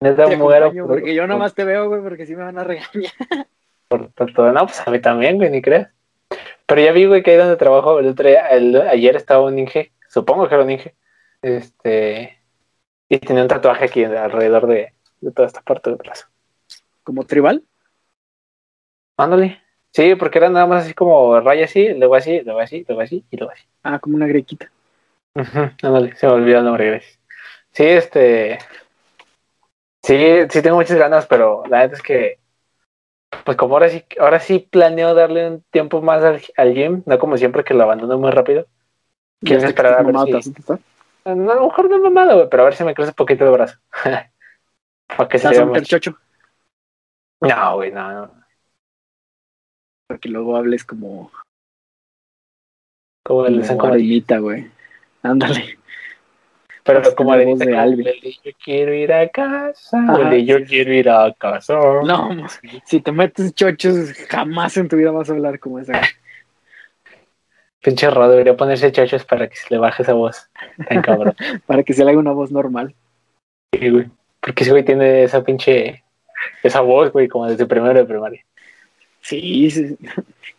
Neta, 0.00 0.26
te 0.28 0.36
muero 0.36 0.66
acompaño, 0.66 0.86
por- 0.86 0.96
porque 0.98 1.14
yo 1.14 1.26
nomás 1.26 1.54
te 1.54 1.64
veo, 1.64 1.88
güey, 1.88 2.02
porque 2.02 2.26
sí 2.26 2.34
me 2.34 2.42
van 2.42 2.58
a 2.58 2.64
regañar. 2.64 2.90
por 3.88 4.08
tatuar. 4.12 4.52
No, 4.52 4.66
pues 4.66 4.86
a 4.86 4.90
mí 4.90 5.00
también, 5.00 5.36
güey, 5.36 5.50
ni 5.50 5.62
crees. 5.62 5.88
Pero 6.66 6.80
ya 6.80 6.92
vi, 6.92 7.06
güey, 7.06 7.22
que 7.22 7.32
ahí 7.32 7.36
donde 7.36 7.56
trabajo, 7.56 7.98
el 7.98 8.08
otro 8.08 8.28
día, 8.28 8.46
el- 8.48 8.76
ayer 8.82 9.16
estaba 9.16 9.42
un 9.44 9.58
Inge, 9.58 9.92
supongo 10.08 10.48
que 10.48 10.54
era 10.54 10.64
un 10.64 10.70
Inge, 10.70 10.94
este, 11.42 12.38
y 13.08 13.18
tenía 13.18 13.42
un 13.42 13.48
tatuaje 13.48 13.84
aquí 13.84 14.04
alrededor 14.04 14.66
de, 14.66 14.92
de 15.22 15.32
toda 15.32 15.48
esta 15.48 15.62
parte 15.62 15.90
del 15.90 15.98
brazo. 15.98 16.26
Como 17.04 17.24
tribal. 17.24 17.64
Ándale. 19.16 19.62
Sí, 19.92 20.14
porque 20.14 20.38
era 20.38 20.48
nada 20.48 20.66
más 20.66 20.84
así 20.84 20.94
como 20.94 21.38
raya 21.40 21.66
así, 21.66 21.88
luego 21.94 22.14
así, 22.14 22.40
luego 22.40 22.60
así, 22.60 22.84
luego 22.86 23.02
así 23.02 23.24
y 23.30 23.36
luego 23.36 23.52
así. 23.52 23.64
Ah, 23.82 23.98
como 23.98 24.16
una 24.16 24.26
grequita. 24.26 24.70
Ándale, 25.82 26.14
se 26.16 26.26
me 26.26 26.32
olvidó 26.32 26.58
el 26.58 26.64
nombre, 26.64 26.86
gracias. 26.86 27.18
Sí, 27.72 27.84
este. 27.84 28.58
Sí, 30.02 30.16
sí 30.50 30.62
tengo 30.62 30.76
muchas 30.76 30.98
ganas, 30.98 31.26
pero 31.26 31.62
la 31.68 31.78
verdad 31.80 31.94
es 31.94 32.02
que. 32.02 32.38
Pues 33.44 33.56
como 33.56 33.74
ahora 33.74 33.88
sí, 33.88 34.04
ahora 34.20 34.40
sí 34.40 34.58
planeo 34.58 35.14
darle 35.14 35.48
un 35.48 35.62
tiempo 35.70 36.02
más 36.02 36.22
al, 36.22 36.42
al 36.56 36.74
gym, 36.74 37.02
no 37.06 37.18
como 37.18 37.36
siempre 37.36 37.64
que 37.64 37.74
lo 37.74 37.82
abandono 37.82 38.18
muy 38.18 38.30
rápido. 38.30 38.66
Quiero 39.40 39.62
esperar 39.66 39.94
a 39.94 40.02
ver 40.02 40.06
mamado, 40.12 40.26
si- 40.42 40.52
a 41.24 41.34
lo 41.34 41.66
mejor 41.68 41.88
no 41.90 41.96
es 41.96 42.02
mamado, 42.02 42.34
güey, 42.36 42.48
pero 42.50 42.62
a 42.62 42.66
ver 42.66 42.74
si 42.74 42.84
me 42.84 42.94
crece 42.94 43.10
un 43.10 43.14
poquito 43.16 43.44
de 43.44 43.50
brazo. 43.50 43.78
Para 45.16 45.28
que 45.28 45.38
¿Te 45.38 45.42
se 45.44 45.48
vea 45.50 45.64
meter 45.66 45.82
más. 45.82 45.88
chocho? 45.88 46.18
No, 47.40 47.74
güey, 47.76 47.90
no, 47.90 48.12
no. 48.12 48.34
Para 50.06 50.20
que 50.20 50.28
luego 50.28 50.56
hables 50.56 50.84
como, 50.84 51.30
Como 53.24 53.46
el 53.46 53.66
como 53.66 53.84
arenita, 53.84 54.38
güey. 54.38 54.70
Ándale. 55.22 55.78
Pero 56.84 56.98
Vas 57.00 57.08
a 57.10 57.14
como 57.14 57.30
voz 57.44 57.58
de 57.60 57.76
Alvin. 57.76 58.06
el 58.08 58.20
de 58.20 58.38
yo 58.44 58.50
quiero 58.62 58.92
ir 58.92 59.12
a 59.12 59.28
casa, 59.28 60.04
el 60.18 60.30
de 60.30 60.44
yo 60.44 60.64
quiero 60.64 60.92
ir 60.92 61.08
a 61.08 61.32
casa. 61.32 61.74
No, 62.02 62.34
mo- 62.34 62.46
si 62.84 63.00
te 63.00 63.12
metes 63.12 63.54
chochos, 63.54 64.12
jamás 64.28 64.76
en 64.76 64.88
tu 64.88 64.96
vida 64.96 65.12
vas 65.12 65.30
a 65.30 65.32
hablar 65.32 65.60
como 65.60 65.78
esa. 65.78 66.00
Pinche 67.80 68.10
Rod 68.10 68.30
debería 68.30 68.56
ponerse 68.56 68.90
chachos 68.92 69.24
para 69.24 69.48
que 69.48 69.56
se 69.56 69.66
le 69.70 69.78
baje 69.78 70.02
esa 70.02 70.12
voz. 70.12 70.48
Tan 70.88 71.02
cabrón. 71.02 71.34
Para 71.66 71.82
que 71.82 71.92
se 71.92 72.04
le 72.04 72.10
haga 72.10 72.20
una 72.20 72.30
voz 72.32 72.52
normal. 72.52 72.94
Sí, 73.72 73.90
güey. 73.90 74.08
Porque 74.42 74.64
ese 74.64 74.72
güey 74.72 74.84
tiene 74.84 75.24
esa 75.24 75.42
pinche. 75.42 76.02
Esa 76.62 76.80
voz, 76.80 77.12
güey, 77.12 77.28
como 77.28 77.48
desde 77.48 77.66
primero 77.66 77.94
de 77.98 78.04
primaria. 78.04 78.44
Sí, 79.20 79.70
sí, 79.70 79.96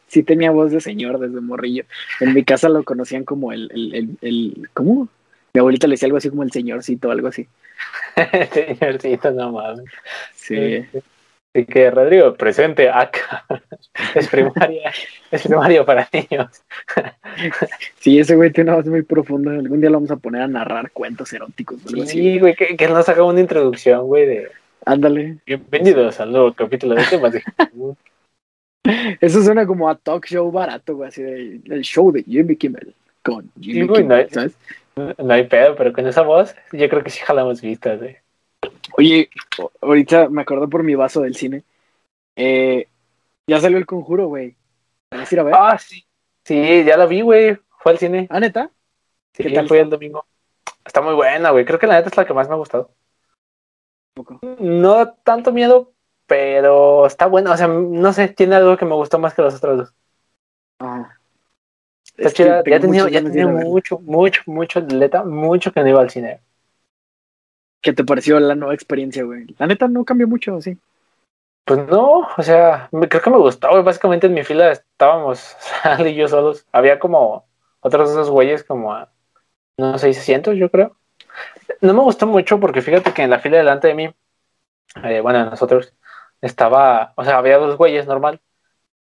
sí 0.08 0.24
tenía 0.24 0.52
voz 0.52 0.72
de 0.72 0.80
señor 0.80 1.20
desde 1.20 1.42
morrillo. 1.42 1.84
En 2.22 2.34
mi 2.34 2.44
casa 2.44 2.70
lo 2.70 2.84
conocían 2.84 3.26
como 3.26 3.52
el, 3.52 3.70
el, 3.74 3.94
el, 3.96 4.18
el- 4.22 4.70
¿cómo? 4.74 5.10
Mi 5.54 5.60
abuelita 5.60 5.86
le 5.88 5.94
decía 5.94 6.08
algo 6.08 6.18
así 6.18 6.30
como 6.30 6.44
el 6.44 6.52
señorcito, 6.52 7.12
algo 7.12 7.28
así. 7.28 7.48
Señorcito, 8.54 9.32
no 9.32 9.52
mames. 9.52 9.86
Sí. 10.34 10.86
Así 11.54 11.66
que, 11.66 11.92
Rodrigo, 11.92 12.34
presente 12.34 12.90
acá. 12.90 13.46
es 14.16 14.28
primaria. 14.28 14.92
es 15.30 15.44
primaria 15.44 15.86
para 15.86 16.10
niños. 16.12 16.64
Sí, 18.00 18.20
ese 18.20 18.36
güey 18.36 18.52
tiene 18.52 18.70
una 18.70 18.78
voz 18.78 18.88
muy 18.88 19.02
profunda. 19.02 19.52
Algún 19.52 19.80
día 19.80 19.90
lo 19.90 19.98
vamos 19.98 20.12
a 20.12 20.18
poner 20.18 20.42
a 20.42 20.48
narrar 20.48 20.92
cuentos 20.92 21.32
eróticos 21.34 21.78
así. 21.86 22.06
Sí, 22.06 22.40
güey, 22.40 22.54
que, 22.54 22.76
que 22.76 22.88
nos 22.88 23.08
haga 23.08 23.24
una 23.24 23.40
introducción, 23.40 24.06
güey, 24.06 24.26
de. 24.26 24.52
Ándale. 24.86 25.38
Bienvenidos 25.46 26.20
al 26.20 26.32
nuevo 26.32 26.54
capítulo 26.54 26.96
de 26.96 27.04
temas 27.06 27.34
de. 27.34 27.44
Eso 29.22 29.42
suena 29.42 29.66
como 29.66 29.90
a 29.90 29.96
talk 29.96 30.26
show 30.26 30.52
barato, 30.52 30.96
güey, 30.96 31.08
así 31.10 31.24
de 31.24 31.62
el 31.70 31.82
show 31.82 32.12
de 32.12 32.24
Jimmy 32.24 32.56
Kimmel 32.56 32.94
con 33.24 33.50
Jimmy 33.60 33.82
Sí, 33.82 33.88
güey, 33.88 34.02
Kimmel, 34.02 34.28
no, 34.28 34.34
¿sabes? 34.34 34.58
No 35.18 35.34
hay 35.34 35.48
pedo, 35.48 35.76
pero 35.76 35.94
con 35.94 36.06
esa 36.06 36.22
voz, 36.22 36.54
yo 36.72 36.90
creo 36.90 37.04
que 37.04 37.10
sí 37.10 37.22
jalamos 37.24 37.62
vistas, 37.62 38.00
güey. 38.00 38.18
Oye, 38.98 39.30
ahorita 39.82 40.30
me 40.30 40.42
acordé 40.42 40.68
por 40.68 40.84
mi 40.84 40.96
vaso 40.96 41.22
del 41.22 41.36
cine. 41.36 41.64
Eh, 42.36 42.88
ya 43.48 43.60
salió 43.60 43.78
el 43.78 43.86
conjuro, 43.86 44.28
güey. 44.28 44.56
¿Vas 45.12 45.32
a 45.32 45.36
ir 45.36 45.40
a 45.40 45.44
ver? 45.44 45.54
Ah, 45.58 45.78
sí. 45.78 46.06
Sí, 46.46 46.84
ya 46.84 46.98
la 46.98 47.06
vi, 47.06 47.22
güey. 47.22 47.58
Fue 47.80 47.92
al 47.92 47.98
cine. 47.98 48.28
¿Ah, 48.30 48.40
neta? 48.40 48.72
Sí, 49.34 49.44
¿qué 49.44 49.52
tal 49.52 49.68
fue 49.68 49.80
el 49.80 49.90
domingo. 49.90 50.26
Está 50.86 51.02
muy 51.02 51.14
buena, 51.14 51.52
güey. 51.52 51.66
Creo 51.66 51.80
que 51.80 51.88
la 51.88 51.96
neta 51.96 52.10
es 52.10 52.18
la 52.18 52.26
que 52.26 52.34
más 52.34 52.48
me 52.48 52.54
ha 52.54 52.58
gustado. 52.58 52.92
Poco. 54.14 54.40
No 54.60 54.96
da 54.96 55.16
tanto 55.24 55.52
miedo, 55.52 55.92
pero 56.28 57.06
está 57.06 57.26
buena. 57.26 57.52
O 57.52 57.58
sea, 57.58 57.68
no 57.68 58.14
sé, 58.14 58.28
tiene 58.30 58.56
algo 58.56 58.78
que 58.78 58.86
me 58.86 58.96
gustó 58.96 59.18
más 59.18 59.34
que 59.34 59.42
las 59.42 59.56
otras 59.56 59.78
dos. 59.78 59.94
Ah. 60.80 61.18
Está 62.18 62.32
chida. 62.32 62.64
Ya 62.66 62.80
tenía, 62.80 63.10
ya 63.10 63.24
tenía 63.24 63.48
mucho, 63.48 64.00
mucho, 64.00 64.44
mucho, 64.46 64.82
neta, 64.82 65.24
mucho 65.24 65.72
que 65.72 65.82
no 65.82 65.90
iba 65.90 66.02
al 66.02 66.10
cine. 66.10 66.42
¿Qué 67.84 67.94
te 67.94 68.06
pareció 68.06 68.40
la 68.40 68.56
nueva 68.56 68.74
experiencia, 68.74 69.24
güey? 69.26 69.46
La 69.60 69.68
neta 69.68 69.88
no 69.90 70.06
cambió 70.06 70.28
mucho, 70.28 70.62
sí. 70.62 70.78
Pues 71.66 71.88
no, 71.88 72.28
o 72.38 72.44
sea, 72.44 72.90
me- 72.92 73.10
creo 73.10 73.22
que 73.22 73.30
me 73.32 73.38
gustó, 73.38 73.70
güey. 73.70 73.84
Básicamente 73.84 74.28
en 74.28 74.36
mi 74.36 74.44
fila 74.44 74.72
estábamos 74.72 75.40
Sal 75.84 76.08
y 76.08 76.16
yo 76.16 76.28
solos. 76.28 76.66
Había 76.74 77.00
como 77.00 77.46
otros 77.82 78.14
dos 78.16 78.30
güeyes 78.32 78.64
como 78.66 78.94
a, 78.94 79.12
no 79.78 79.98
sé, 80.00 80.14
600 80.14 80.58
yo 80.58 80.70
creo. 80.72 80.98
No 81.82 81.94
me 81.94 82.02
gustó 82.02 82.28
mucho 82.28 82.60
porque 82.60 82.82
fíjate 82.82 83.14
que 83.14 83.24
en 83.24 83.32
la 83.32 83.40
fila 83.40 83.58
delante 83.60 83.90
de 83.90 83.96
mí, 83.96 84.16
eh, 85.04 85.22
bueno, 85.22 85.46
nosotros, 85.46 85.94
estaba, 86.42 87.14
o 87.16 87.24
sea, 87.26 87.38
había 87.38 87.58
dos 87.58 87.78
güeyes 87.78 88.06
normal. 88.08 88.42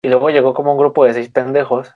Y 0.02 0.08
luego 0.08 0.30
llegó 0.30 0.54
como 0.54 0.72
un 0.72 0.78
grupo 0.78 1.04
de 1.04 1.14
seis 1.14 1.30
pendejos 1.30 1.94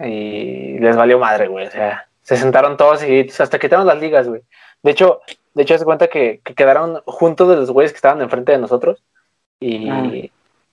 y 0.00 0.78
les 0.80 0.96
valió 0.96 1.18
madre, 1.18 1.48
güey. 1.48 1.66
O 1.68 1.72
sea, 1.72 2.08
se 2.22 2.36
sentaron 2.36 2.76
todos 2.76 3.04
y 3.04 3.28
hasta 3.38 3.58
quitaron 3.58 3.86
las 3.86 4.00
ligas, 4.00 4.28
güey. 4.28 4.42
De 4.82 4.90
hecho, 4.92 5.20
de 5.56 5.62
hecho, 5.62 5.78
se 5.78 5.86
cuenta 5.86 6.08
que, 6.08 6.42
que 6.44 6.54
quedaron 6.54 7.00
juntos 7.06 7.48
de 7.48 7.56
los 7.56 7.70
güeyes 7.70 7.90
que 7.92 7.96
estaban 7.96 8.20
enfrente 8.20 8.52
de 8.52 8.58
nosotros. 8.58 9.02
Y 9.58 9.88
Ah. 9.88 10.02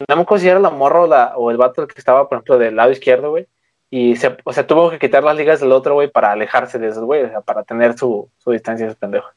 no 0.09 0.15
me 0.17 0.25
considero 0.25 0.59
la 0.59 0.69
morra 0.69 1.01
o, 1.03 1.07
la, 1.07 1.37
o 1.37 1.51
el 1.51 1.55
vato 1.57 1.87
que 1.87 1.97
estaba, 1.97 2.27
por 2.27 2.37
ejemplo, 2.37 2.57
del 2.57 2.75
lado 2.75 2.91
izquierdo, 2.91 3.29
güey. 3.29 3.47
Y 3.89 4.17
se, 4.17 4.35
o 4.43 4.51
sea, 4.51 4.67
tuvo 4.67 4.89
que 4.89 4.99
quitar 4.99 5.23
las 5.23 5.37
ligas 5.37 5.61
del 5.61 5.71
otro, 5.71 5.93
güey, 5.93 6.09
para 6.11 6.33
alejarse 6.33 6.79
de 6.79 6.87
esos 6.89 7.05
güeyes, 7.05 7.27
o 7.27 7.31
sea, 7.31 7.41
para 7.41 7.63
tener 7.63 7.97
su, 7.97 8.29
su 8.37 8.51
distancia, 8.51 8.85
esos 8.87 8.97
pendejos. 8.97 9.31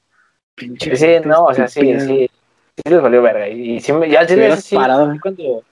Pinche 0.56 0.96
Sí, 0.96 1.16
no, 1.24 1.44
o 1.44 1.54
sea, 1.54 1.68
sí, 1.68 2.00
sí, 2.00 2.28
sí 2.76 2.82
les 2.90 3.00
valió 3.00 3.22
verga. 3.22 3.46
Y, 3.48 3.76
y 3.76 3.80
sí, 3.80 3.92
me- 3.92 4.10
ya 4.10 4.26
sí, 4.26 4.74
parado. 4.74 5.12
sí 5.12 5.20
cuando, 5.20 5.62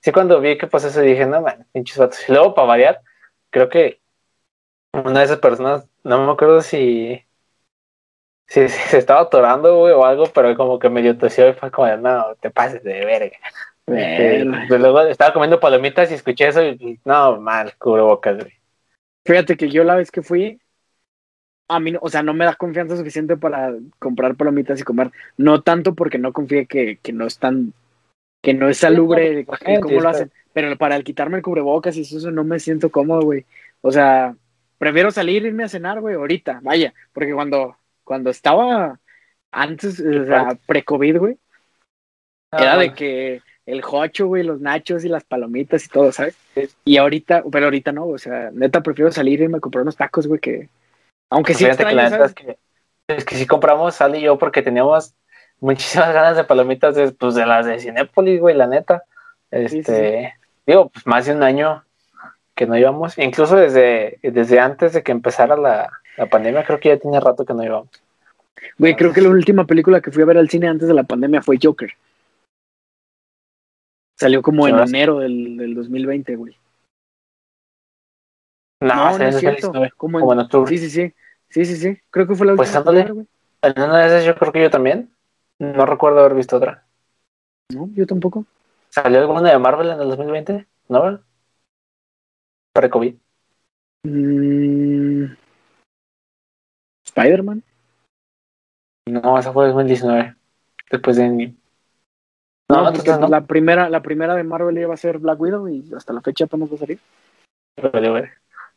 sí, 0.00 0.12
cuando 0.12 0.38
vi 0.40 0.58
que 0.58 0.66
pasó 0.66 0.88
eso, 0.88 1.00
dije, 1.00 1.24
no, 1.24 1.40
man, 1.40 1.66
pinches 1.72 1.96
vatos. 1.96 2.28
Y 2.28 2.32
luego, 2.32 2.54
para 2.54 2.68
variar, 2.68 3.00
creo 3.50 3.70
que 3.70 4.00
una 4.92 5.20
de 5.20 5.24
esas 5.24 5.38
personas, 5.38 5.86
no 6.02 6.26
me 6.26 6.32
acuerdo 6.32 6.60
si, 6.60 7.24
si, 8.46 8.68
si 8.68 8.88
se 8.88 8.98
estaba 8.98 9.22
atorando, 9.22 9.78
güey, 9.78 9.92
o 9.92 10.04
algo, 10.04 10.26
pero 10.26 10.56
como 10.56 10.78
que 10.78 10.88
medio 10.88 11.16
tosió 11.16 11.48
y 11.48 11.54
fue 11.54 11.70
como, 11.70 11.96
no, 11.96 12.34
te 12.40 12.50
pases 12.50 12.82
de 12.82 13.04
verga. 13.04 13.36
Este, 13.86 14.46
pues 14.68 14.80
luego 14.80 15.02
estaba 15.02 15.32
comiendo 15.32 15.60
palomitas 15.60 16.10
y 16.10 16.14
escuché 16.14 16.48
eso 16.48 16.62
y, 16.62 16.98
no, 17.04 17.40
mal, 17.40 17.74
cubrebocas, 17.76 18.38
güey. 18.38 18.52
Fíjate 19.26 19.56
que 19.56 19.68
yo 19.68 19.84
la 19.84 19.96
vez 19.96 20.10
que 20.10 20.22
fui, 20.22 20.60
a 21.68 21.80
mí, 21.80 21.94
o 22.00 22.08
sea, 22.08 22.22
no 22.22 22.34
me 22.34 22.44
da 22.44 22.54
confianza 22.54 22.96
suficiente 22.96 23.36
para 23.36 23.74
comprar 23.98 24.34
palomitas 24.36 24.80
y 24.80 24.84
comer. 24.84 25.10
No 25.36 25.62
tanto 25.62 25.94
porque 25.94 26.18
no 26.18 26.32
confíe 26.32 26.66
que, 26.66 26.98
que 27.02 27.12
no 27.12 27.26
es 27.26 27.38
tan, 27.38 27.72
que 28.42 28.54
no 28.54 28.68
es 28.68 28.78
salubre 28.78 29.40
el 29.40 29.46
cómo 29.80 30.00
lo 30.00 30.08
hacen. 30.08 30.30
Pero 30.52 30.76
para 30.76 30.96
el 30.96 31.04
quitarme 31.04 31.38
el 31.38 31.42
cubrebocas 31.42 31.96
y 31.96 32.02
eso, 32.02 32.18
eso 32.18 32.30
no 32.30 32.44
me 32.44 32.60
siento 32.60 32.90
cómodo, 32.90 33.22
güey. 33.22 33.44
O 33.80 33.90
sea, 33.90 34.36
prefiero 34.78 35.10
salir 35.10 35.44
e 35.44 35.48
irme 35.48 35.64
a 35.64 35.68
cenar, 35.68 36.00
güey, 36.00 36.14
ahorita, 36.14 36.60
vaya. 36.62 36.92
Porque 37.12 37.32
cuando, 37.32 37.76
cuando 38.04 38.30
estaba 38.30 39.00
antes, 39.52 40.00
o 40.00 40.24
sea, 40.26 40.58
pre-COVID, 40.66 41.18
güey, 41.18 41.38
era 42.56 42.74
Ah, 42.74 42.78
de 42.78 42.94
que 42.94 43.42
el 43.66 43.82
jocho, 43.82 44.26
güey, 44.26 44.42
los 44.44 44.60
nachos 44.60 45.04
y 45.04 45.08
las 45.08 45.24
palomitas 45.24 45.84
y 45.84 45.88
todo, 45.88 46.12
¿sabes? 46.12 46.36
Y 46.84 46.96
ahorita, 46.98 47.44
pero 47.50 47.66
ahorita 47.66 47.92
no, 47.92 48.06
o 48.06 48.18
sea, 48.18 48.50
neta 48.52 48.82
prefiero 48.82 49.10
salir 49.10 49.40
y 49.40 49.44
a 49.44 49.60
comprar 49.60 49.82
unos 49.82 49.96
tacos, 49.96 50.26
güey, 50.26 50.40
que 50.40 50.70
aunque 51.30 51.52
pues 51.52 51.58
sí 51.58 51.64
fíjate 51.64 51.86
que 51.86 51.94
la 51.94 52.04
extraño, 52.04 52.10
neta 52.10 52.28
¿sabes? 52.28 52.28
es 52.28 52.34
que, 52.34 52.58
es 53.08 53.24
que 53.24 53.36
sí 53.36 53.46
compramos 53.46 53.96
Sal 53.96 54.16
y 54.16 54.22
yo 54.22 54.38
porque 54.38 54.62
teníamos 54.62 55.14
muchísimas 55.60 56.12
ganas 56.14 56.36
de 56.36 56.44
palomitas 56.44 56.94
de, 56.94 57.12
pues, 57.12 57.34
de 57.34 57.46
las 57.46 57.66
de 57.66 57.80
Cinépolis, 57.80 58.40
güey, 58.40 58.56
la 58.56 58.66
neta. 58.66 59.04
Sí, 59.66 59.84
Este, 59.86 60.34
digo, 60.66 60.90
pues 60.90 61.06
más 61.06 61.26
de 61.26 61.32
un 61.34 61.42
año 61.42 61.84
que 62.54 62.66
no 62.66 62.76
íbamos, 62.76 63.18
incluso 63.18 63.56
desde, 63.56 64.18
desde 64.22 64.60
antes 64.60 64.92
de 64.92 65.02
que 65.02 65.12
empezara 65.12 65.56
la, 65.56 65.90
la 66.16 66.26
pandemia, 66.26 66.64
creo 66.64 66.80
que 66.80 66.88
ya 66.90 66.98
tenía 66.98 67.20
rato 67.20 67.44
que 67.44 67.54
no 67.54 67.62
íbamos. 67.64 67.88
Güey, 68.78 68.94
creo 68.96 69.12
que 69.12 69.20
la 69.20 69.28
última 69.28 69.66
película 69.66 70.00
que 70.00 70.10
fui 70.10 70.22
a 70.22 70.26
ver 70.26 70.38
al 70.38 70.48
cine 70.48 70.68
antes 70.68 70.88
de 70.88 70.94
la 70.94 71.02
pandemia 71.04 71.42
fue 71.42 71.58
Joker. 71.62 71.92
Salió 74.18 74.42
como 74.42 74.68
en 74.68 74.76
¿Sabes? 74.76 74.90
enero 74.90 75.18
del, 75.18 75.56
del 75.56 75.74
2020, 75.74 76.36
güey. 76.36 76.56
No, 78.80 78.94
No, 78.94 79.18
no 79.18 79.24
es 79.26 79.36
cierto. 79.36 79.68
2019, 79.72 79.92
Como 79.96 80.18
en- 80.18 80.22
como 80.22 80.32
en 80.34 80.38
octubre. 80.40 80.68
Sí, 80.68 80.78
sí, 80.78 80.90
sí. 80.90 81.14
Sí, 81.48 81.64
sí, 81.64 81.76
sí. 81.76 82.00
Creo 82.10 82.26
que 82.26 82.34
fue 82.34 82.46
la 82.46 82.54
Pues 82.54 82.74
última. 82.74 82.78
a 82.78 83.02
ándale. 83.02 83.26
En 83.62 83.82
una 83.82 83.98
de 84.00 84.06
esas 84.06 84.24
yo 84.24 84.34
creo 84.36 84.52
que 84.52 84.62
yo 84.62 84.70
también. 84.70 85.10
No 85.58 85.86
recuerdo 85.86 86.20
haber 86.20 86.34
visto 86.34 86.56
otra. 86.56 86.84
No, 87.72 87.88
yo 87.94 88.06
tampoco. 88.06 88.44
¿Salió 88.90 89.20
alguna 89.20 89.50
de 89.50 89.58
Marvel 89.58 89.90
en 89.90 90.00
el 90.00 90.08
2020? 90.08 90.66
¿No? 90.88 91.20
Pre-COVID. 92.72 93.14
Mm, 94.04 95.24
Spider-Man. 97.14 97.62
No, 99.08 99.38
esa 99.38 99.52
fue 99.52 99.66
2019. 99.66 100.34
Después 100.90 101.16
de 101.16 101.24
Endgame. 101.24 101.54
No, 102.70 102.82
No, 102.82 102.88
entonces 102.88 103.18
no. 103.18 103.28
la 103.28 103.42
primera, 103.42 103.88
la 103.90 104.00
primera 104.00 104.34
de 104.34 104.42
Marvel 104.42 104.78
iba 104.78 104.94
a 104.94 104.96
ser 104.98 105.18
Black 105.18 105.40
Widow 105.40 105.68
y 105.68 105.92
hasta 105.94 106.12
la 106.12 106.22
fecha 106.22 106.44
apenas 106.44 106.70
va 106.70 106.76
a 106.76 106.78
salir. 106.78 106.98
Vale, 107.92 108.08
güey. 108.10 108.24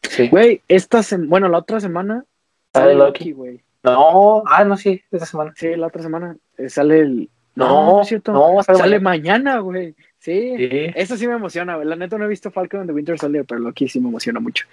Sí. 0.03 0.27
Güey, 0.29 0.61
esta 0.67 1.03
semana, 1.03 1.29
bueno, 1.29 1.47
la 1.49 1.59
otra 1.59 1.79
semana 1.79 2.25
Sale 2.73 2.95
Loki. 2.95 3.31
Güey. 3.31 3.61
No, 3.83 4.43
ah, 4.45 4.63
no, 4.65 4.75
sí, 4.77 5.01
esta 5.11 5.25
semana. 5.25 5.53
Sí, 5.55 5.75
la 5.75 5.87
otra 5.87 6.01
semana 6.01 6.35
eh, 6.57 6.69
sale 6.69 6.99
el. 6.99 7.29
No, 7.55 8.03
cierto. 8.03 8.33
no, 8.33 8.61
sale 8.61 8.99
mañana, 8.99 9.59
güey. 9.59 9.95
Sí. 10.19 10.55
Sí. 10.57 10.91
Eso 10.93 11.17
sí 11.17 11.27
me 11.27 11.33
emociona, 11.33 11.75
güey. 11.75 11.87
La 11.87 11.95
neta 11.95 12.17
no 12.17 12.25
he 12.25 12.27
visto 12.27 12.51
Falcon 12.51 12.81
and 12.81 12.89
the 12.89 12.93
Winter 12.93 13.17
Soldier, 13.17 13.45
pero 13.45 13.61
Loki 13.61 13.87
sí 13.87 13.99
me 13.99 14.09
emociona 14.09 14.39
mucho. 14.39 14.65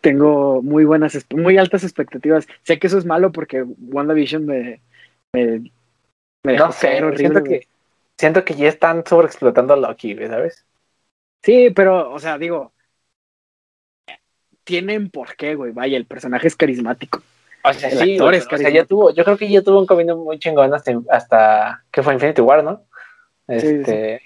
Tengo 0.00 0.62
muy 0.62 0.84
buenas, 0.84 1.16
muy 1.30 1.58
altas 1.58 1.84
expectativas. 1.84 2.46
Sé 2.64 2.78
que 2.78 2.88
eso 2.88 2.98
es 2.98 3.04
malo 3.06 3.32
porque 3.32 3.62
WandaVision 3.62 4.44
me, 4.46 4.82
me, 5.32 5.72
me 6.44 6.52
dejó 6.54 6.70
No 6.70 6.72
sé, 6.72 7.08
horrible, 7.08 7.14
siento 7.14 7.42
güey. 7.42 7.44
que, 7.44 7.68
siento 8.18 8.44
que 8.44 8.54
ya 8.56 8.68
están 8.68 9.04
sobreexplotando 9.06 9.74
a 9.74 9.76
Loki, 9.76 10.14
güey, 10.14 10.28
¿sabes? 10.28 10.66
Sí, 11.42 11.70
pero, 11.70 12.12
o 12.12 12.18
sea, 12.18 12.38
digo, 12.38 12.74
tienen 14.64 15.10
por 15.10 15.36
qué, 15.36 15.54
güey. 15.54 15.72
Vaya, 15.72 15.96
el 15.96 16.06
personaje 16.06 16.48
es 16.48 16.56
carismático. 16.56 17.22
O 17.62 17.72
sea, 17.72 17.90
El 17.90 17.98
sí, 17.98 18.18
actor 18.18 18.34
güey, 18.34 18.34
es 18.34 18.46
o 18.50 18.58
sea, 18.58 18.70
ya 18.70 18.84
carismático. 18.84 18.86
tuvo, 18.86 19.12
yo 19.14 19.24
creo 19.24 19.36
que 19.36 19.50
ya 19.50 19.62
tuvo 19.62 19.80
un 19.80 19.86
camino 19.86 20.16
muy 20.16 20.38
chingón 20.38 20.72
hasta, 20.74 20.92
hasta 21.10 21.84
que 21.90 22.02
fue 22.02 22.14
Infinity 22.14 22.40
War, 22.42 22.62
¿no? 22.64 22.84
Sí, 23.56 23.66
Este, 23.80 24.22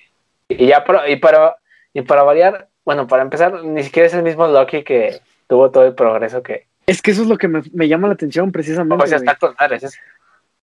y 0.49 0.69
ya 0.69 0.85
para, 0.85 1.09
y 1.11 1.17
para, 1.17 1.57
y 1.95 2.03
para 2.03 2.23
variar, 2.25 2.71
bueno, 2.85 3.07
para 3.09 3.23
empezar, 3.23 3.65
ni 3.65 3.83
siquiera 3.85 4.09
es 4.09 4.15
el 4.15 4.23
mismo 4.25 4.47
Loki 4.49 4.85
que 4.85 5.21
tuvo 5.51 5.69
todo 5.73 5.85
el 5.85 5.97
progreso 5.97 6.45
que, 6.45 6.69
Es 6.87 7.03
que 7.03 7.11
eso 7.11 7.23
es 7.23 7.29
lo 7.29 7.37
que 7.37 7.49
me, 7.49 7.61
me 7.73 7.89
llama 7.89 8.07
la 8.07 8.15
atención, 8.15 8.53
precisamente. 8.53 9.05
o 9.05 9.07
sea, 9.07 9.19
está 9.19 9.35
con 9.35 9.55
madres. 9.59 9.99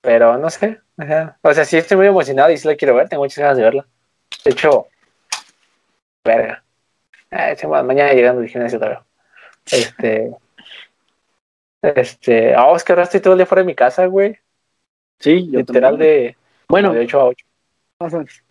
Pero 0.03 0.37
no 0.37 0.51
sé, 0.51 0.79
ajá. 0.99 1.39
o 1.41 1.55
sea, 1.55 1.65
sí 1.65 1.79
estoy 1.79 1.97
muy 1.97 2.07
emocionado 2.07 2.53
y 2.53 2.59
sí 2.59 2.69
la 2.69 2.77
quiero 2.77 2.95
ver, 2.95 3.09
tengo 3.09 3.23
muchas 3.23 3.39
ganas 3.39 3.57
de 3.57 3.63
verla. 3.63 3.87
De 4.45 4.51
hecho, 4.51 4.89
verga. 6.23 6.63
Eh, 7.31 7.57
mañana 7.67 8.13
llegando 8.13 8.43
al 8.43 8.49
gimnasio 8.49 8.79
la 8.79 8.89
veo. 8.89 9.05
Este. 9.73 10.33
Este. 11.81 12.55
Ah, 12.55 12.71
es 12.77 12.85
que 12.85 12.93
ahora 12.93 13.05
estoy 13.05 13.21
todo 13.21 13.33
el 13.33 13.39
día 13.39 13.47
fuera 13.47 13.63
de 13.63 13.67
mi 13.67 13.75
casa, 13.75 14.05
güey. 14.05 14.39
Sí, 15.19 15.51
yo 15.51 15.61
Literal 15.61 15.93
también. 15.93 16.13
de, 16.13 16.37
Bueno, 16.69 16.93
de 16.93 17.01
8 17.01 17.21
a 17.21 17.25
8. 17.25 17.47
más 18.01 18.13
o 18.13 18.19
menos. 18.19 18.43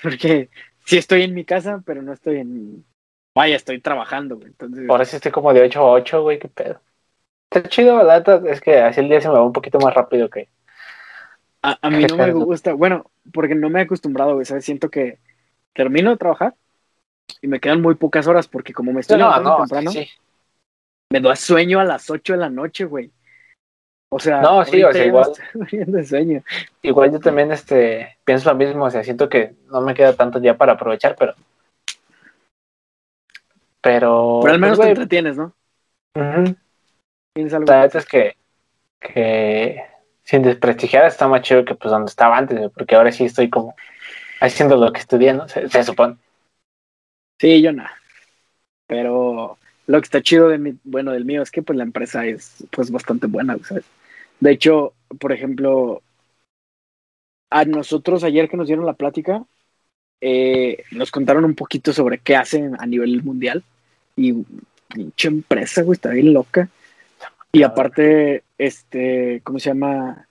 Porque 0.00 0.48
sí 0.86 0.96
estoy 0.96 1.22
en 1.22 1.34
mi 1.34 1.44
casa, 1.44 1.82
pero 1.84 2.02
no 2.02 2.12
estoy 2.12 2.38
en. 2.38 2.84
Vaya, 3.34 3.56
estoy 3.56 3.80
trabajando, 3.80 4.36
güey. 4.36 4.48
Entonces, 4.48 4.88
Ahora 4.88 5.04
sí 5.04 5.16
estoy 5.16 5.32
como 5.32 5.52
de 5.52 5.62
8 5.62 5.80
a 5.80 5.90
8, 5.92 6.22
güey, 6.22 6.38
qué 6.38 6.48
pedo. 6.48 6.80
Está 7.50 7.68
chido, 7.68 8.02
la 8.02 8.18
neta, 8.18 8.40
es 8.46 8.60
que 8.60 8.78
así 8.78 9.00
el 9.00 9.08
día 9.08 9.20
se 9.20 9.28
me 9.28 9.34
va 9.34 9.44
un 9.44 9.52
poquito 9.52 9.78
más 9.78 9.94
rápido 9.94 10.28
que. 10.30 10.48
a, 11.62 11.78
a 11.82 11.90
mí 11.90 12.04
no 12.06 12.16
me 12.16 12.32
gusta. 12.32 12.72
Bueno, 12.74 13.10
porque 13.32 13.54
no 13.54 13.70
me 13.70 13.80
he 13.80 13.82
acostumbrado, 13.84 14.34
güey. 14.34 14.44
¿sabes? 14.46 14.64
Siento 14.64 14.90
que 14.90 15.18
termino 15.74 16.10
de 16.10 16.16
trabajar 16.16 16.54
y 17.40 17.46
me 17.48 17.60
quedan 17.60 17.80
muy 17.82 17.94
pocas 17.94 18.26
horas 18.26 18.48
porque 18.48 18.72
como 18.72 18.92
me 18.92 19.00
estoy 19.00 19.18
No, 19.18 19.28
levantando 19.28 19.50
no, 19.50 19.66
temprano, 19.66 19.90
sí, 19.90 20.04
sí. 20.04 20.10
me 21.10 21.20
da 21.20 21.36
sueño 21.36 21.80
a 21.80 21.84
las 21.84 22.08
8 22.10 22.32
de 22.34 22.38
la 22.38 22.50
noche, 22.50 22.84
güey. 22.84 23.10
O 24.10 24.18
sea, 24.18 24.42
No, 24.42 24.64
sí, 24.64 24.82
o 24.82 24.92
sea, 24.92 25.02
ya 25.02 25.08
igual. 25.08 25.32
de 25.70 26.04
sueño. 26.04 26.42
Igual 26.82 27.12
yo 27.12 27.20
también 27.20 27.52
este, 27.52 28.18
pienso 28.24 28.50
lo 28.50 28.56
mismo, 28.56 28.84
o 28.84 28.90
sea, 28.90 29.02
siento 29.04 29.28
que 29.28 29.54
no 29.70 29.80
me 29.80 29.94
queda 29.94 30.14
tanto 30.14 30.40
día 30.40 30.56
para 30.56 30.72
aprovechar, 30.72 31.16
pero. 31.18 31.34
Pero. 33.82 34.40
Pero 34.42 34.54
al 34.54 34.60
menos 34.60 34.78
pues, 34.78 34.86
te 34.86 34.90
entretienes, 34.90 35.36
¿no? 35.36 35.52
ujú. 36.14 36.56
Tienes 37.34 37.52
algo. 37.52 37.66
La 37.66 37.84
es 37.84 38.06
que, 38.06 38.36
que 39.00 39.82
sin 40.22 40.42
desprestigiar 40.42 41.04
está 41.06 41.28
más 41.28 41.42
chido 41.42 41.64
que 41.64 41.74
pues 41.74 41.90
donde 41.90 42.08
estaba 42.08 42.36
antes, 42.36 42.56
güey, 42.56 42.70
porque 42.70 42.94
ahora 42.94 43.10
sí 43.10 43.24
estoy 43.24 43.50
como 43.50 43.74
haciendo 44.40 44.76
lo 44.76 44.92
que 44.92 45.00
estudié, 45.00 45.32
¿no? 45.34 45.48
Se, 45.48 45.68
se 45.68 45.84
supone. 45.84 46.16
Sí, 47.40 47.60
yo 47.60 47.72
nada. 47.72 47.92
Pero 48.86 49.58
lo 49.86 50.00
que 50.00 50.04
está 50.04 50.22
chido 50.22 50.48
de 50.48 50.58
mi, 50.58 50.78
bueno, 50.84 51.12
del 51.12 51.24
mío 51.24 51.42
es 51.42 51.50
que 51.50 51.62
pues 51.62 51.76
la 51.76 51.84
empresa 51.84 52.24
es 52.26 52.64
pues 52.70 52.90
bastante 52.90 53.26
buena, 53.26 53.56
¿sabes? 53.64 53.84
De 54.38 54.50
hecho, 54.50 54.94
por 55.18 55.32
ejemplo, 55.32 56.02
a 57.50 57.64
nosotros 57.64 58.24
ayer 58.24 58.48
que 58.48 58.56
nos 58.56 58.66
dieron 58.66 58.86
la 58.86 58.94
plática, 58.94 59.44
eh, 60.20 60.84
nos 60.92 61.10
contaron 61.10 61.44
un 61.44 61.54
poquito 61.54 61.92
sobre 61.92 62.18
qué 62.18 62.36
hacen 62.36 62.76
a 62.78 62.86
nivel 62.86 63.22
mundial 63.22 63.64
y 64.16 64.34
pinche 64.88 65.28
empresa, 65.28 65.82
güey, 65.82 65.94
está 65.94 66.10
bien 66.10 66.32
loca. 66.32 66.68
Y 67.52 67.62
aparte, 67.62 68.42
este, 68.58 69.40
¿cómo 69.44 69.58
se 69.58 69.70
llama? 69.70 70.26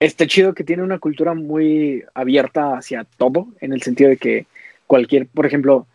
Está 0.00 0.26
chido 0.26 0.54
que 0.54 0.64
tiene 0.64 0.82
una 0.82 0.98
cultura 0.98 1.34
muy 1.34 2.04
abierta 2.14 2.76
hacia 2.76 3.04
todo, 3.04 3.48
en 3.60 3.72
el 3.72 3.82
sentido 3.82 4.10
de 4.10 4.16
que 4.16 4.46
cualquier, 4.86 5.26
por 5.26 5.46
ejemplo, 5.46 5.86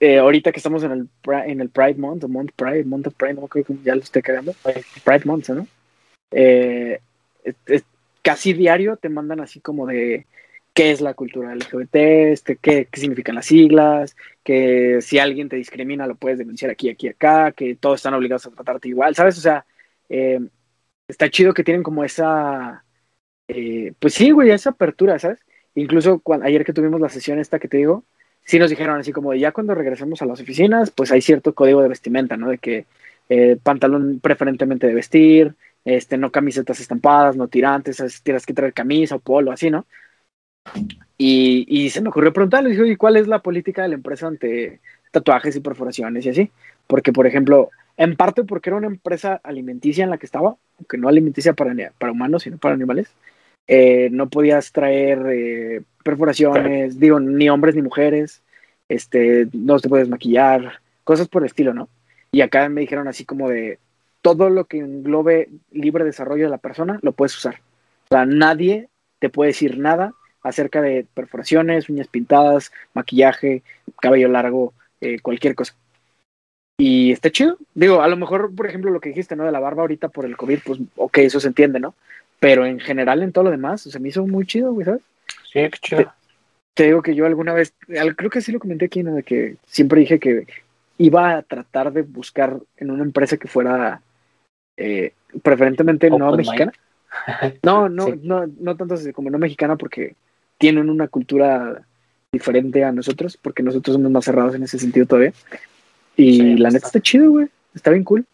eh, 0.00 0.18
ahorita 0.18 0.50
que 0.52 0.58
estamos 0.58 0.82
en 0.84 0.92
el, 0.92 1.08
en 1.46 1.60
el 1.60 1.68
Pride 1.68 1.94
Month, 1.94 2.24
o 2.24 2.28
Month 2.28 2.52
Pride, 2.56 2.84
Month 2.84 3.08
of 3.08 3.14
Pride, 3.14 3.34
no 3.34 3.48
creo 3.48 3.64
que 3.64 3.74
ya 3.84 3.94
lo 3.94 4.00
estoy 4.00 4.22
cagando, 4.22 4.54
Pride 5.04 5.22
Month, 5.24 5.50
¿no? 5.50 5.66
Eh, 6.32 6.98
es- 7.44 7.54
es- 7.66 7.84
casi 8.22 8.52
diario 8.52 8.96
te 8.96 9.08
mandan 9.08 9.40
así 9.40 9.60
como 9.60 9.86
de 9.86 10.26
qué 10.74 10.90
es 10.90 11.00
la 11.00 11.14
cultura 11.14 11.54
LGBT, 11.54 11.96
este, 12.32 12.56
qué, 12.56 12.88
qué 12.90 13.00
significan 13.00 13.34
las 13.34 13.46
siglas, 13.46 14.16
que 14.42 14.98
si 15.02 15.18
alguien 15.18 15.48
te 15.48 15.56
discrimina 15.56 16.06
lo 16.06 16.14
puedes 16.16 16.38
denunciar 16.38 16.70
aquí, 16.70 16.88
aquí, 16.88 17.08
acá, 17.08 17.52
que 17.52 17.74
todos 17.76 17.96
están 17.96 18.14
obligados 18.14 18.46
a 18.46 18.50
tratarte 18.50 18.88
igual, 18.88 19.14
¿sabes? 19.14 19.38
O 19.38 19.40
sea, 19.40 19.66
eh, 20.08 20.40
está 21.08 21.30
chido 21.30 21.54
que 21.54 21.64
tienen 21.64 21.82
como 21.82 22.04
esa, 22.04 22.84
eh, 23.48 23.92
pues 23.98 24.14
sí, 24.14 24.30
güey, 24.30 24.50
esa 24.50 24.70
apertura, 24.70 25.18
¿sabes? 25.18 25.38
Incluso 25.74 26.22
ayer 26.42 26.64
que 26.64 26.72
tuvimos 26.72 27.00
la 27.00 27.08
sesión 27.08 27.38
esta 27.38 27.58
que 27.58 27.68
te 27.68 27.78
digo, 27.78 28.04
sí 28.44 28.58
nos 28.58 28.70
dijeron 28.70 28.98
así 29.00 29.12
como 29.12 29.34
ya 29.34 29.52
cuando 29.52 29.74
regresemos 29.74 30.22
a 30.22 30.26
las 30.26 30.40
oficinas, 30.40 30.90
pues 30.90 31.12
hay 31.12 31.22
cierto 31.22 31.54
código 31.54 31.82
de 31.82 31.88
vestimenta, 31.88 32.36
¿no? 32.36 32.48
De 32.48 32.58
que 32.58 32.86
eh, 33.28 33.56
pantalón 33.62 34.20
preferentemente 34.20 34.86
de 34.86 34.94
vestir, 34.94 35.54
este, 35.84 36.16
no 36.16 36.30
camisetas 36.30 36.80
estampadas, 36.80 37.36
no 37.36 37.48
tirantes, 37.48 38.22
tienes 38.22 38.46
que 38.46 38.54
traer 38.54 38.72
camisa 38.72 39.16
o 39.16 39.18
polo, 39.20 39.52
así, 39.52 39.70
¿no? 39.70 39.86
Y, 41.18 41.66
y 41.68 41.90
se 41.90 42.00
me 42.00 42.08
ocurrió 42.08 42.32
preguntarle, 42.32 42.70
dije, 42.70 42.86
¿y 42.86 42.96
cuál 42.96 43.16
es 43.16 43.28
la 43.28 43.40
política 43.40 43.82
de 43.82 43.88
la 43.88 43.94
empresa 43.94 44.26
ante 44.26 44.80
tatuajes 45.10 45.54
y 45.56 45.60
perforaciones 45.60 46.26
y 46.26 46.30
así? 46.30 46.50
Porque, 46.86 47.12
por 47.12 47.26
ejemplo, 47.26 47.70
en 47.96 48.16
parte 48.16 48.44
porque 48.44 48.70
era 48.70 48.76
una 48.76 48.86
empresa 48.86 49.40
alimenticia 49.44 50.04
en 50.04 50.10
la 50.10 50.18
que 50.18 50.26
estaba, 50.26 50.56
aunque 50.78 50.98
no 50.98 51.08
alimenticia 51.08 51.52
para, 51.52 51.74
para 51.98 52.12
humanos, 52.12 52.42
sino 52.42 52.58
para 52.58 52.74
animales, 52.74 53.12
eh, 53.68 54.08
no 54.10 54.28
podías 54.28 54.72
traer 54.72 55.24
eh, 55.30 55.82
perforaciones, 56.02 56.98
digo, 56.98 57.20
ni 57.20 57.48
hombres 57.48 57.74
ni 57.74 57.82
mujeres, 57.82 58.42
este, 58.88 59.48
no 59.52 59.78
te 59.78 59.88
puedes 59.88 60.08
maquillar, 60.08 60.80
cosas 61.04 61.28
por 61.28 61.42
el 61.42 61.46
estilo, 61.46 61.72
¿no? 61.74 61.88
Y 62.32 62.40
acá 62.40 62.68
me 62.68 62.80
dijeron 62.80 63.08
así 63.08 63.24
como 63.24 63.48
de 63.48 63.78
todo 64.22 64.50
lo 64.50 64.64
que 64.64 64.78
englobe 64.78 65.50
libre 65.70 66.04
desarrollo 66.04 66.44
de 66.44 66.50
la 66.50 66.58
persona, 66.58 66.98
lo 67.02 67.12
puedes 67.12 67.36
usar. 67.36 67.60
O 68.04 68.14
sea, 68.14 68.26
nadie 68.26 68.88
te 69.18 69.28
puede 69.28 69.48
decir 69.48 69.78
nada 69.78 70.14
acerca 70.42 70.80
de 70.80 71.06
perforaciones, 71.14 71.88
uñas 71.88 72.08
pintadas, 72.08 72.72
maquillaje, 72.94 73.62
cabello 74.00 74.28
largo, 74.28 74.72
eh, 75.00 75.20
cualquier 75.20 75.54
cosa. 75.54 75.74
Y 76.78 77.12
está 77.12 77.30
chido. 77.30 77.58
Digo, 77.74 78.02
a 78.02 78.08
lo 78.08 78.16
mejor, 78.16 78.54
por 78.54 78.66
ejemplo, 78.66 78.90
lo 78.90 79.00
que 79.00 79.10
dijiste, 79.10 79.36
¿no? 79.36 79.44
De 79.44 79.52
la 79.52 79.60
barba 79.60 79.82
ahorita 79.82 80.08
por 80.08 80.24
el 80.24 80.36
COVID, 80.36 80.60
pues, 80.64 80.80
ok, 80.96 81.18
eso 81.18 81.38
se 81.38 81.48
entiende, 81.48 81.78
¿no? 81.78 81.94
Pero 82.40 82.66
en 82.66 82.80
general, 82.80 83.22
en 83.22 83.32
todo 83.32 83.44
lo 83.44 83.50
demás, 83.50 83.82
se 83.82 84.00
me 84.00 84.08
hizo 84.08 84.26
muy 84.26 84.46
chido, 84.46 84.72
güey, 84.72 84.84
¿sabes? 84.84 85.02
Sí, 85.52 85.60
qué 85.60 85.78
chido. 85.80 86.12
Te 86.74 86.84
digo 86.84 87.02
que 87.02 87.14
yo 87.14 87.26
alguna 87.26 87.52
vez, 87.52 87.74
creo 88.16 88.30
que 88.30 88.40
sí 88.40 88.50
lo 88.50 88.58
comenté 88.58 88.86
aquí, 88.86 89.02
¿no? 89.02 89.14
De 89.14 89.22
que 89.22 89.56
siempre 89.66 90.00
dije 90.00 90.18
que 90.18 90.46
iba 90.98 91.36
a 91.36 91.42
tratar 91.42 91.92
de 91.92 92.02
buscar 92.02 92.58
en 92.78 92.90
una 92.90 93.02
empresa 93.02 93.36
que 93.36 93.48
fuera 93.48 94.00
eh, 94.76 95.12
preferentemente 95.42 96.10
no 96.10 96.32
mexicana. 96.32 96.72
No, 97.62 97.88
no, 97.88 98.06
Sí. 98.06 98.20
no, 98.22 98.46
no 98.46 98.76
tanto 98.76 98.94
así 98.94 99.12
como 99.12 99.30
no 99.30 99.38
mexicana 99.38 99.76
porque 99.76 100.14
tienen 100.58 100.90
una 100.90 101.08
cultura 101.08 101.82
diferente 102.32 102.84
a 102.84 102.92
nosotros, 102.92 103.36
porque 103.36 103.62
nosotros 103.62 103.94
somos 103.94 104.10
más 104.10 104.24
cerrados 104.24 104.54
en 104.54 104.62
ese 104.62 104.78
sentido 104.78 105.06
todavía. 105.06 105.32
Y 106.16 106.32
Sí, 106.36 106.56
la 106.56 106.70
neta 106.70 106.86
está 106.86 107.00
chido, 107.00 107.30
güey. 107.30 107.48
Está 107.74 107.90
bien 107.90 108.04
cool. 108.04 108.26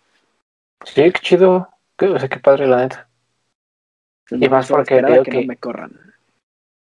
Sí, 0.84 1.02
qué 1.02 1.20
chido. 1.20 1.68
Qué, 1.96 2.06
o 2.06 2.18
sea, 2.18 2.28
qué 2.28 2.38
padre, 2.38 2.66
la 2.66 2.78
neta. 2.82 3.08
Y 4.30 4.48
más 4.48 4.68
porque 4.68 4.94
a 4.98 5.02
digo 5.02 5.22
que, 5.22 5.30
que- 5.30 5.40
no 5.40 5.46
me 5.46 5.56
corran. 5.56 5.92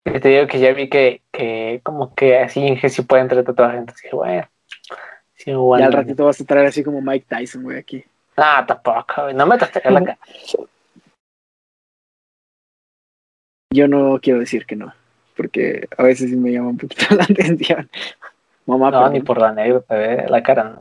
Y 0.05 0.21
te 0.21 0.29
digo 0.29 0.47
que 0.47 0.61
ya 0.61 0.73
vi 0.73 0.89
que, 0.89 1.23
que 1.33 1.81
como 1.83 2.15
que 2.15 2.39
así 2.39 2.61
Inge 2.61 2.89
sí 2.89 3.03
puede 3.03 3.23
entrar 3.23 3.45
tatuajes. 3.45 3.81
Entonces 3.81 4.11
bueno. 4.13 4.49
Sí, 5.35 5.53
bueno. 5.53 5.81
Ya 5.81 5.87
al 5.87 5.93
ratito 5.93 6.25
vas 6.25 6.41
a 6.41 6.45
traer 6.45 6.67
así 6.67 6.83
como 6.85 7.01
Mike 7.03 7.27
Tyson, 7.29 7.63
güey, 7.63 7.79
aquí. 7.79 8.05
No, 8.37 8.67
tampoco, 8.67 9.23
güey. 9.23 9.35
No 9.35 9.47
me 9.47 9.59
tatuaje 9.59 9.91
la 9.91 10.05
cara. 10.05 10.19
Yo 13.75 13.89
no 13.89 14.19
quiero 14.23 14.39
decir 14.39 14.65
que 14.65 14.77
no, 14.77 14.95
porque 15.37 15.89
a 15.97 16.03
veces 16.03 16.31
sí 16.31 16.37
me 16.37 16.53
llama 16.53 16.71
un 16.71 16.79
poquito 16.79 17.05
la 17.15 17.25
atención. 17.25 17.89
Mamá, 18.67 18.91
No, 18.91 19.09
ni 19.11 19.21
por 19.21 19.39
la 19.39 19.55
¿eh? 19.67 20.27
La 20.29 20.43
cara. 20.43 20.65
no. 20.65 20.81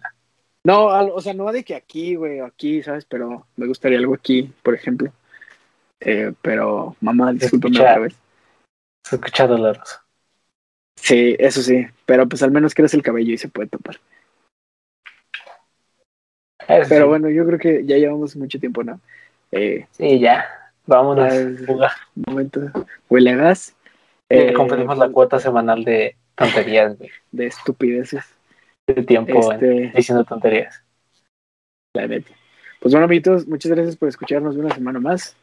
No, 0.64 0.90
al- 0.90 1.12
o 1.14 1.22
sea, 1.22 1.34
no 1.36 1.52
de 1.52 1.64
que 1.64 1.76
aquí, 1.76 2.16
güey, 2.16 2.40
o 2.42 2.46
aquí, 2.46 2.82
¿sabes? 2.82 3.06
Pero 3.06 3.46
me 3.56 3.68
gustaría 3.68 4.00
algo 4.00 4.16
aquí, 4.16 4.52
por 4.64 4.74
ejemplo. 4.74 5.12
Eh, 6.00 6.34
pero, 6.42 6.96
mamá, 7.02 7.32
discúlpame 7.34 7.80
otra 7.80 8.00
vez. 8.00 8.16
Se 9.04 9.16
escucha 9.18 9.46
doloroso. 9.46 10.00
Sí, 11.00 11.36
eso 11.38 11.62
sí, 11.62 11.86
pero 12.08 12.28
pues 12.28 12.42
al 12.42 12.50
menos 12.50 12.74
crees 12.74 12.96
el 12.96 13.04
cabello 13.04 13.32
y 13.34 13.38
se 13.38 13.48
puede 13.48 13.70
tapar. 13.70 13.98
Eso 16.68 16.90
Pero 16.90 17.06
sí. 17.06 17.10
bueno, 17.10 17.30
yo 17.30 17.46
creo 17.46 17.60
que 17.60 17.86
ya 17.86 17.98
llevamos 17.98 18.36
mucho 18.36 18.60
tiempo, 18.60 18.84
¿no? 18.84 19.00
Eh, 19.52 19.86
Sí, 19.92 20.20
ya. 20.20 20.46
Vámonos. 20.88 21.32
Jugar. 21.68 21.92
momento, 22.16 22.62
huele 23.10 23.32
a 23.32 23.36
gas. 23.36 23.75
Eh, 24.30 24.54
cumplimos 24.54 24.98
la 24.98 25.10
cuota 25.10 25.40
semanal 25.40 25.84
de 25.84 26.16
tonterías, 26.36 26.98
güey. 26.98 27.10
de 27.32 27.48
estupideces. 27.48 28.24
De 28.88 29.04
tiempo 29.04 29.52
en- 29.52 29.54
Este, 29.54 29.98
diciendo 29.98 30.24
tonterías. 30.24 30.84
la 31.96 32.08
neta. 32.08 32.32
Pues 32.80 32.94
bueno, 32.94 33.06
amiguitos, 33.06 33.48
muchas 33.48 33.72
gracias 33.72 33.96
por 33.96 34.10
escucharnos 34.10 34.56
una 34.58 34.74
semana 34.74 35.00
más. 35.00 35.36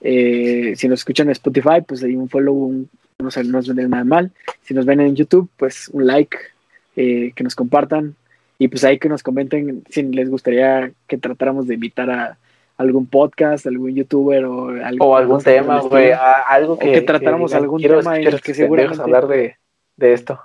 Eh, 0.00 0.72
si 0.76 0.88
nos 0.88 1.00
escuchan 1.00 1.26
en 1.28 1.32
Spotify, 1.32 1.82
pues 1.86 2.02
ahí 2.02 2.16
un 2.16 2.28
follow, 2.28 2.54
un, 2.54 2.88
no, 3.18 3.30
sé, 3.30 3.44
no 3.44 3.52
nos 3.52 3.66
viene 3.66 3.88
nada 3.88 4.04
mal. 4.04 4.32
Si 4.62 4.74
nos 4.74 4.84
ven 4.86 5.00
en 5.00 5.14
YouTube, 5.14 5.48
pues 5.56 5.88
un 5.92 6.06
like, 6.06 6.36
eh, 6.96 7.32
que 7.36 7.44
nos 7.44 7.54
compartan 7.54 8.16
y 8.58 8.68
pues 8.68 8.84
ahí 8.84 8.98
que 8.98 9.08
nos 9.08 9.22
comenten 9.22 9.84
si 9.90 10.02
les 10.02 10.30
gustaría 10.30 10.90
que 11.06 11.18
tratáramos 11.18 11.66
de 11.66 11.74
invitar 11.74 12.10
a 12.10 12.38
algún 12.76 13.06
podcast, 13.06 13.66
algún 13.66 13.94
youtuber 13.94 14.44
o 14.44 14.68
algún, 14.68 14.98
O 15.00 15.16
algún 15.16 15.42
tema, 15.42 15.80
güey. 15.80 16.12
Algo 16.46 16.78
que. 16.78 16.92
que 16.92 17.00
tratáramos 17.02 17.54
algún 17.54 17.80
quiero 17.80 18.00
tema 18.00 18.18
en 18.18 18.26
el 18.26 18.40
que 18.40 18.54
seguramente- 18.54 19.02
hablar 19.02 19.26
de, 19.26 19.56
de 19.96 20.12
esto. 20.12 20.40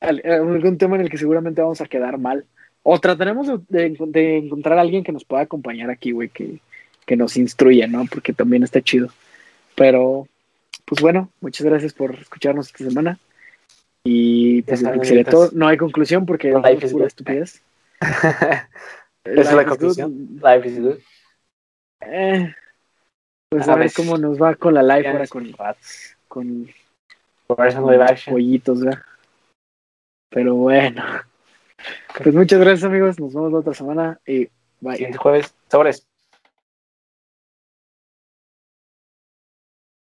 Al- 0.00 0.22
algún 0.24 0.78
tema 0.78 0.96
en 0.96 1.02
el 1.02 1.10
que 1.10 1.18
seguramente 1.18 1.60
vamos 1.60 1.80
a 1.80 1.86
quedar 1.86 2.18
mal. 2.18 2.44
O 2.82 2.98
trataremos 2.98 3.46
de, 3.68 3.86
encontrar 4.38 4.78
a 4.78 4.80
alguien 4.80 5.04
que 5.04 5.12
nos 5.12 5.24
pueda 5.24 5.42
acompañar 5.42 5.90
aquí, 5.90 6.12
güey, 6.12 6.30
que, 6.30 6.60
que 7.04 7.16
nos 7.16 7.36
instruya, 7.36 7.86
¿no? 7.86 8.06
Porque 8.10 8.32
también 8.32 8.62
está 8.62 8.80
chido. 8.80 9.08
Pero, 9.74 10.26
pues 10.86 11.02
bueno, 11.02 11.28
muchas 11.42 11.66
gracias 11.66 11.92
por 11.92 12.14
escucharnos 12.14 12.68
esta 12.68 12.84
semana. 12.84 13.18
Y 14.02 14.62
pues 14.62 14.82
todo. 15.28 15.50
No 15.52 15.68
hay 15.68 15.76
conclusión 15.76 16.24
porque 16.24 16.54
is 16.80 16.92
pura 16.92 17.06
estupidez. 17.06 17.62
Esa 18.00 19.50
es 19.50 19.52
la 19.52 19.66
conclusión. 19.66 20.40
Life 20.42 20.68
is 20.68 20.80
good. 20.80 20.96
Eh, 22.00 22.54
pues 23.48 23.68
A 23.68 23.72
a 23.72 23.76
ver 23.76 23.84
ver. 23.86 23.92
cómo 23.94 24.16
nos 24.16 24.40
va 24.40 24.54
con 24.54 24.74
la 24.74 24.82
live 24.82 25.08
ahora 25.08 25.26
con, 25.26 25.52
con 26.28 26.68
action. 28.02 28.34
pollitos, 28.34 28.80
¿verdad? 28.80 29.00
Pero 30.30 30.54
bueno. 30.54 31.02
Pues 32.22 32.34
muchas 32.34 32.60
gracias 32.60 32.84
amigos, 32.84 33.18
nos 33.18 33.34
vemos 33.34 33.52
la 33.52 33.58
otra 33.58 33.74
semana 33.74 34.20
y 34.26 34.48
bye. 34.80 34.96
Siguiente 34.96 35.18
jueves. 35.18 35.54
Sobres. 35.70 36.09